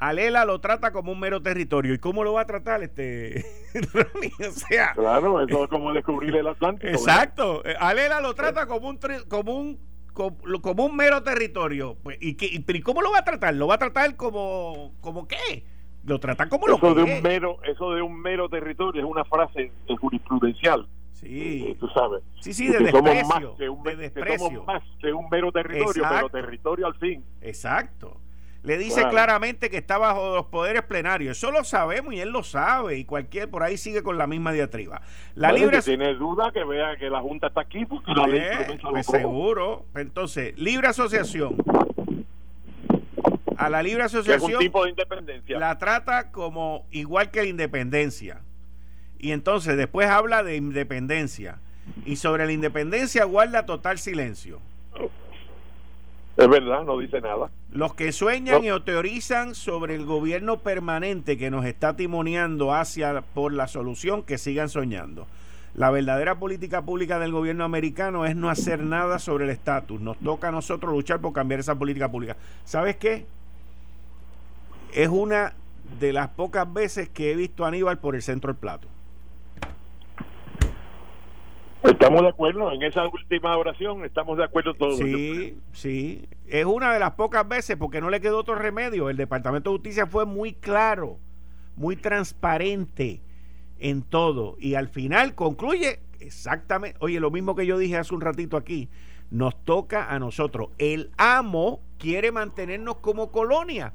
Alela 0.00 0.46
lo 0.46 0.60
trata 0.62 0.92
como 0.92 1.12
un 1.12 1.20
mero 1.20 1.42
territorio. 1.42 1.92
¿Y 1.92 1.98
cómo 1.98 2.24
lo 2.24 2.32
va 2.32 2.40
a 2.42 2.46
tratar 2.46 2.82
este 2.82 3.44
o 4.48 4.52
sea, 4.52 4.94
Claro, 4.94 5.46
eso 5.46 5.64
es 5.64 5.70
como 5.70 5.92
descubrir 5.92 6.34
el 6.36 6.46
Atlántico. 6.46 6.88
Exacto. 6.88 7.62
Alela 7.78 8.22
lo 8.22 8.34
trata 8.34 8.66
como 8.66 8.88
un 8.88 8.98
como 9.28 9.52
un 9.52 9.78
como, 10.14 10.86
un 10.86 10.96
mero 10.96 11.22
territorio. 11.22 11.98
Pues, 12.02 12.16
¿y, 12.20 12.34
qué, 12.34 12.46
y, 12.50 12.80
cómo 12.80 13.02
lo 13.02 13.12
va 13.12 13.18
a 13.18 13.24
tratar? 13.24 13.54
¿Lo 13.54 13.66
va 13.66 13.74
a 13.74 13.78
tratar 13.78 14.16
como 14.16 14.94
como 15.02 15.28
qué? 15.28 15.66
Lo 16.04 16.18
trata 16.18 16.48
como 16.48 16.66
lo 16.66 16.80
que 16.80 16.94
de 16.94 17.02
un 17.02 17.22
mero 17.22 17.58
Eso 17.62 17.92
de 17.92 18.00
un 18.00 18.22
mero 18.22 18.48
territorio 18.48 19.02
es 19.02 19.08
una 19.08 19.24
frase 19.26 19.70
jurisprudencial. 20.00 20.88
Sí. 21.12 21.66
Eh, 21.68 21.76
tú 21.78 21.88
sabes. 21.88 22.22
Sí, 22.40 22.54
sí, 22.54 22.68
de 22.68 22.78
desprecio. 22.78 23.26
Somos 23.26 23.28
más 23.28 23.58
que 23.58 23.68
un, 23.68 23.82
de 23.82 23.96
desprecio. 23.96 24.64
más 24.64 24.82
que 24.98 25.12
un 25.12 25.28
mero 25.28 25.52
territorio, 25.52 26.04
pero 26.08 26.30
territorio 26.30 26.86
al 26.86 26.94
fin. 26.94 27.22
Exacto. 27.42 28.18
Le 28.62 28.76
dice 28.76 29.08
claramente 29.08 29.70
que 29.70 29.78
está 29.78 29.96
bajo 29.96 30.34
los 30.34 30.46
poderes 30.46 30.82
plenarios. 30.82 31.38
Eso 31.38 31.50
lo 31.50 31.64
sabemos 31.64 32.12
y 32.12 32.20
él 32.20 32.28
lo 32.28 32.42
sabe. 32.42 32.98
Y 32.98 33.04
cualquier 33.04 33.48
por 33.48 33.62
ahí 33.62 33.78
sigue 33.78 34.02
con 34.02 34.18
la 34.18 34.26
misma 34.26 34.52
diatriba. 34.52 35.00
La 35.34 35.50
libre. 35.50 35.80
tiene 35.80 36.14
duda 36.14 36.52
que 36.52 36.62
vea 36.64 36.96
que 36.96 37.08
la 37.08 37.20
Junta 37.20 37.46
está 37.46 37.62
aquí 37.62 37.86
porque 37.86 38.12
la 38.12 38.26
ley 38.26 38.42
pues 38.82 39.06
seguro. 39.06 39.86
Entonces, 39.94 40.58
libre 40.58 40.88
asociación. 40.88 41.56
A 43.56 43.70
la 43.70 43.82
libre 43.82 44.02
asociación. 44.04 44.50
Es 44.50 44.56
un 44.56 44.60
tipo 44.60 44.84
de 44.84 44.90
independencia. 44.90 45.58
La 45.58 45.78
trata 45.78 46.30
como 46.30 46.86
igual 46.90 47.30
que 47.30 47.42
la 47.42 47.48
independencia. 47.48 48.42
Y 49.18 49.32
entonces 49.32 49.76
después 49.76 50.08
habla 50.08 50.42
de 50.42 50.56
independencia. 50.56 51.58
Y 52.04 52.16
sobre 52.16 52.44
la 52.44 52.52
independencia 52.52 53.24
guarda 53.24 53.64
total 53.64 53.98
silencio. 53.98 54.60
Es 56.40 56.48
verdad, 56.48 56.84
no 56.84 56.96
dice 56.96 57.20
nada. 57.20 57.50
Los 57.70 57.92
que 57.92 58.12
sueñan 58.12 58.64
y 58.64 58.70
o 58.70 58.82
teorizan 58.82 59.54
sobre 59.54 59.94
el 59.94 60.06
gobierno 60.06 60.60
permanente 60.60 61.36
que 61.36 61.50
nos 61.50 61.66
está 61.66 61.96
timoneando 61.96 62.72
hacia 62.72 63.20
por 63.20 63.52
la 63.52 63.68
solución, 63.68 64.22
que 64.22 64.38
sigan 64.38 64.70
soñando. 64.70 65.26
La 65.74 65.90
verdadera 65.90 66.38
política 66.38 66.80
pública 66.80 67.18
del 67.18 67.32
gobierno 67.32 67.64
americano 67.64 68.24
es 68.24 68.36
no 68.36 68.48
hacer 68.48 68.82
nada 68.82 69.18
sobre 69.18 69.44
el 69.44 69.50
estatus. 69.50 70.00
Nos 70.00 70.16
toca 70.16 70.48
a 70.48 70.50
nosotros 70.50 70.94
luchar 70.94 71.20
por 71.20 71.34
cambiar 71.34 71.60
esa 71.60 71.74
política 71.74 72.10
pública. 72.10 72.38
¿Sabes 72.64 72.96
qué? 72.96 73.26
Es 74.94 75.10
una 75.10 75.52
de 76.00 76.14
las 76.14 76.28
pocas 76.28 76.72
veces 76.72 77.10
que 77.10 77.32
he 77.32 77.36
visto 77.36 77.66
a 77.66 77.68
Aníbal 77.68 77.98
por 77.98 78.14
el 78.14 78.22
centro 78.22 78.50
del 78.50 78.58
plato. 78.58 78.88
Estamos 81.82 82.22
de 82.22 82.28
acuerdo 82.28 82.72
en 82.72 82.82
esa 82.82 83.06
última 83.08 83.56
oración, 83.56 84.04
estamos 84.04 84.36
de 84.36 84.44
acuerdo 84.44 84.74
todos. 84.74 84.98
Sí, 84.98 85.56
sí. 85.72 86.28
Es 86.46 86.66
una 86.66 86.92
de 86.92 86.98
las 86.98 87.12
pocas 87.12 87.46
veces 87.48 87.76
porque 87.76 88.00
no 88.00 88.10
le 88.10 88.20
quedó 88.20 88.38
otro 88.38 88.54
remedio. 88.54 89.08
El 89.08 89.16
Departamento 89.16 89.70
de 89.70 89.76
Justicia 89.76 90.06
fue 90.06 90.26
muy 90.26 90.52
claro, 90.52 91.18
muy 91.76 91.96
transparente 91.96 93.22
en 93.78 94.02
todo 94.02 94.56
y 94.58 94.74
al 94.74 94.88
final 94.88 95.34
concluye 95.34 96.00
exactamente, 96.20 96.98
oye, 97.00 97.18
lo 97.18 97.30
mismo 97.30 97.54
que 97.54 97.64
yo 97.64 97.78
dije 97.78 97.96
hace 97.96 98.14
un 98.14 98.20
ratito 98.20 98.58
aquí, 98.58 98.90
nos 99.30 99.64
toca 99.64 100.12
a 100.12 100.18
nosotros. 100.18 100.68
El 100.76 101.10
amo 101.16 101.80
quiere 101.98 102.30
mantenernos 102.30 102.96
como 102.96 103.30
colonia. 103.30 103.94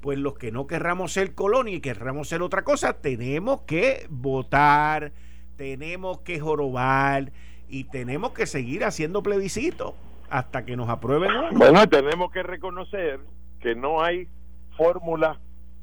Pues 0.00 0.18
los 0.18 0.34
que 0.34 0.52
no 0.52 0.68
querramos 0.68 1.12
ser 1.12 1.34
colonia 1.34 1.74
y 1.74 1.80
querramos 1.80 2.28
ser 2.28 2.42
otra 2.42 2.62
cosa, 2.62 2.92
tenemos 2.92 3.62
que 3.62 4.06
votar 4.10 5.12
tenemos 5.56 6.20
que 6.20 6.38
jorobar 6.38 7.32
y 7.68 7.84
tenemos 7.84 8.32
que 8.32 8.46
seguir 8.46 8.84
haciendo 8.84 9.22
plebiscito 9.22 9.94
hasta 10.30 10.64
que 10.64 10.76
nos 10.76 10.88
aprueben 10.88 11.30
Bueno, 11.52 11.86
tenemos 11.88 12.30
que 12.30 12.42
reconocer 12.42 13.20
que 13.60 13.74
no 13.74 14.02
hay 14.02 14.28
fórmulas 14.76 15.38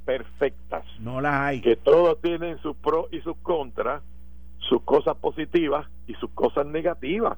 perfectas. 0.06 0.86
No 1.00 1.22
las 1.22 1.34
hay. 1.34 1.62
Que 1.62 1.76
todos 1.76 2.20
tienen 2.22 2.60
sus 2.60 2.76
pros 2.78 3.08
y 3.12 3.22
sus 3.22 3.38
contras, 3.38 4.04
sus 4.60 4.82
cosas 4.84 5.18
positivas 5.18 5.88
y 6.08 6.14
sus 6.16 6.30
cosas 6.32 6.66
negativas. 6.66 7.38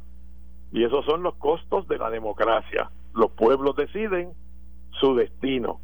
Y 0.72 0.84
esos 0.84 1.06
son 1.06 1.24
los 1.24 1.36
costos 1.36 1.88
de 1.88 1.98
la 1.98 2.10
democracia. 2.10 2.90
Los 3.14 3.32
pueblos 3.32 3.76
deciden 3.76 4.34
su 5.00 5.16
destino, 5.16 5.80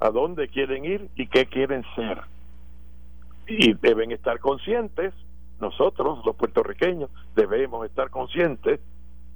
a 0.00 0.10
dónde 0.10 0.48
quieren 0.48 0.84
ir 0.84 1.08
y 1.16 1.26
qué 1.26 1.46
quieren 1.46 1.84
ser. 1.96 2.22
Y 3.46 3.72
deben 3.74 4.12
estar 4.12 4.38
conscientes 4.40 5.14
nosotros, 5.60 6.24
los 6.24 6.36
puertorriqueños, 6.36 7.10
debemos 7.34 7.86
estar 7.86 8.10
conscientes 8.10 8.80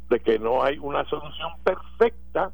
de 0.08 0.20
que 0.20 0.38
no 0.38 0.62
hay 0.62 0.78
una 0.78 1.04
solución 1.06 1.52
perfecta 1.64 2.52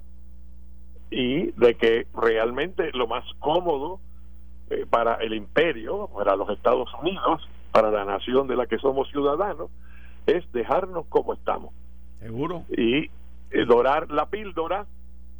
y 1.10 1.50
de 1.52 1.74
que 1.74 2.06
realmente 2.14 2.90
lo 2.92 3.06
más 3.06 3.24
cómodo 3.38 4.00
eh, 4.70 4.86
para 4.88 5.14
el 5.16 5.34
imperio, 5.34 6.08
para 6.14 6.36
los 6.36 6.48
Estados 6.50 6.88
Unidos, 7.00 7.48
para 7.72 7.90
la 7.90 8.04
nación 8.04 8.46
de 8.46 8.56
la 8.56 8.66
que 8.66 8.78
somos 8.78 9.08
ciudadanos, 9.10 9.70
es 10.26 10.50
dejarnos 10.52 11.06
como 11.06 11.34
estamos. 11.34 11.72
Seguro. 12.20 12.64
Y 12.70 13.04
eh, 13.50 13.64
dorar 13.66 14.10
la 14.10 14.26
píldora, 14.26 14.86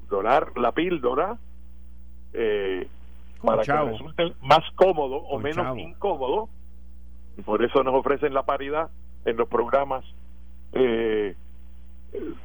dorar 0.09 0.57
la 0.57 0.73
píldora, 0.73 1.39
eh, 2.33 2.89
para 3.43 3.63
que 3.63 3.73
resulte 3.73 4.33
más 4.43 4.65
cómodo 4.75 5.17
o 5.17 5.39
menos 5.39 5.79
incómodo 5.79 6.49
por 7.45 7.65
eso 7.65 7.83
nos 7.83 7.95
ofrecen 7.95 8.35
la 8.35 8.45
paridad 8.45 8.91
en 9.25 9.37
los 9.37 9.49
programas 9.49 10.05
eh, 10.73 11.35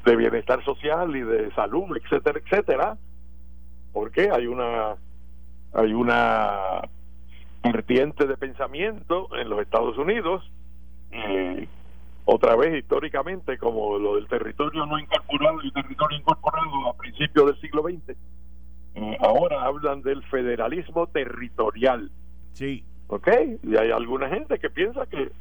de 0.06 0.16
bienestar 0.16 0.64
social 0.64 1.16
y 1.16 1.22
de 1.22 1.52
salud, 1.54 1.98
etcétera, 1.98 2.40
etcétera, 2.40 2.98
porque 3.92 4.30
hay 4.32 4.48
una 4.48 4.96
hay 5.74 5.94
una 5.94 6.82
vertiente 7.64 8.28
de 8.28 8.38
pensamiento 8.38 9.30
en 9.36 9.50
los 9.50 9.62
Estados 9.62 9.98
Unidos 9.98 10.44
eh, 11.12 11.68
otra 12.26 12.56
vez 12.56 12.76
históricamente 12.76 13.58
como 13.58 13.98
lo 13.98 14.16
del 14.16 14.28
territorio 14.28 14.86
no 14.86 15.00
incorporado 15.00 15.64
y 15.64 15.72
territorio 15.72 16.20
incorporado 16.20 16.90
a 16.90 16.94
principios 16.98 17.48
del 17.48 17.62
siglo 17.62 17.82
XX 17.84 18.16
eh, 18.96 19.18
ahora 19.22 19.64
hablan 19.64 20.04
del 20.04 20.22
federalismo 20.26 21.08
territorial. 21.08 22.12
Sí 22.52 22.86
¿Ok? 23.08 23.28
Y 23.64 23.76
hay 23.78 23.92
alguna 23.92 24.30
gente 24.30 24.60
que 24.60 24.70
piensa 24.70 25.06
que 25.06 25.32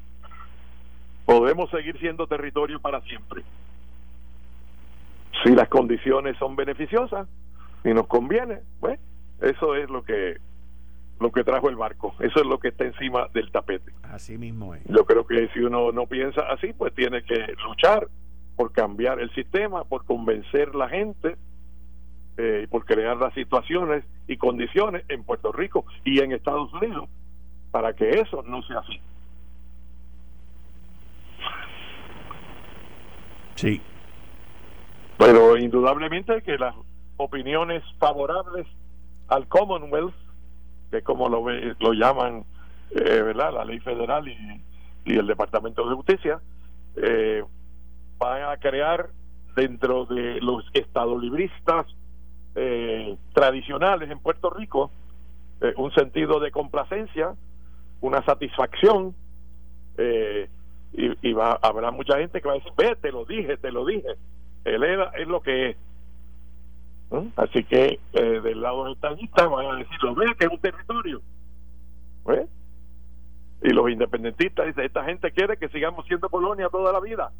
podemos 1.25 1.71
seguir 1.71 1.99
siendo 1.99 2.27
territorio 2.27 2.81
para 2.81 3.01
siempre. 3.03 3.43
Si 5.43 5.51
las 5.51 5.69
condiciones 5.69 6.37
son 6.39 6.57
beneficiosas 6.57 7.27
y 7.85 7.95
nos 7.95 8.07
conviene, 8.07 8.61
bueno, 8.81 9.01
eso 9.41 9.75
es 9.75 9.89
lo 9.91 10.05
que 10.05 10.37
lo 11.21 11.31
que 11.31 11.45
trajo 11.45 11.69
el 11.69 11.77
barco. 11.77 12.15
Eso 12.19 12.41
es 12.41 12.47
lo 12.47 12.59
que 12.59 12.69
está 12.69 12.85
encima 12.85 13.29
del 13.33 13.51
tapete. 13.53 13.93
Así 14.03 14.37
mismo 14.37 14.75
es. 14.75 14.83
Yo 14.87 15.05
creo 15.05 15.25
que 15.25 15.49
si 15.55 15.61
uno 15.61 15.93
no 15.93 16.07
piensa 16.07 16.43
así, 16.51 16.73
pues 16.73 16.93
tiene 16.95 17.23
que 17.23 17.55
luchar 17.65 18.09
por 18.57 18.73
cambiar 18.73 19.21
el 19.21 19.33
sistema, 19.33 19.85
por 19.85 20.05
convencer 20.05 20.75
la 20.75 20.89
gente, 20.89 21.37
eh, 22.37 22.67
por 22.71 22.85
crear 22.85 23.17
las 23.19 23.33
situaciones 23.35 24.05
y 24.27 24.37
condiciones 24.37 25.05
en 25.09 25.23
Puerto 25.23 25.53
Rico 25.53 25.85
y 26.05 26.21
en 26.21 26.33
Estados 26.33 26.73
Unidos 26.73 27.09
para 27.73 27.93
que 27.95 28.09
eso 28.11 28.43
no 28.47 28.63
sea 28.63 28.79
así. 28.79 29.01
Sí. 33.57 33.81
Pero 35.19 35.57
indudablemente 35.57 36.43
que 36.43 36.57
las 36.59 36.75
opiniones 37.17 37.83
favorables 37.99 38.67
al 39.29 39.49
Commonwealth, 39.49 40.15
que 40.91 41.03
como 41.03 41.29
lo, 41.29 41.45
lo 41.49 41.93
llaman, 41.93 42.45
eh, 42.91 43.23
¿verdad? 43.23 43.53
La 43.55 43.65
ley 43.65 43.81
federal 43.81 44.29
y, 44.29 44.63
y 45.05 45.19
el 45.19 45.27
Departamento 45.27 45.89
de 45.89 45.95
Justicia, 45.95 46.41
eh, 46.97 47.43
van 48.19 48.43
a 48.45 48.57
crear 48.59 49.09
dentro 49.57 50.05
de 50.07 50.41
los 50.41 50.65
estadolibristas 50.75 51.87
eh, 52.55 53.17
tradicionales 53.33 54.11
en 54.11 54.19
Puerto 54.19 54.51
Rico 54.51 54.91
eh, 55.63 55.73
un 55.77 55.93
sentido 55.95 56.41
de 56.41 56.51
complacencia, 56.51 57.35
una 58.03 58.23
satisfacción, 58.25 59.15
eh, 59.97 60.49
y, 60.93 61.33
va, 61.33 61.59
habrá 61.63 61.91
mucha 61.91 62.19
gente 62.19 62.43
que 62.43 62.49
va 62.49 62.55
a 62.55 62.59
decir, 62.59 62.73
ve, 62.77 62.95
te 63.01 63.11
lo 63.11 63.25
dije, 63.25 63.57
te 63.57 63.73
lo 63.73 63.87
dije, 63.87 64.09
él 64.65 64.85
es 64.85 65.27
lo 65.27 65.41
que 65.41 65.71
es. 65.71 65.77
Así 67.37 67.65
que 67.65 67.99
del 68.13 68.61
lado 68.61 68.93
estadistas 68.93 69.51
van 69.51 69.67
a 69.67 69.77
decir, 69.77 69.97
lo 70.03 70.15
ve, 70.15 70.27
que 70.39 70.45
es 70.45 70.51
un 70.51 70.59
territorio. 70.59 71.23
Y 73.63 73.71
los 73.71 73.91
independentistas 73.91 74.67
dicen, 74.67 74.85
esta 74.85 75.05
gente 75.05 75.31
quiere 75.31 75.57
que 75.57 75.69
sigamos 75.69 76.07
siendo 76.07 76.29
colonia 76.29 76.69
toda 76.69 76.93
la 76.93 77.01
vida. 77.01 77.31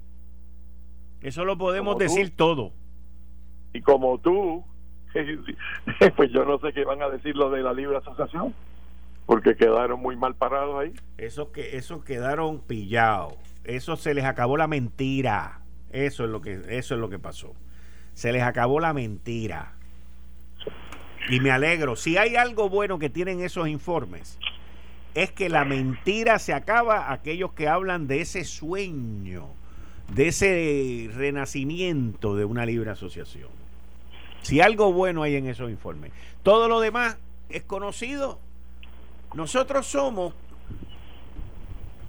Eso 1.21 1.45
lo 1.45 1.59
podemos 1.59 1.99
decir 1.99 2.35
todo. 2.37 2.73
Y 3.73 3.81
como 3.81 4.19
tú, 4.19 4.65
pues 6.17 6.31
yo 6.33 6.45
no 6.45 6.59
sé 6.59 6.73
qué 6.73 6.85
van 6.85 7.03
a 7.03 7.09
decir 7.09 7.37
lo 7.37 7.51
de 7.51 7.63
la 7.63 7.73
libre 7.73 7.97
asociación, 7.97 8.55
porque 9.27 9.57
quedaron 9.57 10.01
muy 10.01 10.17
mal 10.17 10.35
parados 10.35 10.81
ahí. 10.81 10.93
Eso 11.19 11.53
que 11.53 11.77
esos 11.77 12.05
quedaron 12.05 12.61
pillados. 12.61 13.35
Eso 13.65 13.97
se 13.97 14.15
les 14.15 14.25
acabó 14.25 14.57
la 14.57 14.67
mentira. 14.67 15.61
Eso 15.91 16.25
es 16.25 16.31
lo 16.31 16.41
que 16.41 16.61
eso 16.69 16.95
es 16.95 17.01
lo 17.01 17.09
que 17.09 17.19
pasó. 17.19 17.55
Se 18.15 18.33
les 18.33 18.43
acabó 18.43 18.81
la 18.81 18.93
mentira. 18.93 19.73
Y 21.29 21.41
me 21.41 21.51
alegro. 21.51 21.97
Si 21.97 22.17
hay 22.17 22.37
algo 22.37 22.69
bueno 22.69 22.99
que 22.99 23.09
tienen 23.09 23.41
esos 23.41 23.69
informes, 23.69 24.39
es 25.15 25.31
que 25.31 25.49
la 25.49 25.65
mentira 25.65 26.39
se 26.39 26.53
acaba 26.53 27.13
aquellos 27.13 27.53
que 27.53 27.69
hablan 27.69 28.09
de 28.09 28.21
ese 28.21 28.45
sueño 28.45 29.49
de 30.15 30.29
ese 30.29 31.11
renacimiento 31.15 32.37
de 32.37 32.45
una 32.45 32.67
libre 32.67 32.91
asociación. 32.91 33.49
Si 34.43 34.61
algo 34.61 34.93
bueno 34.93 35.23
hay 35.23 35.37
en 35.37 35.47
esos 35.47 35.71
informes. 35.71 36.13
Todo 36.43 36.69
lo 36.69 36.81
demás 36.81 37.17
es 37.49 37.63
conocido. 37.63 38.39
Nosotros 39.35 39.87
somos, 39.87 40.35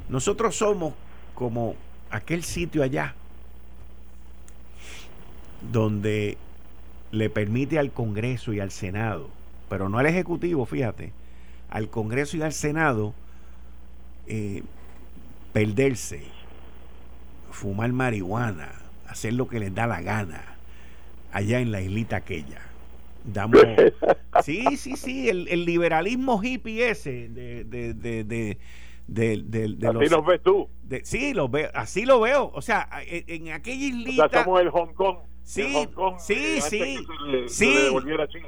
nosotros 0.10 0.56
somos 0.56 0.94
como 1.34 1.76
aquel 2.10 2.44
sitio 2.44 2.84
allá 2.84 3.16
donde 5.72 6.38
le 7.12 7.30
permite 7.30 7.80
al 7.80 7.92
Congreso 7.92 8.54
y 8.54 8.60
al 8.60 8.72
Senado, 8.72 9.30
pero 9.70 9.88
no 9.88 9.98
al 10.00 10.06
Ejecutivo, 10.06 10.66
fíjate, 10.66 11.14
al 11.70 11.90
Congreso 11.90 12.38
y 12.38 12.42
al 12.42 12.54
Senado 12.54 13.14
eh, 14.28 14.64
perderse 15.54 16.24
fumar 17.52 17.92
marihuana, 17.94 18.70
hacer 19.08 19.34
lo 19.34 19.48
que 19.48 19.60
les 19.60 19.74
da 19.74 19.88
la 19.88 20.02
gana, 20.02 20.44
allá 21.32 21.60
en 21.60 21.72
la 21.72 21.82
islita 21.82 22.18
aquella. 22.18 22.73
Damos, 23.26 23.62
sí, 24.44 24.78
sí, 24.78 24.98
sí, 24.98 25.30
el, 25.30 25.66
liberalismo 25.66 26.44
hippie 26.44 26.90
ese 26.90 27.30
de, 27.30 27.64
de, 27.64 27.94
de, 27.94 28.24
de 28.24 28.58
de, 29.08 29.78
así 29.88 30.10
los, 30.10 30.26
ves 30.26 30.42
tú. 30.42 30.70
sí, 31.04 31.34
los 31.34 31.52
veo, 31.52 31.70
así 31.74 32.06
lo 32.06 32.22
veo. 32.22 32.52
O 32.54 32.62
sea, 32.62 32.88
en, 33.06 33.52
aquella 33.52 33.86
islita. 33.86 34.26
O 34.26 34.30
sea, 34.30 34.44
somos 34.44 34.62
el 34.62 34.70
Hong 34.70 34.94
Kong. 34.94 35.18
Sí, 35.44 35.90
sí, 36.20 36.62
sí, 36.62 37.06
sí, 37.48 37.90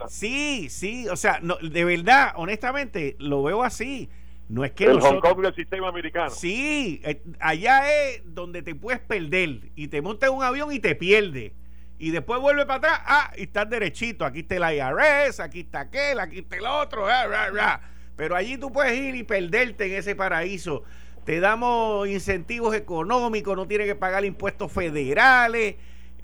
sí, 0.07 0.69
sí, 0.69 1.09
o 1.09 1.17
sea, 1.17 1.39
no, 1.41 1.57
de 1.57 1.83
verdad, 1.83 2.31
honestamente, 2.37 3.17
lo 3.19 3.43
veo 3.43 3.63
así. 3.63 4.09
No 4.47 4.63
es 4.63 4.71
que 4.71 4.85
el 4.85 5.01
Hong 5.01 5.19
Kong 5.19 5.41
del 5.41 5.55
sistema 5.55 5.89
americano. 5.89 6.29
Sí, 6.29 7.01
eh, 7.03 7.21
allá 7.39 7.91
es 7.91 8.21
donde 8.25 8.61
te 8.61 8.75
puedes 8.75 9.01
perder 9.01 9.71
y 9.75 9.89
te 9.89 10.01
montas 10.01 10.29
en 10.29 10.37
un 10.37 10.43
avión 10.43 10.71
y 10.71 10.79
te 10.79 10.95
pierdes. 10.95 11.51
Y 11.97 12.11
después 12.11 12.41
vuelve 12.41 12.65
para 12.65 12.77
atrás, 12.77 13.01
ah, 13.05 13.31
y 13.37 13.43
estás 13.43 13.69
derechito. 13.69 14.25
Aquí 14.25 14.39
está 14.39 14.59
la 14.59 14.73
IRS, 14.73 15.39
aquí 15.39 15.61
está 15.61 15.81
aquel, 15.81 16.19
aquí 16.19 16.39
está 16.39 16.57
el 16.57 16.65
otro, 16.65 17.07
ah, 17.07 17.81
pero 18.15 18.35
allí 18.35 18.57
tú 18.57 18.71
puedes 18.71 18.97
ir 18.97 19.15
y 19.15 19.23
perderte 19.23 19.85
en 19.85 19.93
ese 19.99 20.15
paraíso. 20.15 20.83
Te 21.23 21.39
damos 21.39 22.07
incentivos 22.07 22.75
económicos, 22.75 23.55
no 23.55 23.67
tienes 23.67 23.87
que 23.87 23.95
pagar 23.95 24.25
impuestos 24.25 24.71
federales 24.71 25.75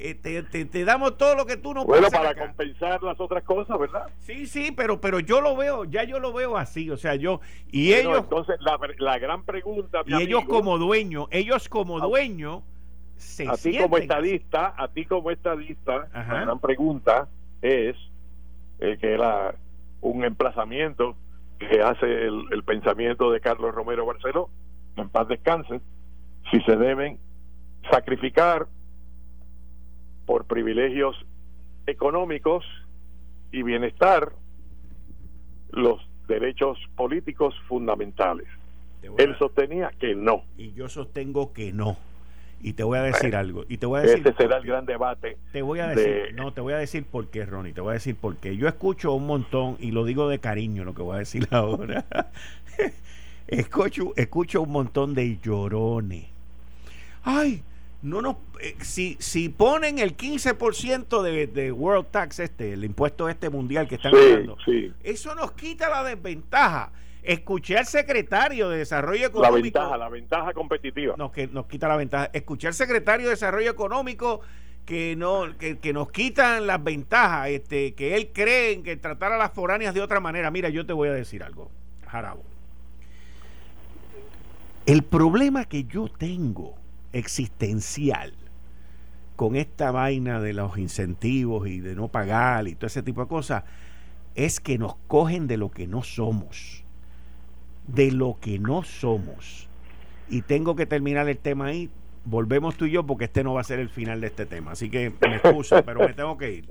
eh, 0.03 0.15
te, 0.71 0.83
damos 0.83 1.15
todo 1.17 1.35
lo 1.35 1.45
que 1.45 1.57
tú 1.57 1.73
no 1.73 1.85
puedes. 1.85 2.09
Bueno, 2.09 2.23
para 2.23 2.33
compensar 2.33 3.03
las 3.03 3.19
otras 3.19 3.43
cosas, 3.43 3.77
¿verdad? 3.77 4.07
Sí, 4.19 4.47
sí, 4.47 4.71
pero, 4.71 4.99
pero 4.99 5.19
yo 5.19 5.41
lo 5.41 5.55
veo, 5.55 5.85
ya 5.85 6.03
yo 6.03 6.19
lo 6.19 6.33
veo 6.33 6.57
así, 6.57 6.89
o 6.89 6.97
sea, 6.97 7.15
yo. 7.15 7.39
Y 7.71 7.93
ellos. 7.93 8.17
Entonces, 8.17 8.57
la, 8.97 9.19
gran 9.19 9.43
pregunta. 9.43 10.01
y 10.07 10.15
ellos 10.15 10.45
como 10.45 10.79
dueños, 10.79 11.27
ellos 11.29 11.69
como 11.69 11.99
dueños. 11.99 12.63
Se 13.21 13.47
a 13.47 13.53
ti 13.53 13.77
como 13.77 13.97
estadista, 13.97 14.73
a 14.75 14.87
ti 14.87 15.05
como 15.05 15.29
estadista, 15.29 16.07
la 16.11 16.23
gran 16.23 16.59
pregunta 16.59 17.27
es 17.61 17.95
eh, 18.79 18.97
que 18.99 19.13
era 19.13 19.53
un 20.01 20.25
emplazamiento 20.25 21.15
que 21.59 21.81
hace 21.81 22.05
el, 22.05 22.45
el 22.51 22.63
pensamiento 22.63 23.31
de 23.31 23.39
Carlos 23.39 23.75
Romero 23.75 24.05
Barceló, 24.07 24.49
en 24.95 25.07
paz 25.09 25.27
descanse, 25.27 25.81
si 26.49 26.59
se 26.61 26.75
deben 26.75 27.19
sacrificar 27.91 28.67
por 30.25 30.45
privilegios 30.45 31.15
económicos 31.85 32.65
y 33.51 33.61
bienestar 33.61 34.33
los 35.69 36.01
derechos 36.27 36.79
políticos 36.95 37.53
fundamentales. 37.67 38.47
Él 39.17 39.35
sostenía 39.37 39.91
que 39.99 40.15
no. 40.15 40.43
Y 40.57 40.73
yo 40.73 40.89
sostengo 40.89 41.53
que 41.53 41.71
no. 41.73 41.97
Y 42.63 42.73
te 42.73 42.83
voy 42.83 42.99
a 42.99 43.03
decir 43.03 43.35
algo. 43.35 43.65
Y 43.67 43.77
te 43.77 43.85
voy 43.85 43.99
a 43.99 44.03
decir. 44.03 44.19
Ese 44.25 44.35
será 44.35 44.57
el 44.57 44.63
gran 44.63 44.85
debate. 44.85 45.37
Te 45.51 45.61
voy 45.61 45.79
a 45.79 45.87
decir. 45.87 46.33
No, 46.35 46.53
te 46.53 46.61
voy 46.61 46.73
a 46.73 46.77
decir 46.77 47.03
por 47.05 47.27
qué, 47.27 47.45
Ronnie. 47.45 47.73
Te 47.73 47.81
voy 47.81 47.91
a 47.91 47.93
decir 47.93 48.15
por 48.15 48.37
qué. 48.37 48.55
Yo 48.55 48.67
escucho 48.67 49.13
un 49.13 49.25
montón, 49.25 49.77
y 49.79 49.91
lo 49.91 50.05
digo 50.05 50.29
de 50.29 50.39
cariño 50.39 50.83
lo 50.83 50.93
que 50.93 51.01
voy 51.01 51.15
a 51.15 51.19
decir 51.19 51.47
ahora. 51.51 52.05
escucho, 53.47 54.13
escucho 54.15 54.61
un 54.61 54.71
montón 54.71 55.13
de 55.13 55.39
llorones. 55.41 56.25
Ay, 57.23 57.63
no 58.01 58.21
nos 58.21 58.37
eh, 58.61 58.75
si, 58.81 59.17
si 59.19 59.49
ponen 59.49 59.99
el 59.99 60.17
15% 60.17 61.21
de, 61.21 61.47
de 61.47 61.71
World 61.71 62.07
Tax 62.11 62.39
este, 62.39 62.73
el 62.73 62.83
impuesto 62.83 63.29
este 63.29 63.49
mundial 63.49 63.87
que 63.87 63.95
están 63.95 64.11
dando, 64.13 64.57
eso 65.03 65.35
nos 65.35 65.51
quita 65.53 65.89
la 65.89 66.03
desventaja. 66.03 66.91
Escuché 67.23 67.77
al 67.77 67.85
secretario 67.85 68.69
de 68.69 68.79
Desarrollo 68.79 69.27
Económico. 69.27 69.57
La 69.57 69.61
ventaja, 69.61 69.97
la 69.97 70.09
ventaja 70.09 70.53
competitiva. 70.53 71.15
No, 71.17 71.31
que 71.31 71.47
nos 71.47 71.67
quita 71.67 71.87
la 71.87 71.97
ventaja. 71.97 72.29
Escuché 72.33 72.67
al 72.67 72.73
secretario 72.73 73.27
de 73.27 73.31
Desarrollo 73.31 73.69
Económico 73.69 74.41
que 74.85 75.15
no 75.15 75.57
que, 75.57 75.77
que, 75.77 75.93
nos 75.93 76.11
quitan 76.11 76.65
las 76.65 76.83
ventajas, 76.83 77.49
este, 77.49 77.93
que 77.93 78.15
él 78.15 78.31
cree 78.33 78.81
que 78.81 78.97
tratar 78.97 79.31
a 79.31 79.37
las 79.37 79.51
foráneas 79.51 79.93
de 79.93 80.01
otra 80.01 80.19
manera. 80.19 80.49
Mira, 80.49 80.69
yo 80.69 80.85
te 80.85 80.93
voy 80.93 81.09
a 81.09 81.13
decir 81.13 81.43
algo, 81.43 81.69
Jarabo. 82.07 82.43
El 84.87 85.03
problema 85.03 85.65
que 85.65 85.83
yo 85.83 86.07
tengo 86.07 86.75
existencial 87.13 88.33
con 89.35 89.55
esta 89.55 89.91
vaina 89.91 90.39
de 90.39 90.53
los 90.53 90.77
incentivos 90.77 91.67
y 91.67 91.79
de 91.79 91.95
no 91.95 92.09
pagar 92.09 92.67
y 92.67 92.75
todo 92.75 92.87
ese 92.87 93.01
tipo 93.01 93.21
de 93.21 93.27
cosas, 93.27 93.63
es 94.35 94.59
que 94.59 94.77
nos 94.77 94.95
cogen 95.07 95.47
de 95.47 95.57
lo 95.57 95.71
que 95.71 95.87
no 95.87 96.03
somos. 96.03 96.80
De 97.87 98.11
lo 98.11 98.37
que 98.39 98.59
no 98.59 98.83
somos. 98.83 99.67
Y 100.29 100.43
tengo 100.43 100.75
que 100.75 100.85
terminar 100.85 101.27
el 101.27 101.37
tema 101.37 101.67
ahí 101.67 101.89
volvemos 102.23 102.75
tú 102.75 102.85
y 102.85 102.91
yo 102.91 103.05
porque 103.05 103.25
este 103.25 103.43
no 103.43 103.53
va 103.53 103.61
a 103.61 103.63
ser 103.63 103.79
el 103.79 103.89
final 103.89 104.21
de 104.21 104.27
este 104.27 104.45
tema. 104.45 104.71
Así 104.71 104.89
que 104.89 105.11
me 105.21 105.35
excuso, 105.35 105.81
pero 105.85 105.99
me 106.01 106.13
tengo 106.13 106.37
que 106.37 106.51
ir. 106.51 106.69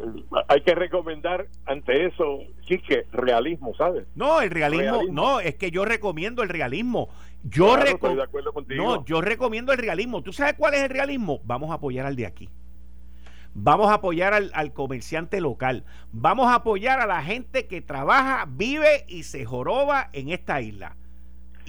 Hay 0.49 0.61
que 0.63 0.75
recomendar 0.75 1.47
ante 1.67 2.07
eso, 2.07 2.41
que 2.67 3.07
realismo, 3.13 3.75
¿sabes? 3.77 4.07
No, 4.15 4.41
el 4.41 4.51
realismo, 4.51 5.03
no, 5.11 5.41
es 5.41 5.57
que 5.57 5.71
yo 5.71 5.85
recomiendo 5.85 6.43
el 6.43 6.49
realismo. 6.49 7.09
Yo 7.45 7.77
No, 8.69 9.05
yo 9.05 9.21
recomiendo 9.21 9.73
el 9.73 9.79
realismo. 9.79 10.23
¿Tú 10.23 10.33
sabes 10.33 10.55
cuál 10.55 10.75
es 10.75 10.83
el 10.83 10.91
realismo? 10.91 11.41
Vamos 11.45 11.71
a 11.71 11.75
apoyar 11.75 12.07
al 12.07 12.17
de 12.17 12.27
aquí. 12.27 12.49
Vamos 13.55 13.91
a 13.91 13.95
apoyar 13.95 14.33
al, 14.33 14.51
al 14.55 14.73
comerciante 14.73 15.41
local. 15.41 15.85
Vamos 16.13 16.49
a 16.49 16.57
apoyar 16.57 17.01
a 17.01 17.07
la 17.07 17.23
gente 17.23 17.67
que 17.67 17.81
trabaja, 17.81 18.47
vive 18.49 19.05
y 19.09 19.25
se 19.25 19.45
joroba 19.45 20.09
en 20.13 20.31
esta 20.31 20.61
isla 20.61 20.97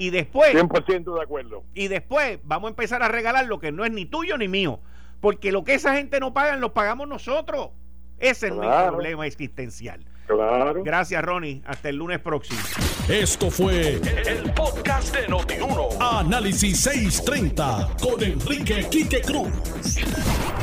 y 0.01 0.09
después... 0.09 0.55
100% 0.55 1.13
de 1.13 1.21
acuerdo. 1.21 1.63
Y 1.75 1.87
después 1.87 2.39
vamos 2.43 2.69
a 2.69 2.71
empezar 2.71 3.03
a 3.03 3.07
regalar 3.07 3.45
lo 3.45 3.59
que 3.59 3.71
no 3.71 3.85
es 3.85 3.91
ni 3.91 4.05
tuyo 4.05 4.35
ni 4.37 4.47
mío. 4.47 4.79
Porque 5.19 5.51
lo 5.51 5.63
que 5.63 5.75
esa 5.75 5.95
gente 5.95 6.19
no 6.19 6.33
paga, 6.33 6.55
lo 6.55 6.73
pagamos 6.73 7.07
nosotros. 7.07 7.69
Ese 8.17 8.47
es 8.47 8.53
mi 8.53 8.67
problema 8.67 9.27
existencial. 9.27 10.03
Claro. 10.35 10.83
Gracias, 10.83 11.23
Ronnie. 11.23 11.61
Hasta 11.65 11.89
el 11.89 11.97
lunes 11.97 12.19
próximo. 12.19 12.59
Esto 13.07 13.49
fue 13.49 13.99
el, 14.25 14.53
podcast 14.53 15.15
de 15.15 15.27
Notiuno. 15.27 15.89
Análisis 15.99 16.79
630 16.81 17.89
con 18.01 18.23
Enrique 18.23 18.87
Quique 18.89 19.21
Cruz. 19.21 19.51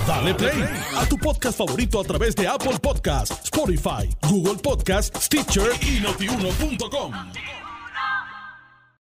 Dale 0.07 0.35
play 0.35 0.65
a 0.97 1.07
tu 1.07 1.19
podcast 1.19 1.59
favorito 1.59 2.01
a 2.01 2.05
través 2.05 2.35
de 2.35 2.49
Apple 2.49 2.79
Podcasts, 2.81 3.45
Spotify, 3.45 4.09
Google 4.29 4.57
Podcasts, 4.63 5.27
Stitcher 5.27 5.71
y 5.83 6.01
notiuno.com. 6.01 7.13